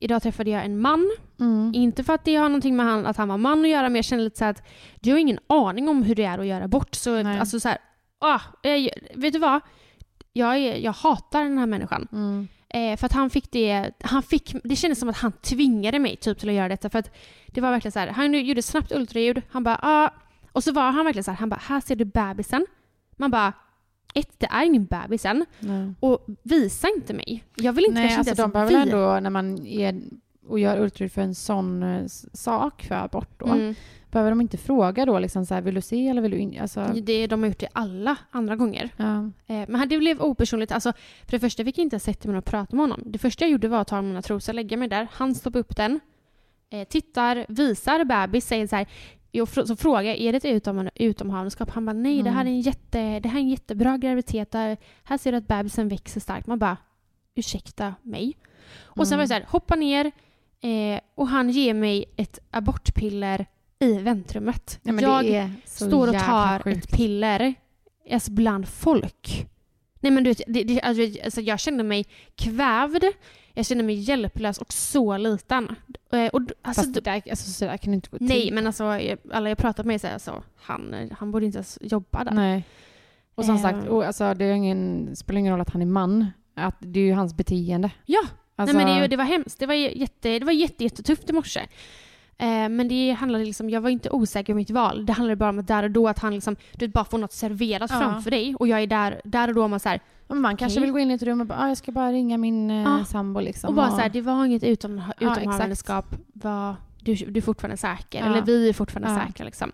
Idag 0.00 0.22
träffade 0.22 0.50
jag 0.50 0.64
en 0.64 0.78
man. 0.80 1.10
Mm. 1.40 1.72
Inte 1.74 2.04
för 2.04 2.12
att 2.14 2.24
det 2.24 2.36
har 2.36 2.48
någonting 2.48 2.76
med 2.76 2.86
han, 2.86 3.06
att 3.06 3.16
han 3.16 3.28
var 3.28 3.38
man 3.38 3.60
att 3.64 3.68
göra, 3.70 3.88
men 3.88 3.96
jag 3.96 4.04
kände 4.04 4.24
lite 4.24 4.38
så 4.38 4.44
att 4.44 4.62
du 5.00 5.10
har 5.12 5.18
ingen 5.18 5.38
aning 5.46 5.88
om 5.88 6.02
hur 6.02 6.14
det 6.14 6.24
är 6.24 6.38
att 6.38 6.46
göra 6.46 6.68
bort. 6.68 6.94
Så 6.94 7.22
Nej. 7.22 7.38
alltså 7.38 7.60
så 7.60 7.68
här, 7.68 7.78
ah, 8.18 8.40
eh, 8.62 8.88
vet 9.14 9.32
du 9.32 9.38
vad? 9.38 9.60
Jag, 10.36 10.56
är, 10.58 10.76
jag 10.76 10.92
hatar 10.92 11.42
den 11.42 11.58
här 11.58 11.66
människan. 11.66 12.08
Mm. 12.12 12.48
Eh, 12.68 12.96
för 12.98 13.06
att 13.06 13.12
han 13.12 13.30
fick 13.30 13.50
det, 13.52 13.90
han 14.00 14.22
fick, 14.22 14.54
det 14.64 14.76
kändes 14.76 14.98
som 15.00 15.08
att 15.08 15.16
han 15.16 15.32
tvingade 15.32 15.98
mig 15.98 16.16
typ 16.16 16.38
till 16.38 16.48
att 16.48 16.54
göra 16.54 16.68
detta. 16.68 16.90
För 16.90 16.98
att 16.98 17.10
det 17.46 17.60
var 17.60 17.70
verkligen 17.70 17.92
så 17.92 17.98
här, 17.98 18.06
han 18.08 18.34
gjorde 18.46 18.62
snabbt 18.62 18.92
ultraljud, 18.92 19.42
han 19.50 19.64
bara 19.64 19.78
ah. 19.82 20.10
Och 20.52 20.64
så 20.64 20.72
var 20.72 20.90
han 20.90 21.04
verkligen 21.04 21.24
så 21.24 21.30
här, 21.30 21.38
han 21.38 21.48
bara 21.48 21.60
här 21.62 21.80
ser 21.80 21.96
du 21.96 22.04
bebisen. 22.04 22.66
Man 23.16 23.30
bara, 23.30 23.52
ett, 24.14 24.34
det 24.38 24.46
är 24.46 24.64
ingen 24.64 24.84
bebis 24.84 25.24
än. 25.24 25.46
Nej. 25.60 25.92
Och 26.00 26.26
visa 26.42 26.88
inte 26.96 27.14
mig. 27.14 27.44
Jag 27.54 27.72
vill 27.72 27.84
inte 27.84 28.00
Nej, 28.00 28.16
alltså 28.16 28.34
de 28.34 28.50
behöver 28.50 28.72
vi- 28.72 28.76
ändå, 28.82 29.20
när 29.20 29.30
man 29.30 29.66
är 29.66 30.00
och 30.48 30.58
gör 30.58 30.80
ultraljud 30.80 31.12
för 31.12 31.22
en 31.22 31.34
sån 31.34 31.82
eh, 31.82 32.06
sak 32.32 32.82
för 32.82 32.94
abort 32.94 33.30
då, 33.40 33.46
Mm. 33.46 33.74
behöver 34.10 34.30
de 34.30 34.40
inte 34.40 34.56
fråga 34.56 35.06
då 35.06 35.18
liksom 35.18 35.46
så 35.46 35.54
här, 35.54 35.60
vill 35.62 35.74
du 35.74 35.80
se 35.80 36.08
eller 36.08 36.22
vill 36.22 36.30
du 36.30 36.38
inte? 36.38 36.60
Alltså, 36.62 36.86
Det, 37.02 37.26
de 37.26 37.40
har 37.40 37.46
gjort 37.48 37.58
det 37.58 37.68
alla 37.72 38.16
andra 38.30 38.56
gånger. 38.56 38.90
ja. 38.96 39.30
Eh, 39.46 39.64
men 39.68 39.88
det 39.88 39.98
blev 39.98 40.22
opersonligt. 40.22 40.72
Alltså, 40.72 40.92
för 41.24 41.30
det 41.30 41.40
första 41.40 41.64
fick 41.64 41.78
jag 41.78 41.82
inte 41.82 41.98
sätta 41.98 42.28
mig 42.28 42.38
och 42.38 42.44
prata 42.44 42.76
med 42.76 42.82
honom. 42.82 43.02
Det 43.06 43.18
första 43.18 43.44
jag 43.44 43.50
gjorde 43.52 43.68
var 43.68 43.80
att 43.80 43.88
ta 43.88 44.02
mina 44.02 44.22
trosor, 44.22 44.52
lägga 44.52 44.76
mig 44.76 44.88
där. 44.88 45.08
Han 45.12 45.34
stoppar 45.34 45.60
upp 45.60 45.76
den, 45.76 46.00
eh, 46.70 46.84
tittar, 46.88 47.46
visar 47.48 48.04
bebis, 48.04 48.46
säger 48.46 48.66
så 48.66 48.76
här. 48.76 48.86
Jag 49.32 49.48
så 49.48 49.76
frågar 49.76 50.02
jag, 50.02 50.16
är 50.18 50.32
det 50.32 50.36
ett 50.36 50.44
utom, 50.44 50.88
utomhavandeskap? 50.94 51.70
Han 51.70 51.86
bara, 51.86 51.92
nej 51.92 52.22
det, 52.22 52.30
här 52.30 52.44
är 52.44 52.48
en 52.48 52.60
jätte, 52.60 53.20
det 53.20 53.28
här 53.28 53.38
är 53.38 53.42
en 53.42 53.48
jättebra 53.48 53.96
graviditet. 53.96 54.50
Där, 54.50 54.76
här 55.04 55.18
ser 55.18 55.32
du 55.32 55.38
att 55.38 55.48
bebisen 55.48 55.88
växer 55.88 56.20
starkt. 56.20 56.46
Man 56.46 56.58
bara, 56.58 56.76
ursäkta 57.34 57.94
mig? 58.02 58.36
Och 58.84 59.08
sen 59.08 59.18
var 59.18 59.24
det 59.24 59.28
så 59.28 59.34
här, 59.34 59.44
hoppa 59.48 59.74
ner 59.74 60.12
eh, 60.60 61.00
och 61.14 61.28
han 61.28 61.50
ger 61.50 61.74
mig 61.74 62.04
ett 62.16 62.38
abortpiller 62.50 63.46
i 63.78 63.92
väntrummet. 63.98 64.78
Ja, 64.82 64.92
jag 65.00 65.24
det 65.24 65.50
så 65.66 65.86
står 65.86 66.08
och 66.08 66.14
tar 66.14 66.58
sjukt. 66.58 66.84
ett 66.84 66.90
piller 66.96 67.54
alltså 68.12 68.30
bland 68.30 68.68
folk. 68.68 69.46
Nej 70.00 70.12
men 70.12 70.24
du 70.24 70.30
vet, 70.30 70.40
det, 70.46 70.62
det, 70.64 70.80
alltså, 70.82 71.02
alltså, 71.24 71.40
jag 71.40 71.60
kände 71.60 71.82
mig 71.84 72.06
kvävd, 72.36 73.04
jag 73.54 73.66
kände 73.66 73.84
mig 73.84 73.94
hjälplös 73.94 74.58
och 74.58 74.72
så 74.72 75.16
liten. 75.16 75.76
Eh, 76.12 76.26
Och, 76.26 76.40
alltså, 76.62 76.82
Fast 76.82 76.94
det 76.94 77.00
där, 77.00 77.22
alltså, 77.30 77.50
så 77.50 77.64
där 77.64 77.76
kan 77.76 77.90
det 77.90 77.94
inte 77.94 78.10
gå 78.10 78.18
till. 78.18 78.26
nej 78.26 78.50
men 78.52 78.66
alltså 78.66 78.84
alla 79.32 79.48
jag 79.48 79.58
pratat 79.58 79.86
med 79.86 80.00
säger 80.00 80.14
alltså, 80.14 80.42
han, 80.56 81.10
han 81.18 81.32
borde 81.32 81.46
inte 81.46 81.58
ens 81.58 81.78
jobba 81.80 82.24
där. 82.24 82.32
Nej. 82.32 82.64
Och 83.34 83.44
som 83.44 83.54
Eh. 83.56 83.62
sagt, 83.62 83.88
och, 83.88 84.04
alltså, 84.04 84.34
det 84.34 84.44
är 84.44 84.52
ingen, 84.52 85.16
spelar 85.16 85.38
ingen 85.38 85.52
roll 85.52 85.60
att 85.60 85.70
han 85.70 85.82
är 85.82 85.86
man. 85.86 86.26
Att 86.54 86.76
det 86.78 87.00
är 87.00 87.04
ju 87.04 87.12
hans 87.12 87.34
beteende. 87.36 87.90
Ja, 88.06 88.20
Alltså, 88.56 88.76
Nej, 88.76 88.86
men 88.86 89.00
det, 89.02 89.08
det 89.08 89.16
var 89.16 89.24
hemskt. 89.24 89.58
Det 89.58 89.66
var, 89.66 89.74
jätte, 89.74 90.38
det 90.38 90.44
var 90.44 90.52
jätte, 90.52 90.84
jättetufft 90.84 91.30
i 91.30 91.32
morse. 91.32 91.60
Eh, 92.38 92.68
men 92.68 92.88
det 92.88 93.10
handlade 93.10 93.44
liksom, 93.44 93.70
jag 93.70 93.80
var 93.80 93.90
inte 93.90 94.10
osäker 94.10 94.52
om 94.52 94.56
mitt 94.56 94.70
val. 94.70 95.06
Det 95.06 95.12
handlade 95.12 95.36
bara 95.36 95.50
om 95.50 95.58
att 95.58 95.66
där 95.68 95.82
och 95.82 95.90
då 95.90 96.08
att 96.08 96.18
han 96.18 96.34
liksom, 96.34 96.56
du 96.72 96.86
vet, 96.86 96.92
bara 96.94 97.04
får 97.04 97.18
något 97.18 97.32
serverat 97.32 97.90
Ja. 97.90 98.00
framför 98.00 98.30
dig 98.30 98.54
och 98.54 98.68
jag 98.68 98.82
är 98.82 98.86
där, 98.86 99.20
där 99.24 99.48
och 99.48 99.54
då 99.54 99.68
man 99.68 99.80
så 99.80 99.88
här, 99.88 100.00
men 100.28 100.40
man 100.40 100.56
kanske 100.56 100.78
Okej. 100.78 100.86
vill 100.86 100.92
gå 100.92 100.98
in 100.98 101.10
i 101.10 101.14
ett 101.14 101.22
rum 101.22 101.40
och 101.40 101.46
bara, 101.46 101.58
ah, 101.58 101.68
jag 101.68 101.76
ska 101.76 101.92
bara 101.92 102.12
ringa 102.12 102.38
min 102.38 102.70
eh, 102.70 102.76
Ja. 102.76 103.04
sambo 103.04 103.40
liksom. 103.40 103.68
och 103.68 103.74
bara 103.74 103.90
så 103.90 103.96
här, 103.96 104.08
det 104.08 104.20
var 104.20 104.44
inget 104.46 104.62
utom, 104.64 105.02
utomhavandeskap. 105.20 106.06
Var, 106.32 106.76
du, 107.00 107.14
du 107.14 107.38
är 107.38 107.42
fortfarande 107.42 107.76
säker. 107.76 108.18
Ja. 108.18 108.26
Eller 108.26 108.42
vi 108.42 108.68
är 108.68 108.72
fortfarande 108.72 109.26
säkra 109.26 109.44
liksom. 109.44 109.72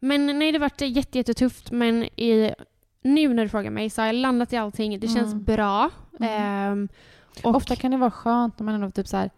Men 0.00 0.38
nej, 0.38 0.52
det 0.52 0.58
vart 0.58 0.80
jätte, 0.80 1.18
jättetufft. 1.18 1.70
Men 1.70 2.04
i, 2.04 2.50
nu 3.02 3.34
när 3.34 3.42
du 3.42 3.48
frågar 3.48 3.70
mig 3.70 3.90
så 3.90 4.02
har 4.02 4.06
jag 4.06 4.14
landat 4.14 4.52
i 4.52 4.56
allting. 4.56 5.00
Det 5.00 5.08
känns 5.08 5.32
Mm. 5.32 5.44
bra. 5.44 5.90
Mm. 6.20 6.32
Ehm, 6.72 6.88
och 7.44 7.54
Ofta 7.54 7.76
kan 7.76 7.90
det 7.90 7.96
vara 7.96 8.10
skönt 8.10 8.58
när 8.58 8.64
man 8.64 8.74
ändå 8.74 8.90
typ 8.90 9.08
så 9.08 9.16
här, 9.16 9.30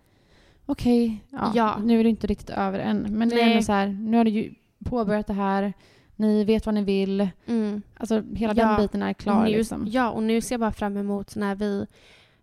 okej, 0.66 1.24
ja, 1.30 1.52
Ja. 1.54 1.76
nu 1.84 2.00
är 2.00 2.04
det 2.04 2.10
inte 2.10 2.26
riktigt 2.26 2.50
över 2.50 2.78
än. 2.78 3.06
Men 3.18 3.28
det 3.28 3.34
är 3.34 3.44
Nej. 3.44 3.52
ändå 3.52 3.62
så 3.64 3.72
här, 3.72 3.86
nu 3.86 4.16
har 4.16 4.24
du 4.24 4.30
ju 4.30 4.54
påbörjat 4.84 5.26
det 5.26 5.32
här, 5.32 5.72
ni 6.16 6.44
vet 6.44 6.66
vad 6.66 6.74
ni 6.74 6.82
vill. 6.84 7.28
mm. 7.46 7.82
Alltså 7.96 8.22
hela 8.34 8.54
Ja. 8.56 8.66
den 8.68 8.76
biten 8.82 9.02
är 9.02 9.12
klar 9.12 9.44
nu, 9.44 9.50
liksom. 9.50 9.86
Ja, 9.90 10.10
och 10.10 10.22
nu 10.22 10.40
ser 10.40 10.54
jag 10.54 10.60
bara 10.60 10.72
fram 10.72 10.96
emot 10.96 11.36
när 11.36 11.54
vi 11.54 11.86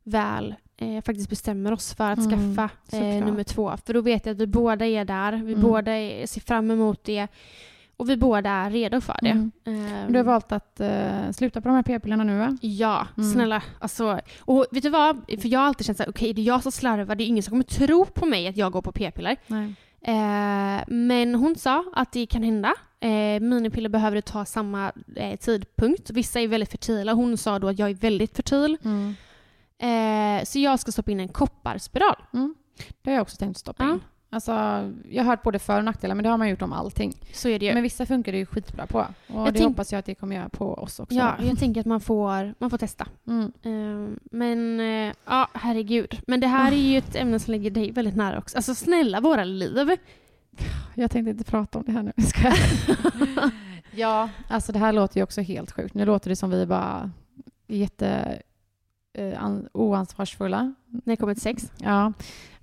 väl 0.04 0.56
eh, 0.78 1.02
faktiskt 1.04 1.30
bestämmer 1.30 1.72
oss 1.72 1.94
för 1.94 2.12
att 2.12 2.20
Mm, 2.20 2.30
skaffa 2.56 2.70
eh, 2.98 3.26
nummer 3.26 3.44
två. 3.44 3.74
För 3.86 3.94
då 3.94 4.02
vet 4.02 4.26
jag 4.26 4.34
att 4.34 4.40
vi 4.42 4.48
båda 4.48 4.86
är 4.86 5.06
där. 5.06 5.32
Vi 5.32 5.54
Mm. 5.54 5.62
båda 5.62 5.92
är, 5.92 6.28
ser 6.28 6.42
fram 6.42 6.72
emot 6.72 7.04
det. 7.04 7.28
Och 7.98 8.10
vi 8.10 8.18
båda 8.18 8.50
är 8.50 8.70
redo 8.72 9.02
för 9.02 9.18
det. 9.22 9.30
Mm. 9.30 9.52
Ehm, 9.66 10.12
Du 10.14 10.20
har 10.20 10.24
valt 10.24 10.52
att 10.52 10.80
eh, 10.80 11.32
sluta 11.32 11.62
på 11.62 11.68
de 11.68 11.76
här 11.76 11.84
p-pillerna 11.84 12.24
nu 12.24 12.38
va? 12.40 12.58
Ja, 12.62 13.08
Mm. 13.18 13.32
snälla. 13.32 13.62
Alltså, 13.80 14.20
och 14.40 14.66
vet 14.72 14.84
du 14.84 14.90
vad? 14.90 15.26
För 15.42 15.48
jag 15.48 15.60
har 15.60 15.68
alltid 15.68 15.86
känt 15.86 15.98
så 15.98 16.04
här, 16.04 16.10
okej 16.10 16.34
det 16.34 16.42
är 16.42 16.46
jag 16.46 16.64
som 16.64 16.72
slarvar, 16.72 17.16
det 17.16 17.24
är 17.24 17.26
ingen 17.26 17.44
som 17.44 17.52
kommer 17.52 17.64
tro 17.64 18.06
på 18.06 18.26
mig 18.26 18.48
att 18.48 18.58
jag 18.58 18.72
går 18.72 18.82
på 18.82 18.92
p-piller. 18.92 19.36
Nej. 19.48 19.74
Eh, 20.02 20.84
men 20.88 21.36
hon 21.36 21.56
sa 21.56 21.84
att 21.94 22.12
det 22.12 22.26
kan 22.26 22.44
hända. 22.44 22.74
Eh, 23.00 23.40
minipiller 23.42 23.90
behöver 23.90 24.22
ta 24.22 24.46
samma 24.46 24.92
eh, 25.16 25.36
tidpunkt. 25.40 26.10
Vissa 26.10 26.40
är 26.40 26.48
väldigt 26.48 26.72
fertila. 26.72 27.14
Hon 27.14 27.38
sa 27.38 27.60
då 27.60 27.68
att 27.68 27.80
jag 27.80 27.90
är 27.90 27.94
väldigt 27.94 28.36
fertil. 28.36 28.78
Mm. 28.84 29.16
Så 30.46 30.60
jag 30.60 30.80
ska 30.80 30.92
stoppa 30.92 31.12
in 31.12 31.20
en 31.20 31.28
kopparspiral. 31.28 32.16
Mm. 32.34 32.56
Det 33.02 33.10
har 33.10 33.16
jag 33.16 33.22
också 33.22 33.38
tänkt 33.38 33.58
stoppa 33.58 33.84
in. 33.84 34.00
Alltså, 34.36 34.52
jag 35.10 35.24
har 35.24 35.30
hört 35.32 35.44
både 35.44 35.60
för 35.60 35.78
och 35.78 35.86
nackdelar, 35.86 36.16
men 36.16 36.24
det 36.24 36.30
har 36.30 36.38
man 36.38 36.50
gjort 36.50 36.62
om 36.62 36.74
allting. 36.74 37.14
Så 37.34 37.50
är 37.50 37.60
det 37.60 37.66
ju. 37.66 37.74
Men 37.74 37.84
vissa 37.84 38.06
funkar 38.06 38.32
det 38.32 38.38
ju 38.38 38.46
skitbra 38.46 38.88
på. 38.88 39.06
Och 39.28 39.46
det 39.46 39.52
tänk- 39.52 39.68
hoppas 39.68 39.92
jag 39.92 40.00
att 40.00 40.06
det 40.06 40.16
kommer 40.16 40.36
göra 40.36 40.50
på 40.50 40.74
oss 40.74 41.00
också. 41.00 41.16
ja, 41.16 41.36
jag 41.44 41.60
tänker 41.60 41.82
att 41.82 41.86
man 41.88 42.02
får, 42.02 42.54
man 42.60 42.70
får 42.70 42.78
testa. 42.78 43.08
Mm. 43.28 43.52
Eh, 43.64 44.18
men 44.32 44.80
eh, 44.80 45.14
ja, 45.26 45.48
herregud. 45.54 46.20
Men 46.28 46.40
det 46.40 46.48
här 46.48 46.72
är 46.72 46.76
ju 46.76 46.98
ett 46.98 47.16
ämne 47.16 47.40
som 47.40 47.52
ligger 47.52 47.72
dig 47.72 47.92
väldigt 47.92 48.16
nära 48.16 48.38
också. 48.38 48.58
Alltså 48.58 48.76
snälla, 48.76 49.22
våra 49.22 49.44
liv. 49.44 49.90
Jag 50.96 51.12
tänkte 51.12 51.30
inte 51.32 51.44
prata 51.44 51.80
om 51.80 51.86
det 51.86 51.92
här 51.92 52.04
nu. 52.04 52.12
Jag 52.16 52.28
skojar. 52.28 52.58
ja, 53.96 54.30
alltså 54.48 54.72
det 54.72 54.80
här 54.80 54.94
låter 54.94 55.18
ju 55.18 55.24
också 55.24 55.42
helt 55.42 55.72
sjukt. 55.72 55.94
Nu 55.94 56.06
låter 56.06 56.30
det 56.30 56.36
som 56.36 56.50
vi 56.50 56.66
bara 56.66 57.12
jätte 57.68 58.42
an- 59.38 59.68
oansvarsfulla. 59.74 60.74
När 60.88 61.02
det 61.06 61.16
kommer 61.18 61.34
till 61.34 61.42
sex. 61.42 61.72
Ja, 61.78 62.14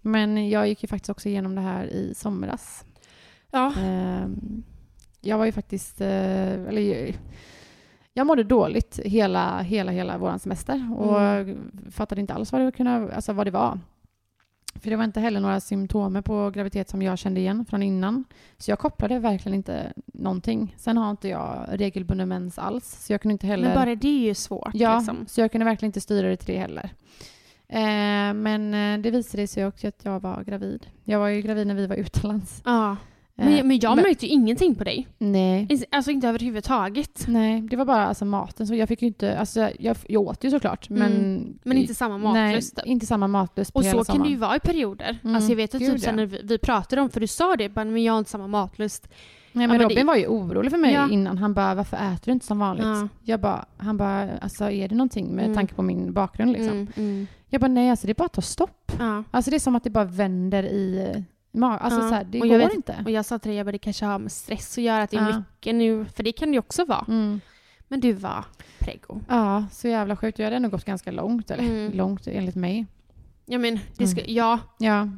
men 0.03 0.49
jag 0.49 0.69
gick 0.69 0.83
ju 0.83 0.87
faktiskt 0.87 1.11
också 1.11 1.29
igenom 1.29 1.55
det 1.55 1.61
här 1.61 1.85
i 1.85 2.15
somras. 2.15 2.85
Ja. 3.51 3.73
Ehm, 3.79 4.63
jag 5.21 5.39
var 5.39 5.45
ju 5.45 5.53
faktiskt... 5.53 6.01
eh, 6.01 6.53
eller, 6.53 7.15
jag 8.13 8.27
mådde 8.27 8.45
dåligt 8.45 9.01
hela, 9.05 9.61
hela, 9.63 9.93
hela 9.93 10.19
vår 10.19 10.39
semester 10.39 10.93
och 10.97 11.47
fattade 11.93 12.21
inte 12.21 12.35
alls 12.35 12.53
vad 12.53 12.61
det, 12.61 12.73
kunde, 12.73 13.15
alltså 13.15 13.33
vad 13.33 13.47
det 13.47 13.51
var. 13.51 13.79
För 14.75 14.91
det 14.91 14.97
var 14.97 15.05
inte 15.05 15.21
heller 15.21 15.41
några 15.41 15.61
symptom 15.61 16.23
på 16.23 16.51
graviditet 16.51 16.89
som 16.89 17.03
jag 17.03 17.19
kände 17.19 17.41
igen 17.41 17.65
från 17.65 17.83
innan. 17.83 18.25
Så 18.59 18.71
jag 18.71 18.79
kopplade 18.79 19.19
verkligen 19.19 19.55
inte 19.57 19.93
någonting. 20.07 20.75
Sen 20.79 20.97
har 20.97 21.11
inte 21.11 21.29
jag 21.29 21.67
regelbunden 21.73 22.29
mens 22.29 22.59
alls, 22.59 23.05
så 23.07 23.13
jag 23.13 23.21
kunde 23.23 23.33
inte 23.33 23.47
heller... 23.47 23.65
Men 23.65 23.75
bara 23.75 23.95
det 23.95 24.09
är 24.09 24.27
ju 24.29 24.35
svårt. 24.35 24.71
Ja, 24.75 24.97
Liksom. 24.99 25.27
så 25.29 25.41
jag 25.41 25.53
kunde 25.53 25.65
verkligen 25.65 25.89
inte 25.89 26.01
styra 26.01 26.29
det 26.29 26.37
till 26.37 26.55
det 26.55 26.61
heller. 26.61 26.91
Eh, 27.75 28.35
men 28.35 28.75
eh, 28.75 29.03
det 29.03 29.11
visade 29.11 29.47
sig 29.47 29.67
också 29.67 29.89
att 29.89 30.01
jag 30.05 30.21
var 30.21 30.45
gravid. 30.45 30.87
Jag 31.05 31.19
var 31.19 31.29
ju 31.29 31.43
gravid 31.43 31.67
när 31.67 31.75
vi 31.75 31.87
var 31.87 31.97
utomlands. 31.97 32.63
Ja. 32.65 32.97
Eh, 33.37 33.45
Men, 33.49 33.69
men 33.69 33.79
jag 33.79 33.97
men- 33.97 34.05
märkte 34.05 34.27
ju 34.27 34.33
ingenting 34.33 34.75
på 34.75 34.85
dig. 34.85 35.09
Nej. 35.19 35.69
Alltså 35.91 36.11
inte 36.11 36.29
överhuvudtaget. 36.29 37.25
Nej, 37.29 37.61
det 37.61 37.77
var 37.77 37.85
bara 37.85 38.07
alltså 38.07 38.25
maten. 38.25 38.67
Så 38.67 38.75
jag 38.75 38.89
fick 38.89 39.03
ju 39.03 39.09
inte, 39.09 39.39
alltså 39.39 39.71
jag, 39.79 39.97
jag 40.07 40.23
åt 40.23 40.45
ju 40.45 40.51
såklart 40.51 40.89
men... 40.89 41.13
Mm. 41.13 41.59
Men 41.63 41.77
inte 41.77 41.95
samma 41.95 42.19
matlust. 42.19 42.77
Nej, 42.77 42.87
inte 42.93 43.07
samma 43.07 43.29
matlust 43.29 43.73
på 43.73 43.79
Och 43.79 43.85
hela 43.85 44.05
så 44.05 44.13
kan 44.13 44.23
det 44.23 44.29
ju 44.29 44.35
sommaren. 44.35 44.41
vara 44.51 44.57
i 44.57 44.61
perioder. 44.61 45.19
Mm, 45.25 45.37
Alltså 45.37 45.51
jag 45.51 45.57
vet 45.57 45.75
att 45.75 45.81
gud, 45.81 45.93
typ 45.97 46.07
ja. 46.07 46.13
när 46.13 46.27
vi, 46.27 46.41
vi 46.45 46.59
pratade 46.59 47.03
om, 47.03 47.11
för 47.11 47.21
du 47.21 47.27
sa 47.27 47.57
det, 47.57 47.69
bara, 47.69 47.85
men 47.85 48.03
jag 48.05 48.13
har 48.13 48.19
inte 48.19 48.31
samma 48.31 48.47
matlust. 48.47 49.09
Nej, 49.55 49.65
Ja, 49.65 49.69
men 49.69 49.79
men 49.79 49.81
Robin 49.83 49.97
det- 49.99 50.05
var 50.05 50.17
ju 50.17 50.27
orolig 50.27 50.71
för 50.71 50.79
mig 50.79 50.95
Ja. 50.95 51.11
innan. 51.11 51.39
Han 51.39 51.55
bara, 51.55 51.75
varför 51.75 51.97
äter 51.97 52.21
du 52.25 52.33
inte 52.33 52.47
som 52.47 52.59
vanligt? 52.59 52.87
Ja. 52.87 53.09
Jag 53.23 53.41
bara, 53.41 53.65
han 53.77 53.97
bara, 53.97 54.39
alltså 54.39 54.71
är 54.71 54.89
det 54.89 54.95
någonting 54.95 55.27
med 55.35 55.45
Mm. 55.45 55.57
tanke 55.57 55.75
på 55.75 55.83
min 55.83 56.13
bakgrund 56.13 56.53
liksom? 56.53 56.69
Mm, 56.77 56.89
mm. 56.97 57.27
Jag 57.53 57.61
bara, 57.61 57.69
nej 57.69 57.91
alltså 57.91 58.07
det 58.07 58.15
bara 58.17 58.25
att 58.27 58.33
ta 58.33 58.41
stopp. 58.43 58.93
Ja. 58.99 59.25
Alltså 59.31 59.51
det 59.51 59.57
är 59.57 59.61
som 59.61 59.77
att 59.77 59.85
det 59.85 59.91
bara 59.91 60.05
vänder 60.05 60.63
i 60.63 61.25
magen. 61.53 61.79
Alltså 61.83 62.01
Ja. 62.01 62.09
så 62.09 62.15
här, 62.15 62.25
det 62.25 62.41
Och 62.41 62.49
går 62.49 62.59
vet- 62.59 62.75
inte. 62.75 62.97
Och 63.05 63.11
jag 63.11 63.25
sa 63.25 63.39
till 63.39 63.49
dig, 63.49 63.57
jag 63.57 63.67
bara, 63.67 63.73
det 63.73 63.79
kanske 63.79 64.05
har 64.05 64.19
med 64.19 64.33
stress 64.33 64.79
att 64.79 64.85
göra, 64.85 65.03
att 65.03 65.11
det 65.11 65.17
är 65.17 65.31
Ja. 65.31 65.39
mycket 65.39 65.75
nu. 65.75 66.05
För 66.05 66.23
det 66.23 66.33
kan 66.33 66.49
det 66.49 66.53
ju 66.53 66.59
också 66.59 66.85
vara. 66.85 67.05
Mm. 67.09 67.41
Men 67.89 68.01
du 68.01 68.13
var 68.13 68.45
preggo. 68.79 69.21
Ja, 69.29 69.65
så 69.73 69.89
jävla 69.89 70.17
sjukt. 70.17 70.39
Jag 70.39 70.47
hade 70.47 70.57
ändå 70.57 70.69
gått 70.69 70.85
ganska 70.85 71.11
långt, 71.11 71.51
eller 71.51 71.65
Mm. 71.65 71.93
långt 71.97 72.27
enligt 72.27 72.55
mig. 72.55 72.87
Ja 73.47 73.59
men, 73.59 73.79
det 73.97 74.07
ska, 74.07 74.21
ja. 74.27 74.59
Ja. 74.79 75.09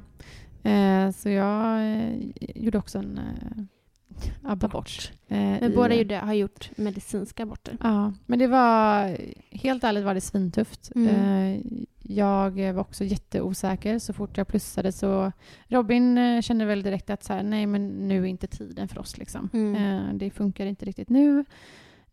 Eh, 0.71 1.11
så 1.11 1.29
jag 1.29 1.93
eh, 1.93 2.13
gjorde 2.39 2.79
också 2.79 2.99
en 2.99 3.19
eh, 3.19 4.51
abort. 4.51 4.65
Abort. 4.75 5.13
Eh, 5.29 5.39
Men 5.39 5.73
i- 5.73 5.77
båda 5.77 5.95
gjorde, 5.95 6.17
har 6.17 6.33
gjort 6.33 6.71
medicinska 6.77 7.43
aborter. 7.43 7.77
Ja, 7.83 8.13
men 8.27 8.39
det 8.39 8.47
var, 8.47 9.17
helt 9.51 9.85
ärligt 9.85 10.05
var 10.05 10.15
det 10.15 10.21
svintufft. 10.21 10.93
Mm. 10.95 11.63
Jag 12.07 12.73
var 12.73 12.81
också 12.81 13.05
jätteosäker 13.05 13.99
så 13.99 14.13
fort 14.13 14.37
jag 14.37 14.49
plussade 14.49 14.93
så 14.93 15.33
Robin 15.69 16.19
eh, 16.19 16.41
kände 16.41 16.65
väl 16.65 16.83
direkt 16.83 17.11
att 17.11 17.25
så 17.25 17.33
här, 17.33 17.43
nej 17.43 17.67
men 17.67 18.09
nu 18.09 18.23
är 18.23 18.27
inte 18.27 18.47
tiden 18.47 18.89
för 18.89 18.99
oss 18.99 19.19
liksom. 19.19 19.49
Mm. 19.53 19.75
Eh, 20.09 20.15
det 20.15 20.31
funkar 20.31 20.67
inte 20.67 20.85
riktigt 20.85 21.09
nu. 21.09 21.45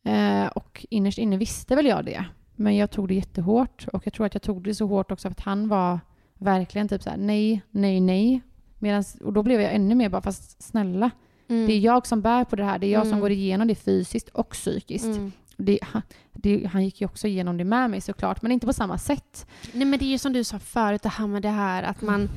Eh, 0.03 0.45
och 0.47 0.85
innerst 0.89 1.17
inne 1.17 1.37
visste 1.37 1.75
väl 1.75 1.85
jag 1.85 2.05
det. 2.05 2.25
Men 2.55 2.75
jag 2.75 2.91
tog 2.91 3.07
det 3.07 3.13
jättehårt 3.13 3.87
och 3.93 4.07
jag 4.07 4.13
tror 4.13 4.25
att 4.25 4.33
jag 4.35 4.41
tog 4.41 4.63
det 4.63 4.75
så 4.75 4.85
hårt 4.87 5.11
också 5.11 5.27
för 5.29 5.31
att 5.31 5.39
han 5.39 5.67
var 5.67 5.99
verkligen 6.37 6.87
typ 6.87 7.03
så 7.03 7.09
här 7.09 7.17
nej, 7.17 7.61
nej, 7.71 7.99
nej. 7.99 8.41
Medans, 8.79 9.15
och 9.15 9.33
då 9.33 9.43
blev 9.43 9.61
jag 9.61 9.73
ännu 9.75 9.95
mer 9.95 10.09
bara, 10.09 10.21
fast 10.21 10.61
snälla, 10.63 11.11
Mm. 11.47 11.67
det 11.67 11.73
är 11.73 11.79
jag 11.79 12.07
som 12.07 12.21
bär 12.21 12.43
på 12.43 12.55
det 12.55 12.63
här. 12.63 12.79
Det 12.79 12.87
är 12.87 12.91
jag 12.91 13.01
som 13.01 13.09
Mm. 13.11 13.21
går 13.21 13.31
igenom 13.31 13.67
det 13.67 13.75
fysiskt 13.75 14.29
och 14.29 14.49
psykiskt. 14.49 15.05
Mm. 15.05 15.31
Det, 15.65 15.79
han, 15.81 16.01
det, 16.33 16.69
han 16.73 16.83
gick 16.85 17.01
ju 17.01 17.05
också 17.07 17.27
igenom 17.27 17.57
det 17.57 17.63
med 17.63 17.89
mig 17.89 18.01
såklart, 18.01 18.41
men 18.41 18.51
inte 18.51 18.65
på 18.67 18.73
samma 18.73 18.97
sätt. 18.97 19.45
Nej 19.73 19.85
men 19.85 19.99
det 19.99 20.05
är 20.05 20.09
ju 20.11 20.17
som 20.17 20.33
du 20.33 20.43
sa 20.43 20.59
förut, 20.59 21.01
det 21.03 21.09
här 21.09 21.27
med 21.27 21.41
det 21.41 21.49
här 21.49 21.83
att 21.83 22.01
man 22.01 22.29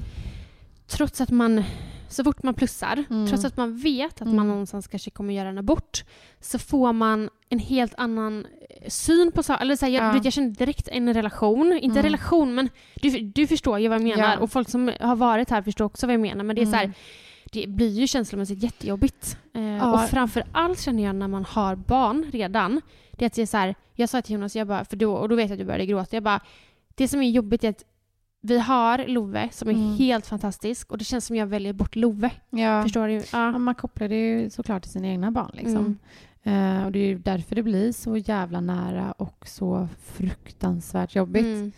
trots 0.87 1.21
att 1.21 1.31
man 1.31 1.65
så 2.09 2.25
fort 2.25 2.43
man 2.43 2.55
plussar, 2.55 3.05
Mm. 3.11 3.27
trots 3.27 3.45
att 3.45 3.57
man 3.57 3.77
vet 3.77 4.13
att 4.15 4.21
Mm. 4.21 4.37
man 4.37 4.49
någonstans 4.49 4.87
kanske 4.89 5.11
kommer 5.11 5.35
göra 5.35 5.49
en 5.49 5.59
abort, 5.59 6.05
så 6.41 6.59
får 6.59 6.93
man 6.93 7.31
en 7.49 7.59
helt 7.59 7.95
annan 7.97 8.47
syn 8.89 9.33
på 9.33 9.43
saker. 9.43 9.63
Eller 9.63 9.77
så 9.77 9.87
här, 9.87 9.93
jag, 9.93 10.05
Ja. 10.05 10.13
vet, 10.13 10.25
jag 10.25 10.33
kände 10.35 10.51
direkt 10.59 10.89
en 10.89 11.15
relation. 11.15 11.73
Inte 11.73 11.87
Mm. 11.99 12.03
relation, 12.03 12.55
men 12.55 12.69
du, 12.95 13.11
du 13.21 13.47
förstår 13.47 13.79
ju 13.79 13.89
vad 13.89 13.95
jag 13.99 14.03
menar. 14.03 14.33
Ja. 14.33 14.39
Och 14.39 14.51
folk 14.51 14.69
som 14.69 14.93
har 15.01 15.17
varit 15.17 15.51
här 15.51 15.63
förstår 15.63 15.85
också 15.85 16.07
vad 16.07 16.15
jag 16.15 16.21
menar. 16.21 16.45
Men 16.45 16.57
det 16.57 16.63
är 16.63 16.67
så 16.67 16.77
här, 16.77 16.85
Mm. 16.85 16.95
Det 17.55 17.67
blir 17.69 18.01
ju 18.01 18.07
känslomässigt 18.07 18.63
jättejobbigt. 18.63 19.37
Eh, 19.55 19.63
Ja. 19.63 19.93
Och 20.05 20.09
framför 20.09 20.45
allt 20.53 20.81
känner 20.81 21.03
jag 21.03 21.15
när 21.17 21.29
man 21.29 21.45
har 21.45 21.77
barn 21.77 22.25
redan. 22.33 22.81
Det 23.13 23.25
är 23.25 23.27
att 23.27 23.33
det 23.35 23.43
är 23.43 23.47
så 23.47 23.57
här, 23.57 23.75
jag 23.95 24.09
sa 24.09 24.23
till 24.23 24.35
Jonas, 24.35 24.57
jag 24.57 24.67
bara, 24.67 24.85
för 24.85 24.97
då, 24.97 25.15
och 25.15 25.29
då 25.29 25.35
vet 25.35 25.49
jag 25.49 25.53
att 25.53 25.59
du 25.59 25.65
började 25.65 25.87
gråta. 25.87 26.17
Jag 26.17 26.23
bara, 26.23 26.41
det 26.95 27.09
som 27.09 27.23
är 27.23 27.31
jobbigt 27.31 27.65
är 27.65 27.69
att 27.71 27.85
vi 28.41 28.59
har 28.59 29.05
Love 29.09 29.49
som 29.53 29.69
är 29.69 29.73
Mm. 29.73 29.95
helt 29.97 30.27
fantastisk 30.27 30.91
och 30.93 30.99
det 30.99 31.05
känns 31.05 31.27
som 31.27 31.37
jag 31.37 31.47
väljer 31.47 31.73
bort 31.73 31.97
Love. 31.97 32.31
Ja. 32.51 32.83
Förstår 32.83 33.09
du? 33.09 33.15
Ja, 33.15 33.23
Ja. 33.33 33.59
man 33.59 33.75
kopplar 33.75 34.09
det 34.09 34.15
ju 34.29 34.51
såklart 34.51 34.83
till 34.83 34.93
sina 34.93 35.09
egna 35.09 35.31
barn. 35.31 35.51
Liksom. 35.55 35.99
Mm. 36.45 36.79
Eh, 36.81 36.87
och 36.87 36.93
det 36.93 36.99
är 36.99 37.07
ju 37.07 37.19
därför 37.19 37.55
det 37.55 37.63
blir 37.63 37.93
så 37.93 38.17
jävla 38.17 38.61
nära 38.61 39.13
och 39.13 39.49
så 39.49 39.89
fruktansvärt 40.03 41.15
jobbigt. 41.17 41.45
Mm. 41.45 41.73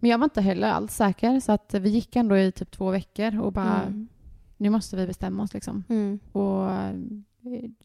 Men 0.00 0.10
jag 0.10 0.18
var 0.18 0.24
inte 0.24 0.40
heller 0.40 0.68
alls 0.70 0.94
säker 0.94 1.40
så 1.40 1.52
att 1.52 1.74
vi 1.74 1.88
gick 1.90 2.16
ändå 2.16 2.36
i 2.38 2.52
typ 2.52 2.70
två 2.70 2.90
veckor 2.90 3.40
och 3.40 3.52
bara 3.52 3.82
Mm. 3.82 4.08
Nu 4.56 4.70
måste 4.70 4.96
vi 4.96 5.06
bestämma 5.06 5.42
oss 5.42 5.54
liksom. 5.54 5.84
Mm. 5.88 6.18
Och 6.32 6.70
eh, 6.70 6.94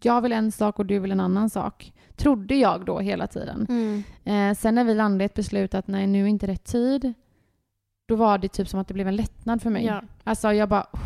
jag 0.02 0.22
vill 0.22 0.32
en 0.32 0.52
sak 0.52 0.80
och 0.80 0.86
du 0.86 1.00
vill 1.00 1.12
en 1.12 1.20
annan 1.20 1.50
sak. 1.50 1.94
Trodde 2.16 2.56
jag 2.56 2.86
då 2.86 3.00
hela 3.00 3.28
tiden. 3.28 3.66
Mm. 3.70 4.04
Eh, 4.24 4.58
sen 4.58 4.76
när 4.76 4.84
vi 4.84 4.94
landade 4.94 5.24
i 5.24 5.26
ett 5.26 5.34
beslut 5.34 5.74
att 5.74 5.88
nej, 5.88 6.08
nu 6.08 6.24
är 6.24 6.28
inte 6.28 6.48
rätt 6.48 6.64
tid. 6.66 7.14
Då 8.08 8.16
var 8.16 8.38
det 8.38 8.48
typ 8.48 8.68
som 8.70 8.80
att 8.80 8.88
det 8.88 8.94
blev 8.94 9.08
en 9.08 9.16
lättnad 9.16 9.62
för 9.62 9.70
mig. 9.70 9.86
Ja. 9.86 10.02
Alltså 10.24 10.54
jag 10.54 10.70
bara, 10.70 10.86
oh, 10.94 11.00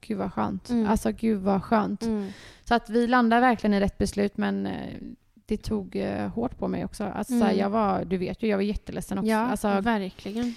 gud 0.00 0.18
vad 0.18 0.32
skönt. 0.32 0.70
Mm. 0.70 0.88
Alltså 0.88 1.12
gud 1.12 1.40
vad 1.40 1.62
skönt. 1.62 2.02
Mm. 2.02 2.28
Så 2.64 2.74
att 2.74 2.90
vi 2.90 3.06
landade 3.06 3.40
verkligen 3.40 3.74
i 3.74 3.80
rätt 3.80 3.98
beslut 3.98 4.36
men 4.36 4.66
eh, 4.66 4.72
det 5.46 5.56
tog 5.56 5.96
eh, 5.96 6.28
hårt 6.28 6.58
på 6.58 6.68
mig 6.68 6.84
också. 6.84 7.04
Alltså, 7.04 7.34
Mm. 7.34 7.58
jag 7.58 7.70
var, 7.70 8.04
du 8.04 8.16
vet 8.16 8.42
ju, 8.42 8.48
jag 8.48 8.56
var 8.56 8.62
jätteledsen 8.62 9.18
också. 9.18 9.30
Ja, 9.30 9.38
alltså, 9.38 9.80
verkligen. 9.80 10.54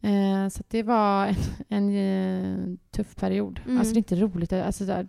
Eh, 0.00 0.48
så 0.48 0.62
det 0.68 0.82
var 0.82 1.26
en, 1.26 1.34
en 1.68 2.70
eh, 2.72 2.76
tuff 2.90 3.16
period. 3.16 3.60
Mm. 3.66 3.78
Alltså 3.78 3.94
det 3.94 3.96
är 3.96 4.00
inte 4.00 4.16
roligt. 4.16 4.52
Alltså, 4.52 4.86
så 4.86 4.92
här, 4.92 5.08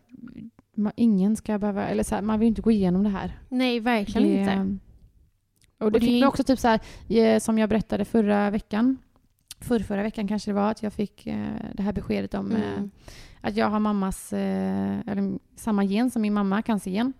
man, 0.76 0.92
ingen 0.96 1.36
ska 1.36 1.58
behöva, 1.60 1.88
eller 1.88 2.04
så 2.04 2.16
här, 2.16 2.22
man 2.22 2.40
vill 2.40 2.48
inte 2.48 2.62
gå 2.62 2.72
igenom 2.72 3.04
det 3.04 3.10
här. 3.10 3.40
Nej, 3.50 3.80
verkligen 3.80 4.28
Det- 4.28 4.40
inte. 4.40 4.78
Och 5.80 5.80
det 5.80 5.86
Och 5.86 5.92
det 5.92 6.00
fick 6.00 6.10
mig 6.22 6.28
också 6.28 6.44
typ 6.44 6.60
så 6.60 6.68
här, 6.68 6.80
eh, 7.10 7.40
som 7.40 7.58
jag 7.60 7.70
berättade 7.70 8.06
förra 8.06 8.50
veckan, 8.50 8.98
för 9.60 9.80
förra 9.80 10.04
veckan 10.04 10.28
kanske 10.28 10.50
det 10.52 10.56
var, 10.56 10.72
att 10.72 10.84
jag 10.84 10.94
fick 10.94 11.28
eh, 11.28 11.48
det 11.74 11.84
här 11.84 11.94
beskedet 11.94 12.34
om 12.34 12.52
eh, 12.52 12.74
Mm. 12.78 12.92
att 13.42 13.56
jag 13.56 13.70
har 13.70 13.80
mammas, 13.80 14.34
eh, 14.34 15.00
eller 15.08 15.40
samma 15.56 15.84
gen 15.84 16.12
som 16.12 16.22
min 16.22 16.34
mamma, 16.34 16.62
cancergen. 16.62 17.14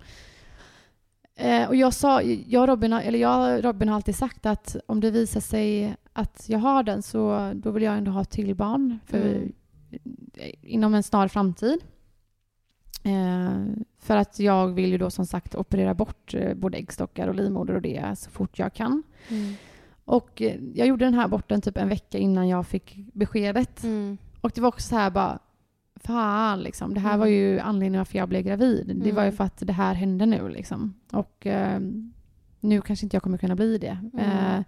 Eh, 1.40 1.68
och 1.68 1.76
jag 1.76 1.94
sa, 1.94 2.22
jag 2.22 2.62
och 2.62 2.68
Robin, 2.68 2.92
har- 2.94 3.02
eller 3.02 3.20
jag 3.20 3.66
Robin 3.66 3.90
har 3.90 3.96
alltid 3.96 4.16
sagt 4.16 4.46
att 4.46 4.76
om 4.86 5.00
det 5.00 5.12
visar 5.12 5.40
sig 5.42 5.96
att 6.14 6.46
jag 6.50 6.60
har 6.60 6.84
den 6.84 7.02
så 7.02 7.52
då 7.56 7.72
vill 7.72 7.84
jag 7.84 7.98
ändå 7.98 8.12
ha 8.12 8.24
till 8.24 8.56
barn 8.56 9.00
för, 9.06 9.18
Mm. 9.18 9.52
inom 10.62 10.94
en 10.96 11.04
snar 11.04 11.28
framtid. 11.28 11.80
Eh, 13.04 13.64
för 14.00 14.16
att 14.18 14.40
jag 14.40 14.68
vill 14.68 14.90
ju 14.92 14.98
då 14.98 15.10
som 15.10 15.26
sagt 15.26 15.56
operera 15.56 15.94
bort 15.94 16.34
eh, 16.34 16.54
både 16.54 16.78
äggstockar 16.78 17.28
och 17.28 17.36
livmoder 17.36 17.74
och 17.76 17.82
det 17.82 18.16
så 18.18 18.30
fort 18.30 18.60
jag 18.60 18.74
kan. 18.74 19.04
Mm. 19.30 19.54
Och 20.06 20.42
eh, 20.42 20.56
jag 20.74 20.88
gjorde 20.88 21.06
den 21.06 21.14
här 21.14 21.26
aborten 21.26 21.62
typ 21.62 21.78
en 21.78 21.90
vecka 21.90 22.18
innan 22.18 22.48
jag 22.48 22.68
fick 22.68 22.96
beskedet. 23.14 23.84
Mm. 23.84 24.18
Och 24.42 24.52
det 24.56 24.62
var 24.62 24.68
också 24.68 24.88
så 24.88 24.96
här 24.96 25.10
bara, 25.10 25.40
fan 26.04 26.60
liksom. 26.64 26.94
Det 26.94 27.00
här 27.00 27.10
Mm. 27.10 27.20
var 27.20 27.28
ju 27.28 27.60
anledningen 27.60 28.00
varför 28.00 28.18
jag 28.18 28.30
blev 28.30 28.42
gravid. 28.42 29.02
Det 29.04 29.12
var 29.12 29.22
ju 29.24 29.28
Mm. 29.28 29.38
för 29.38 29.44
att 29.44 29.58
det 29.68 29.74
här 29.74 29.94
hände 29.94 30.26
nu 30.26 30.50
liksom. 30.50 30.94
Och 31.12 31.48
eh, 31.48 31.80
nu 32.60 32.82
kanske 32.82 33.06
inte 33.06 33.16
jag 33.16 33.24
kommer 33.24 33.38
kunna 33.38 33.56
bli 33.56 33.78
det. 33.78 33.98
Mm. 34.14 34.26
Eh, 34.26 34.64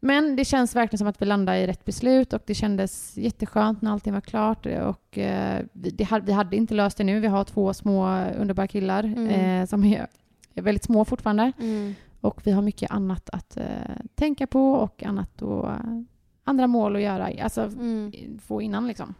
men 0.00 0.36
det 0.36 0.44
känns 0.44 0.76
verkligen 0.76 0.98
som 0.98 1.06
att 1.08 1.22
vi 1.22 1.26
landade 1.26 1.58
i 1.58 1.66
rätt 1.66 1.84
beslut 1.84 2.32
och 2.32 2.42
det 2.46 2.54
kändes 2.54 3.16
jätteskönt 3.16 3.82
när 3.82 3.90
allting 3.90 4.12
var 4.12 4.20
klart. 4.20 4.66
Och 4.66 5.18
eh, 5.18 5.64
vi, 5.72 6.04
hade- 6.04 6.26
vi 6.26 6.32
hade 6.32 6.56
inte 6.56 6.74
löst 6.74 6.96
det 6.98 7.04
nu. 7.04 7.20
Vi 7.20 7.26
har 7.26 7.44
två 7.44 7.74
små 7.74 8.24
underbara 8.38 8.66
killar 8.66 9.04
Mm. 9.04 9.28
eh, 9.30 9.66
som 9.66 9.84
är, 9.84 10.06
är 10.54 10.62
väldigt 10.62 10.84
små 10.84 11.04
fortfarande. 11.04 11.52
Mm. 11.60 11.94
Och 12.20 12.40
vi 12.46 12.50
har 12.52 12.62
mycket 12.62 12.90
annat 12.90 13.30
att 13.32 13.56
eh, 13.56 13.64
tänka 14.14 14.46
på 14.46 14.72
och 14.72 15.02
annat 15.02 15.42
och, 15.42 15.70
andra 16.44 16.66
mål 16.66 16.96
att 16.96 17.02
göra. 17.02 17.30
Alltså 17.42 17.62
Mm. 17.62 18.12
få 18.46 18.62
innan 18.62 18.88
liksom. 18.88 19.14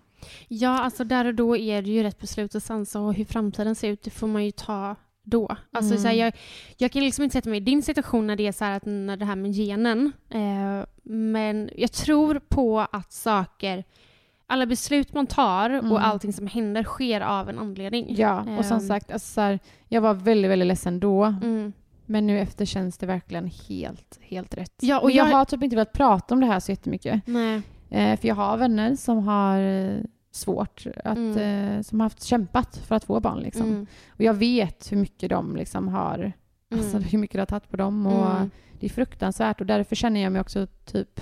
Ja, 0.49 0.81
alltså 0.81 1.05
där 1.05 1.25
och 1.25 1.35
då 1.35 1.57
är 1.57 1.83
det 1.83 1.91
ju 1.91 2.03
rätt 2.03 2.21
beslut 2.21 2.55
och 2.55 2.63
sen 2.63 2.87
så 2.87 3.13
hur 3.13 3.25
framtiden 3.25 3.75
ser 3.75 3.89
ut, 3.89 4.03
det 4.03 4.11
får 4.11 4.27
man 4.27 4.45
ju 4.45 4.51
ta 4.51 4.97
då. 5.23 5.57
Alltså 5.73 5.93
Mm. 5.93 6.03
så 6.03 6.09
här, 6.09 6.15
jag, 6.15 6.33
jag 6.77 6.93
kan 6.93 7.03
liksom 7.03 7.25
inte 7.25 7.33
sätta 7.33 7.51
mig 7.51 7.57
i 7.57 7.61
din 7.65 7.83
situation 7.83 8.27
när 8.27 8.37
det 8.37 8.47
är 8.47 8.53
så 8.53 8.65
här 8.65 8.77
att 8.77 8.87
när 8.87 9.17
det 9.17 9.25
här 9.25 9.37
med 9.37 9.53
genen. 9.53 10.13
Eh, 10.31 10.87
men 11.03 11.71
jag 11.77 11.93
tror 11.93 12.41
på 12.49 12.81
att 12.93 13.13
saker, 13.13 13.85
alla 14.47 14.67
beslut 14.67 15.15
man 15.15 15.27
tar 15.27 15.71
Mm. 15.71 15.93
och 15.93 16.07
allting 16.07 16.33
som 16.33 16.47
händer 16.47 16.83
sker 16.85 17.21
av 17.21 17.49
en 17.49 17.59
anledning. 17.59 18.07
Ja, 18.09 18.57
och 18.59 18.65
som 18.65 18.77
Ehm. 18.79 18.87
sagt, 18.87 19.13
alltså, 19.13 19.33
så 19.33 19.41
här, 19.41 19.59
jag 19.89 20.01
var 20.01 20.15
väldigt, 20.15 20.51
väldigt 20.51 20.69
ledsen 20.69 21.01
då. 21.01 21.25
Mm. 21.25 21.73
Men 22.07 22.27
nu 22.27 22.39
efter 22.41 22.65
känns 22.65 22.99
det 22.99 23.07
verkligen 23.07 23.51
helt, 23.69 24.19
helt 24.23 24.55
rätt. 24.55 24.73
Ja, 24.81 24.97
och 24.99 25.05
och 25.05 25.11
jag, 25.11 25.29
jag- 25.29 25.33
har 25.37 25.45
typ 25.45 25.63
inte 25.63 25.77
velat 25.77 25.93
prata 25.93 26.35
om 26.35 26.41
det 26.41 26.47
här 26.47 26.61
så 26.61 26.73
jättemycket. 26.73 27.23
Nej. 27.27 27.63
Eh, 27.91 28.21
för 28.21 28.29
jag 28.29 28.35
har 28.35 28.57
vänner 28.57 28.97
som 28.97 29.19
har 29.29 29.59
eh, 29.61 29.97
svårt, 30.35 30.87
att, 31.05 31.17
Mm. 31.17 31.39
eh, 31.77 31.83
som 31.83 32.01
har 32.01 32.05
haft 32.05 32.23
kämpat 32.23 32.77
för 32.77 32.95
att 32.95 33.05
få 33.05 33.21
barn. 33.21 33.41
Liksom. 33.41 33.67
Mm. 33.67 33.87
Och 34.09 34.21
jag 34.21 34.35
vet 34.35 34.93
hur 34.93 34.97
mycket 34.97 35.31
de 35.31 35.57
liksom 35.57 35.89
har, 35.89 36.33
alltså, 36.73 36.97
Mm. 36.97 37.09
hur 37.09 37.19
mycket 37.19 37.35
det 37.35 37.41
har 37.41 37.47
tagit 37.47 37.71
på 37.71 37.77
dem. 37.77 38.07
Och 38.07 38.31
Mm. 38.37 38.51
Det 38.81 38.87
är 38.87 38.91
fruktansvärt 38.91 39.61
och 39.61 39.67
därför 39.67 39.97
känner 39.97 40.21
jag 40.21 40.33
mig 40.33 40.41
också 40.41 40.67
typ 40.85 41.21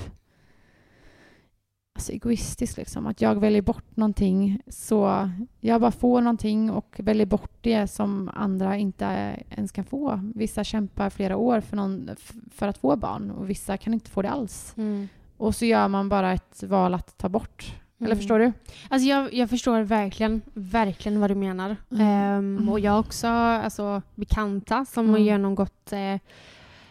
alltså 1.95 2.13
egoistisk. 2.13 2.77
Liksom. 2.77 3.07
Att 3.07 3.21
jag 3.21 3.41
väljer 3.41 3.63
bort 3.63 3.97
någonting 3.97 4.61
så 4.67 5.31
jag 5.61 5.81
bara 5.81 5.91
får 5.91 6.21
någonting 6.21 6.71
och 6.71 6.97
väljer 6.99 7.27
bort 7.27 7.53
det 7.61 7.87
som 7.87 8.31
andra 8.35 8.77
inte 8.77 9.05
ens 9.51 9.73
kan 9.73 9.85
få. 9.85 10.21
Vissa 10.35 10.65
kämpar 10.65 11.11
flera 11.11 11.37
år 11.37 11.61
för, 11.61 11.77
någon, 11.77 12.11
för 12.51 12.69
att 12.69 12.79
få 12.79 12.97
barn 12.97 13.31
och 13.31 13.51
vissa 13.51 13.77
kan 13.77 13.95
inte 13.95 14.11
få 14.11 14.23
det 14.23 14.31
alls. 14.31 14.75
Mm. 14.77 15.09
Och 15.37 15.55
så 15.55 15.65
gör 15.65 15.89
man 15.89 16.09
bara 16.09 16.33
ett 16.33 16.63
val 16.63 16.95
att 16.95 17.19
ta 17.19 17.29
bort. 17.29 17.75
Eller 18.05 18.13
Mm. 18.13 18.19
förstår 18.19 18.39
du? 18.39 18.53
Alltså 18.89 19.09
jag, 19.09 19.35
jag 19.35 19.51
förstår 19.51 19.81
verkligen, 19.81 20.43
verkligen 20.55 21.21
vad 21.21 21.31
du 21.31 21.35
menar. 21.35 21.77
Mm. 21.93 22.07
Ehm, 22.07 22.69
och 22.69 22.81
jag 22.81 22.93
har 22.93 22.99
också 22.99 23.27
alltså, 23.29 24.03
bekanta 24.15 24.85
som 24.85 25.09
har 25.09 25.17
Mm. 25.17 25.27
genomgått 25.27 25.93
eh, 25.93 26.19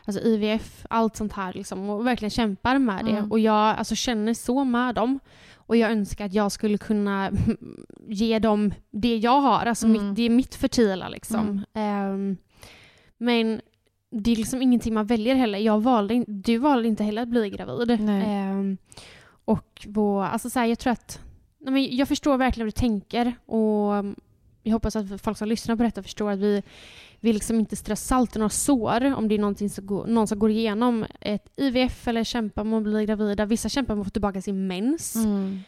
alltså 0.05 0.21
IVF, 0.23 0.85
allt 0.89 1.15
sånt 1.15 1.33
här 1.33 1.53
liksom, 1.53 1.89
och 1.89 2.07
verkligen 2.07 2.29
kämpar 2.29 2.77
med 2.77 3.05
det. 3.05 3.11
Mm. 3.11 3.31
Och 3.31 3.39
jag 3.39 3.55
alltså, 3.77 3.95
känner 3.95 4.33
så 4.33 4.63
med 4.63 4.95
dem. 4.95 5.19
Och 5.55 5.77
jag 5.77 5.91
önskar 5.91 6.25
att 6.25 6.33
jag 6.33 6.51
skulle 6.51 6.77
kunna 6.77 7.31
ge 8.07 8.39
dem 8.39 8.73
det 8.91 9.17
jag 9.17 9.41
har. 9.41 9.65
Alltså 9.65 9.87
mitt, 9.87 10.15
det 10.15 10.21
är 10.21 10.29
mitt 10.29 10.55
fertila 10.55 11.09
liksom. 11.09 11.65
Ehm, 11.73 12.37
men 13.17 13.61
det 14.11 14.31
är 14.31 14.35
liksom 14.35 14.61
ingenting 14.61 14.93
man 14.93 15.05
väljer 15.05 15.35
heller. 15.35 15.59
Jag 15.59 15.81
valde, 15.81 16.23
du 16.27 16.57
valde 16.57 16.87
inte 16.87 17.03
heller 17.03 17.21
att 17.21 17.27
bli 17.29 17.49
gravid. 17.49 17.99
Nej. 18.01 18.77
Och 19.85 19.93
vår, 19.93 20.23
alltså 20.23 20.49
så 20.49 20.59
här, 20.59 20.65
jag 20.65 20.79
tror 20.79 20.93
att 20.93 21.19
nej 21.59 21.73
men 21.73 21.95
jag 21.95 22.07
förstår 22.07 22.37
verkligen 22.37 22.65
hur 22.65 22.71
du 22.71 22.79
tänker 22.79 23.33
och 23.45 23.91
um, 23.91 24.15
jag 24.63 24.73
hoppas 24.73 24.95
att 24.95 25.21
folk 25.21 25.37
som 25.37 25.47
lyssnar 25.47 25.75
på 25.75 25.83
detta 25.83 26.03
förstår 26.03 26.31
att 26.31 26.39
vi 26.39 26.63
vill 27.19 27.35
liksom 27.35 27.59
inte 27.59 27.75
strö 27.75 27.95
salt 27.95 28.35
i 28.35 28.39
några 28.39 28.49
sår 28.49 29.15
om 29.15 29.27
det 29.27 29.35
är 29.35 29.39
någonting 29.39 29.69
som 29.69 29.85
går, 29.85 30.07
någon 30.07 30.27
som 30.27 30.39
går 30.39 30.49
igenom 30.49 31.05
ett 31.21 31.49
IVF 31.55 32.07
eller 32.07 32.23
kämpar 32.23 32.63
med 32.63 32.77
att 32.77 32.83
bli 32.83 33.05
gravida. 33.05 33.45
Vissa 33.45 33.69
kämpar 33.69 33.95
med 33.95 34.01
att 34.01 34.07
få 34.07 34.11
tillbaka 34.11 34.41
sin 34.41 34.67
mens. 34.67 35.15
Mm. 35.15 35.59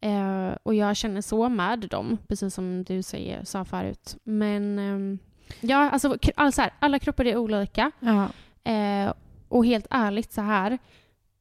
Eh, 0.00 0.56
och 0.62 0.74
jag 0.74 0.96
känner 0.96 1.20
så 1.20 1.48
med 1.48 1.78
dem, 1.78 2.18
precis 2.28 2.54
som 2.54 2.84
du 2.84 3.02
säger, 3.02 3.44
sa 3.44 3.64
förut. 3.64 4.16
Men 4.24 4.78
ehm, 4.78 5.18
ja, 5.60 5.90
alltså, 5.90 6.16
alltså 6.34 6.60
här, 6.60 6.72
alla 6.78 6.98
kroppar 6.98 7.26
är 7.26 7.36
olika. 7.36 7.90
Ja. 8.00 8.28
Eh, 8.72 9.12
och 9.48 9.66
helt 9.66 9.86
ärligt 9.90 10.32
så 10.32 10.40
här, 10.40 10.78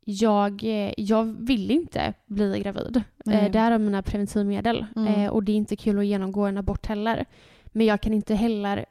jag, 0.10 0.64
eh, 0.64 0.94
jag 0.98 1.24
vill 1.24 1.72
inte 1.72 2.14
bli 2.26 2.60
gravid. 2.60 3.04
Nej. 3.26 3.46
Eh, 3.46 3.52
där 3.52 3.72
är 3.72 3.78
mina 3.78 4.02
preventivmedel. 4.02 4.86
Mm. 4.96 5.14
Eh, 5.14 5.30
och 5.30 5.44
det 5.44 5.52
är 5.52 5.56
inte 5.56 5.76
kul 5.76 6.00
att 6.00 6.06
genomgå 6.06 6.46
en 6.46 6.58
abort 6.58 6.86
heller. 6.86 7.26
Men 7.66 7.86
jag 7.86 8.02
kan 8.02 8.14
inte 8.14 8.36
heller 8.36 8.86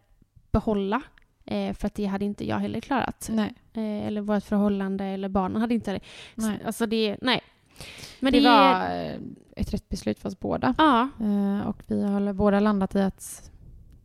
behålla, 0.50 1.02
eh, 1.44 1.72
för 1.74 1.86
att 1.86 1.94
det 1.94 2.04
hade 2.04 2.24
inte 2.24 2.46
jag 2.46 2.58
heller 2.58 2.80
klarat. 2.80 3.28
Nej. 3.32 3.54
Eller 3.74 4.20
vårt 4.20 4.44
förhållande 4.44 5.04
eller 5.04 5.28
barnen 5.28 5.60
hade 5.60 5.74
inte 5.74 5.92
det. 5.92 6.00
Nej. 6.34 6.58
Alltså 6.64 6.86
det, 6.86 7.16
nej. 7.22 7.40
Men 8.20 8.32
det, 8.32 8.40
det, 8.40 8.48
var 8.48 8.74
är... 8.74 9.18
ett 9.56 9.74
rätt 9.74 9.88
beslut 9.88 10.18
för 10.18 10.28
oss 10.28 10.40
båda. 10.40 10.74
Ja. 10.78 11.08
Och 11.66 11.82
vi 11.86 12.02
har 12.02 12.32
båda 12.32 12.60
landat 12.60 12.94
i 12.94 13.00
att 13.00 13.50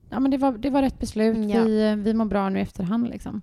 ja, 0.10 0.20
men 0.20 0.32
det, 0.32 0.38
var, 0.38 0.52
det 0.52 0.70
var 0.70 0.82
rätt 0.82 1.00
beslut. 1.00 1.36
Mm, 1.36 1.50
ja. 1.50 1.64
Vi, 1.64 1.96
vi 1.96 2.14
mår 2.14 2.26
bra 2.26 2.50
nu 2.50 2.60
i 2.60 2.62
efterhand. 2.62 3.10
Liksom. 3.10 3.42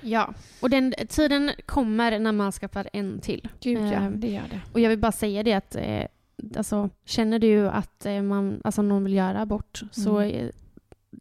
Ja, 0.00 0.34
och 0.60 0.70
den 0.70 0.94
tiden 1.08 1.50
kommer 1.66 2.18
när 2.18 2.32
man 2.32 2.52
skaffar 2.52 2.88
en 2.92 3.20
till. 3.20 3.48
Gud 3.60 3.78
ja, 3.78 3.92
Ehm, 3.92 4.20
det 4.20 4.28
gör 4.28 4.42
det. 4.50 4.60
Och 4.72 4.80
jag 4.80 4.88
vill 4.90 4.98
bara 4.98 5.12
säga 5.12 5.42
det 5.42 5.52
att 5.52 5.76
eh, 5.76 6.04
alltså, 6.56 6.90
känner 7.04 7.38
du 7.38 7.68
att 7.68 8.06
eh, 8.06 8.22
man, 8.22 8.60
alltså, 8.64 8.82
någon 8.82 9.04
vill 9.04 9.14
göra 9.14 9.40
abort 9.40 9.80
så 9.92 10.18
Mm. 10.18 10.36
eh, 10.36 10.50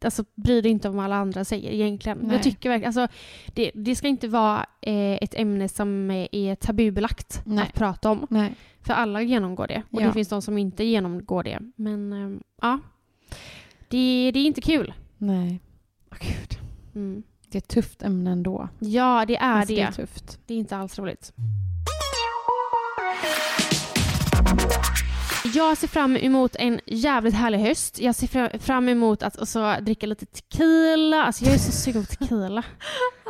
alltså, 0.02 0.24
bry 0.36 0.62
dig 0.62 0.72
inte 0.72 0.90
om 0.90 0.96
vad 0.96 1.06
alla 1.06 1.16
andra 1.16 1.46
säger 1.46 1.72
egentligen. 1.72 2.18
Nej. 2.22 2.32
Jag 2.36 2.44
tycker 2.44 2.70
verkligen, 2.70 2.88
alltså, 2.98 3.08
det, 3.54 3.72
det 3.74 3.96
ska 3.96 4.08
inte 4.08 4.28
vara 4.28 4.66
eh, 4.82 5.18
ett 5.24 5.36
ämne 5.36 5.70
som 5.70 6.12
är 6.32 6.56
tabubelagt 6.56 7.42
Nej. 7.46 7.64
att 7.64 7.74
prata 7.74 8.10
om. 8.12 8.28
Nej. 8.30 8.54
För 8.82 8.94
alla 8.94 9.22
genomgår 9.22 9.68
det. 9.68 9.84
Och 9.92 10.02
Ja. 10.02 10.08
det 10.08 10.14
finns 10.14 10.28
de 10.30 10.42
som 10.42 10.58
inte 10.58 10.84
genomgår 10.84 11.44
det. 11.44 11.60
Men 11.76 12.14
eh, 12.14 12.40
ja, 12.62 12.80
det, 13.88 14.32
det 14.34 14.40
är 14.40 14.46
inte 14.46 14.62
kul. 14.62 14.94
Nej. 15.18 15.60
Åh, 16.12 16.18
Gud. 16.22 16.60
Mm. 16.96 17.24
Det 17.52 17.58
är 17.58 17.60
ett 17.60 17.68
tufft 17.68 18.02
ämne 18.04 18.32
ändå. 18.32 18.70
Ja, 18.80 19.26
det 19.28 19.36
är 19.38 19.42
Alltså, 19.42 19.76
det. 19.76 19.92
tufft. 19.92 20.40
Det 20.46 20.54
är 20.54 20.58
inte 20.58 20.78
alls 20.78 21.00
roligt. 21.00 21.34
Jag 25.54 25.78
ser 25.78 25.88
fram 25.88 26.18
emot 26.18 26.56
en 26.56 26.80
jävligt 26.86 27.34
härlig 27.34 27.58
höst. 27.60 28.00
Jag 28.00 28.16
ser 28.16 28.28
fra- 28.28 28.60
fram 28.60 28.90
emot 28.90 29.24
att 29.24 29.38
också 29.42 29.76
dricka 29.82 30.06
lite 30.08 30.26
tequila. 30.26 31.24
Alltså 31.24 31.46
jag 31.46 31.54
är 31.54 31.58
så 31.58 31.72
sugen 31.72 32.06
på 32.06 32.16
tequila. 32.16 32.64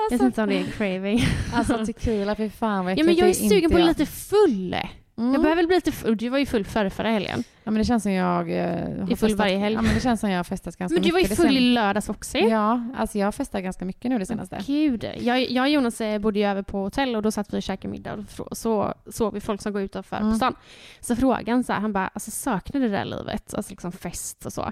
Jag 0.10 0.18
vet 0.18 0.22
inte 0.26 0.42
om 0.44 0.50
det 0.50 0.56
är 0.56 0.60
en 0.60 0.72
craving. 0.72 1.22
Alltså 1.54 1.86
tequila, 1.86 2.36
fy 2.36 2.50
fan 2.50 2.86
vad 2.86 2.98
Ja, 3.00 3.04
men 3.04 3.14
äckligt. 3.14 3.20
jag 3.20 3.30
är 3.46 3.50
sugen 3.50 3.72
på 3.72 3.80
jag. 3.80 3.88
lite 3.88 4.06
full. 4.06 4.76
Mm. 5.20 5.34
Jag 5.34 5.42
behöver 5.42 5.64
bli 5.68 5.76
lite. 5.76 6.12
Du 6.12 6.30
var 6.30 6.38
ju 6.38 6.46
full 6.46 6.66
förra, 6.66 6.90
förra 6.90 7.10
helgen. 7.10 7.44
Ja, 7.64 7.72
men 7.72 7.76
det 7.80 7.86
känns 7.86 8.04
som 8.04 8.12
jag 8.12 8.52
eh, 8.52 8.66
har 9.08 9.16
full 9.16 9.36
varje 9.36 9.58
helg. 9.58 9.76
Ja, 9.76 9.82
men 9.82 9.94
det 9.96 10.00
känns 10.02 10.20
som 10.20 10.30
jag 10.30 10.40
har 10.40 10.44
festat 10.44 10.78
ganska 10.78 10.94
Men 10.94 11.04
du 11.04 11.14
mycket. 11.14 11.38
var 11.40 11.46
ju 11.46 11.50
full 11.50 11.58
i 11.58 11.60
lördags 11.74 12.10
också. 12.10 12.38
Ja, 12.38 12.84
alltså 12.98 13.18
jag 13.18 13.28
har 13.28 13.32
festat 13.32 13.64
ganska 13.64 13.86
mycket 13.86 14.12
nu 14.12 14.20
det 14.20 14.26
senaste. 14.26 14.60
Gud. 14.68 15.10
Jag, 15.20 15.52
jag 15.52 15.64
och 15.64 15.70
Jonas 15.70 16.02
eh, 16.02 16.20
bodde 16.20 16.40
ju 16.40 16.46
över 16.46 16.62
på 16.62 16.78
hotell 16.84 17.16
och 17.16 17.22
då 17.22 17.32
satt 17.32 17.54
vi 17.54 17.58
och 17.58 17.64
käkade 17.64 17.92
middag 17.92 18.26
och 18.38 18.58
så 18.58 18.94
såg 19.12 19.34
vi 19.34 19.40
folk 19.40 19.62
som 19.62 19.74
går 19.74 19.82
utanför 19.82 20.18
Mm. 20.18 20.30
på 20.32 20.36
stan. 20.38 20.56
Så 21.00 21.16
frågade 21.16 21.52
han 21.52 21.64
så 21.64 21.74
här, 21.74 21.80
han 21.80 21.94
bara, 21.94 22.08
alltså 22.08 22.32
saknar 22.32 22.82
du 22.82 22.88
det 22.90 22.98
där 22.98 23.06
livet? 23.06 23.54
Alltså 23.54 23.70
liksom 23.72 23.92
fest 23.92 24.46
och 24.46 24.54
så. 24.54 24.62
Och 24.62 24.72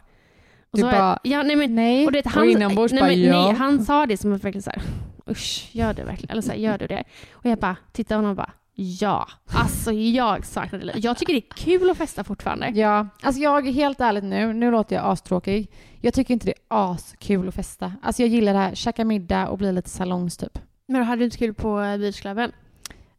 Du 0.78 0.82
så 0.82 0.88
bara, 0.88 1.20
ja, 1.24 1.44
nej, 1.44 1.56
men, 1.56 1.76
Nej, 1.76 2.06
och 2.06 2.12
det, 2.12 2.26
och 2.26 2.32
han, 2.32 2.50
inombords 2.50 2.94
nej, 2.94 3.02
bara 3.02 3.08
men, 3.08 3.22
ja. 3.22 3.44
nej, 3.48 3.54
han 3.56 3.86
sa 3.86 4.06
det 4.06 4.18
som 4.18 4.34
att 4.34 4.44
verkligen 4.44 4.64
så 4.64 4.70
här, 4.70 4.82
usch, 5.32 5.70
gör 5.72 5.94
du 5.94 6.04
verkligen? 6.04 6.32
Eller 6.32 6.42
så 6.42 6.52
här, 6.52 6.58
gör 6.58 6.78
du 6.78 6.88
det? 6.88 7.04
Och 7.32 7.46
jag 7.46 7.60
bara, 7.60 7.76
tittade 7.92 8.08
på 8.10 8.16
honom 8.18 8.30
och 8.32 8.36
bara, 8.38 8.52
ja. 8.80 9.28
Alltså 9.50 9.92
jag 9.92 10.46
saknar 10.46 10.80
det. 10.80 10.94
Jag 10.96 11.18
tycker 11.18 11.34
det 11.34 11.40
är 11.40 11.56
kul 11.56 11.90
att 11.90 11.98
festa 11.98 12.24
fortfarande. 12.24 12.70
Ja, 12.70 13.08
alltså 13.22 13.42
jag 13.42 13.68
är 13.68 13.72
helt 13.72 14.02
ärligt 14.02 14.24
nu, 14.24 14.54
nu 14.54 14.72
låter 14.72 14.96
jag 14.96 15.06
astråkig. 15.06 15.72
Jag 16.02 16.14
tycker 16.14 16.34
inte 16.34 16.46
det 16.46 16.52
är 16.52 16.58
askul 16.92 17.48
att 17.48 17.56
festa. 17.56 17.94
Alltså 18.02 18.22
jag 18.22 18.30
gillar 18.30 18.54
det 18.54 18.60
här, 18.60 18.76
käka 18.76 19.06
middag 19.06 19.48
och 19.48 19.58
bli 19.58 19.72
lite 19.72 19.90
salongs 19.90 20.38
typ. 20.38 20.60
Men 20.88 21.04
hade 21.04 21.20
du 21.20 21.26
inte 21.26 21.38
kul 21.38 21.54
på 21.54 21.82
eh, 21.82 21.98
beachklubben? 21.98 22.52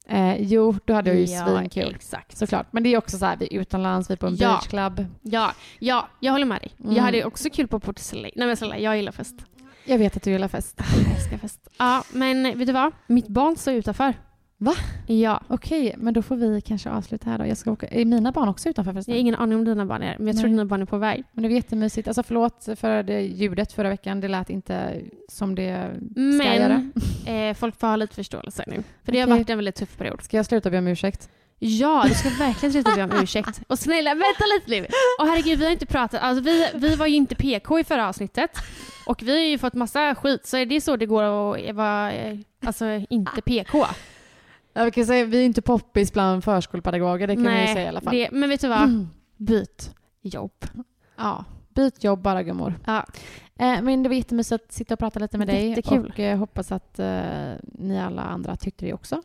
Eh, 0.09 0.43
jo, 0.43 0.75
då 0.85 0.93
hade 0.95 1.11
jag 1.11 1.19
ju 1.19 1.25
ja, 1.25 1.47
svinkul. 1.47 1.95
exakt. 1.95 2.37
Såklart. 2.37 2.67
Men 2.71 2.83
det 2.83 2.89
är 2.95 2.99
också 2.99 3.19
så 3.19 3.27
här, 3.27 3.37
vi 3.37 3.47
är 3.57 3.61
utomlands, 3.61 4.11
vi 4.11 4.13
är 4.13 4.17
på 4.17 4.27
en 4.27 4.37
Ja. 4.37 4.49
beachclub. 4.49 5.07
Ja, 5.23 5.53
ja, 5.79 6.09
jag 6.21 6.33
håller 6.33 6.47
med 6.47 6.61
dig. 6.61 6.73
Mm. 6.81 6.97
Jag 6.97 7.03
hade 7.03 7.25
också 7.25 7.51
kul 7.51 7.69
på 7.69 7.81
Port. 7.81 8.01
Nej 8.13 8.33
men 8.37 8.57
snälla, 8.57 8.79
jag 8.79 8.97
gillar 8.97 9.13
fest. 9.13 9.35
Jag 9.85 9.99
vet 9.99 10.17
att 10.17 10.23
du 10.23 10.31
gillar 10.31 10.49
fest. 10.49 10.81
Jag 11.05 11.17
älskar 11.17 11.39
fest. 11.39 11.69
Ja, 11.79 12.03
men 12.13 12.59
vet 12.59 12.67
du 12.67 12.73
vad? 12.73 12.93
Mitt 13.07 13.29
barn 13.29 13.57
står 13.57 13.75
utanför. 13.75 14.15
Va? 14.61 14.75
Ja. 15.07 15.41
Okej, 15.49 15.95
men 15.99 16.15
då 16.15 16.23
får 16.23 16.37
vi 16.37 16.61
kanske 16.61 16.91
avsluta 16.91 17.31
här 17.31 17.39
då. 17.39 17.47
Jag 17.47 17.57
ska 17.57 17.71
åka. 17.71 17.87
Är 17.87 18.05
mina 18.05 18.33
barn 18.33 18.49
också 18.49 18.69
utanför 18.69 18.91
Jag 18.93 18.97
festen? 18.97 19.15
har 19.15 19.19
ingen 19.21 19.35
aning 19.35 19.59
om 19.59 19.65
dina 19.65 19.87
barn 19.87 20.03
är 20.03 20.17
men 20.19 20.27
jag 20.27 20.37
tror 20.39 20.49
dina 20.49 20.65
barn 20.65 20.83
är 20.83 20.87
på 20.87 20.99
väg. 20.99 21.25
Men 21.33 21.43
det 21.43 21.49
var 21.49 21.57
jättemysigt. 21.57 22.09
Alltså 22.09 22.23
förlåt 22.23 22.69
för 22.77 23.03
det 23.03 23.21
ljudet 23.21 23.73
förra 23.73 23.89
veckan. 23.89 24.21
Det 24.21 24.29
lät 24.29 24.51
inte 24.51 25.01
som 25.29 25.55
det 25.55 25.91
ska 26.13 26.21
Men 26.21 26.57
göra. 26.57 26.91
eh, 27.27 27.55
folk 27.55 27.81
får 27.81 27.87
ha 27.87 27.97
lite 27.97 28.15
förståelse 28.15 28.65
nu. 28.67 28.83
För 29.05 29.13
det 29.13 29.21
har 29.21 29.27
Okej. 29.27 29.39
varit 29.39 29.51
en 29.51 29.59
väldigt 29.59 29.75
tuff 29.75 29.97
period. 29.97 30.23
Ska 30.23 30.37
jag 30.37 30.47
sluta 30.47 30.71
be 30.71 30.79
om 30.79 30.87
ursäkt? 30.87 31.31
Ja, 31.59 32.05
du 32.09 32.15
ska 32.15 32.29
verkligen 32.29 32.73
sluta 32.73 32.95
be 32.97 33.05
om 33.05 33.23
ursäkt. 33.23 33.61
Och 33.69 33.79
snälla, 33.79 34.11
vänta 34.11 34.45
lite 34.55 34.81
nu. 34.81 34.87
Och 35.21 35.27
herregud, 35.27 35.59
vi 35.59 35.65
har 35.65 35.73
inte 35.73 35.87
pratat. 35.87 36.23
Alltså, 36.23 36.45
vi, 36.45 36.67
vi 36.75 36.95
var 36.97 37.07
ju 37.07 37.15
inte 37.15 37.35
PK 37.35 37.79
i 37.79 37.85
förra 37.85 38.09
avsnittet. 38.09 38.51
Och 39.07 39.23
vi 39.23 39.33
har 39.33 39.45
ju 39.45 39.59
fått 39.59 39.75
massa 39.75 40.15
skit. 40.15 40.47
Så 40.47 40.57
är 40.57 40.67
det 40.67 40.81
så 40.81 40.97
det 40.97 41.07
går 41.07 41.23
att 41.23 41.75
vara 41.75 42.13
eh, 42.13 42.39
alltså, 42.65 42.85
inte 43.11 43.43
PK? 43.43 43.87
Ja, 44.79 44.85
vi 44.85 44.91
kan 44.91 45.07
säga 45.07 45.25
vi 45.25 45.41
är 45.41 45.45
inte 45.45 45.63
poppis 45.63 46.13
bland 46.13 46.45
förskolepedagoger. 46.45 47.27
Det 47.27 47.35
kan 47.35 47.45
vi 47.45 47.61
ju 47.61 47.67
säga 47.67 47.85
i 47.85 47.89
alla 47.89 48.01
fall. 48.01 48.15
Det, 48.15 48.31
men 48.31 48.49
vet 48.49 48.61
du 48.61 48.69
vad? 48.69 48.83
Mm. 48.83 49.09
Byt 49.37 49.95
jobb. 50.23 50.65
Ja, 51.17 51.45
byt 51.75 52.05
jobb 52.05 52.23
bara 52.23 52.43
gummor. 52.43 52.75
Ja. 52.87 53.07
Eh, 53.59 53.83
men 53.83 54.03
det 54.03 54.09
var 54.09 54.17
jättemysigt 54.17 54.65
att 54.65 54.73
sitta 54.73 54.95
och 54.95 55.01
prata 55.01 55.21
lite 55.21 55.39
med 55.39 55.47
dig. 55.47 55.69
Jättekul. 55.69 56.13
Och 56.13 56.21
eh, 56.21 56.39
hoppas 56.39 56.73
att 56.73 56.99
eh, 56.99 57.53
ni 57.63 58.01
alla 58.01 58.23
andra 58.23 58.57
tyckte 58.57 58.87
det 58.87 58.93
också. 58.93 59.23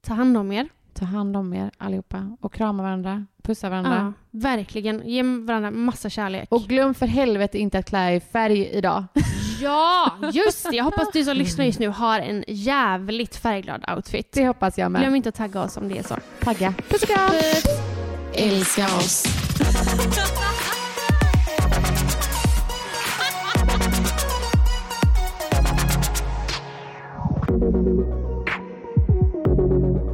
Ta 0.00 0.14
hand 0.14 0.36
om 0.36 0.52
er. 0.52 0.68
Ta 0.94 1.04
hand 1.04 1.36
om 1.36 1.52
er 1.52 1.70
allihopa 1.78 2.36
och 2.40 2.54
krama 2.54 2.82
varandra, 2.82 3.26
pussa 3.42 3.70
varandra. 3.70 4.14
Ja, 4.30 4.40
verkligen. 4.40 5.08
Ge 5.08 5.22
varandra 5.22 5.70
massa 5.70 6.10
kärlek. 6.10 6.46
Och 6.50 6.62
glöm 6.62 6.94
för 6.94 7.06
helvete 7.06 7.58
inte 7.58 7.78
att 7.78 7.86
klä 7.86 8.12
er 8.12 8.16
i 8.16 8.20
färg 8.20 8.66
idag. 8.66 9.04
ja, 9.62 10.12
just 10.32 10.70
det. 10.70 10.76
Jag 10.76 10.84
hoppas 10.84 11.08
du 11.12 11.24
som 11.24 11.36
lyssnar 11.36 11.64
just 11.64 11.78
nu 11.78 11.88
har 11.88 12.20
en 12.20 12.44
jävligt 12.48 13.36
färgglad 13.36 13.84
outfit. 13.96 14.32
Det 14.32 14.46
hoppas 14.46 14.78
jag 14.78 14.92
med. 14.92 15.02
Glöm 15.02 15.14
inte 15.14 15.28
att 15.28 15.34
tagga 15.34 15.62
oss 15.62 15.76
om 15.76 15.88
det 15.88 15.98
är 15.98 16.02
så. 16.02 16.16
Tagga. 16.40 16.74
Puss 16.88 17.02
och 17.02 17.08
kram! 17.08 17.30
Älska 18.34 18.84
oss. 18.84 19.24
Even 27.54 28.04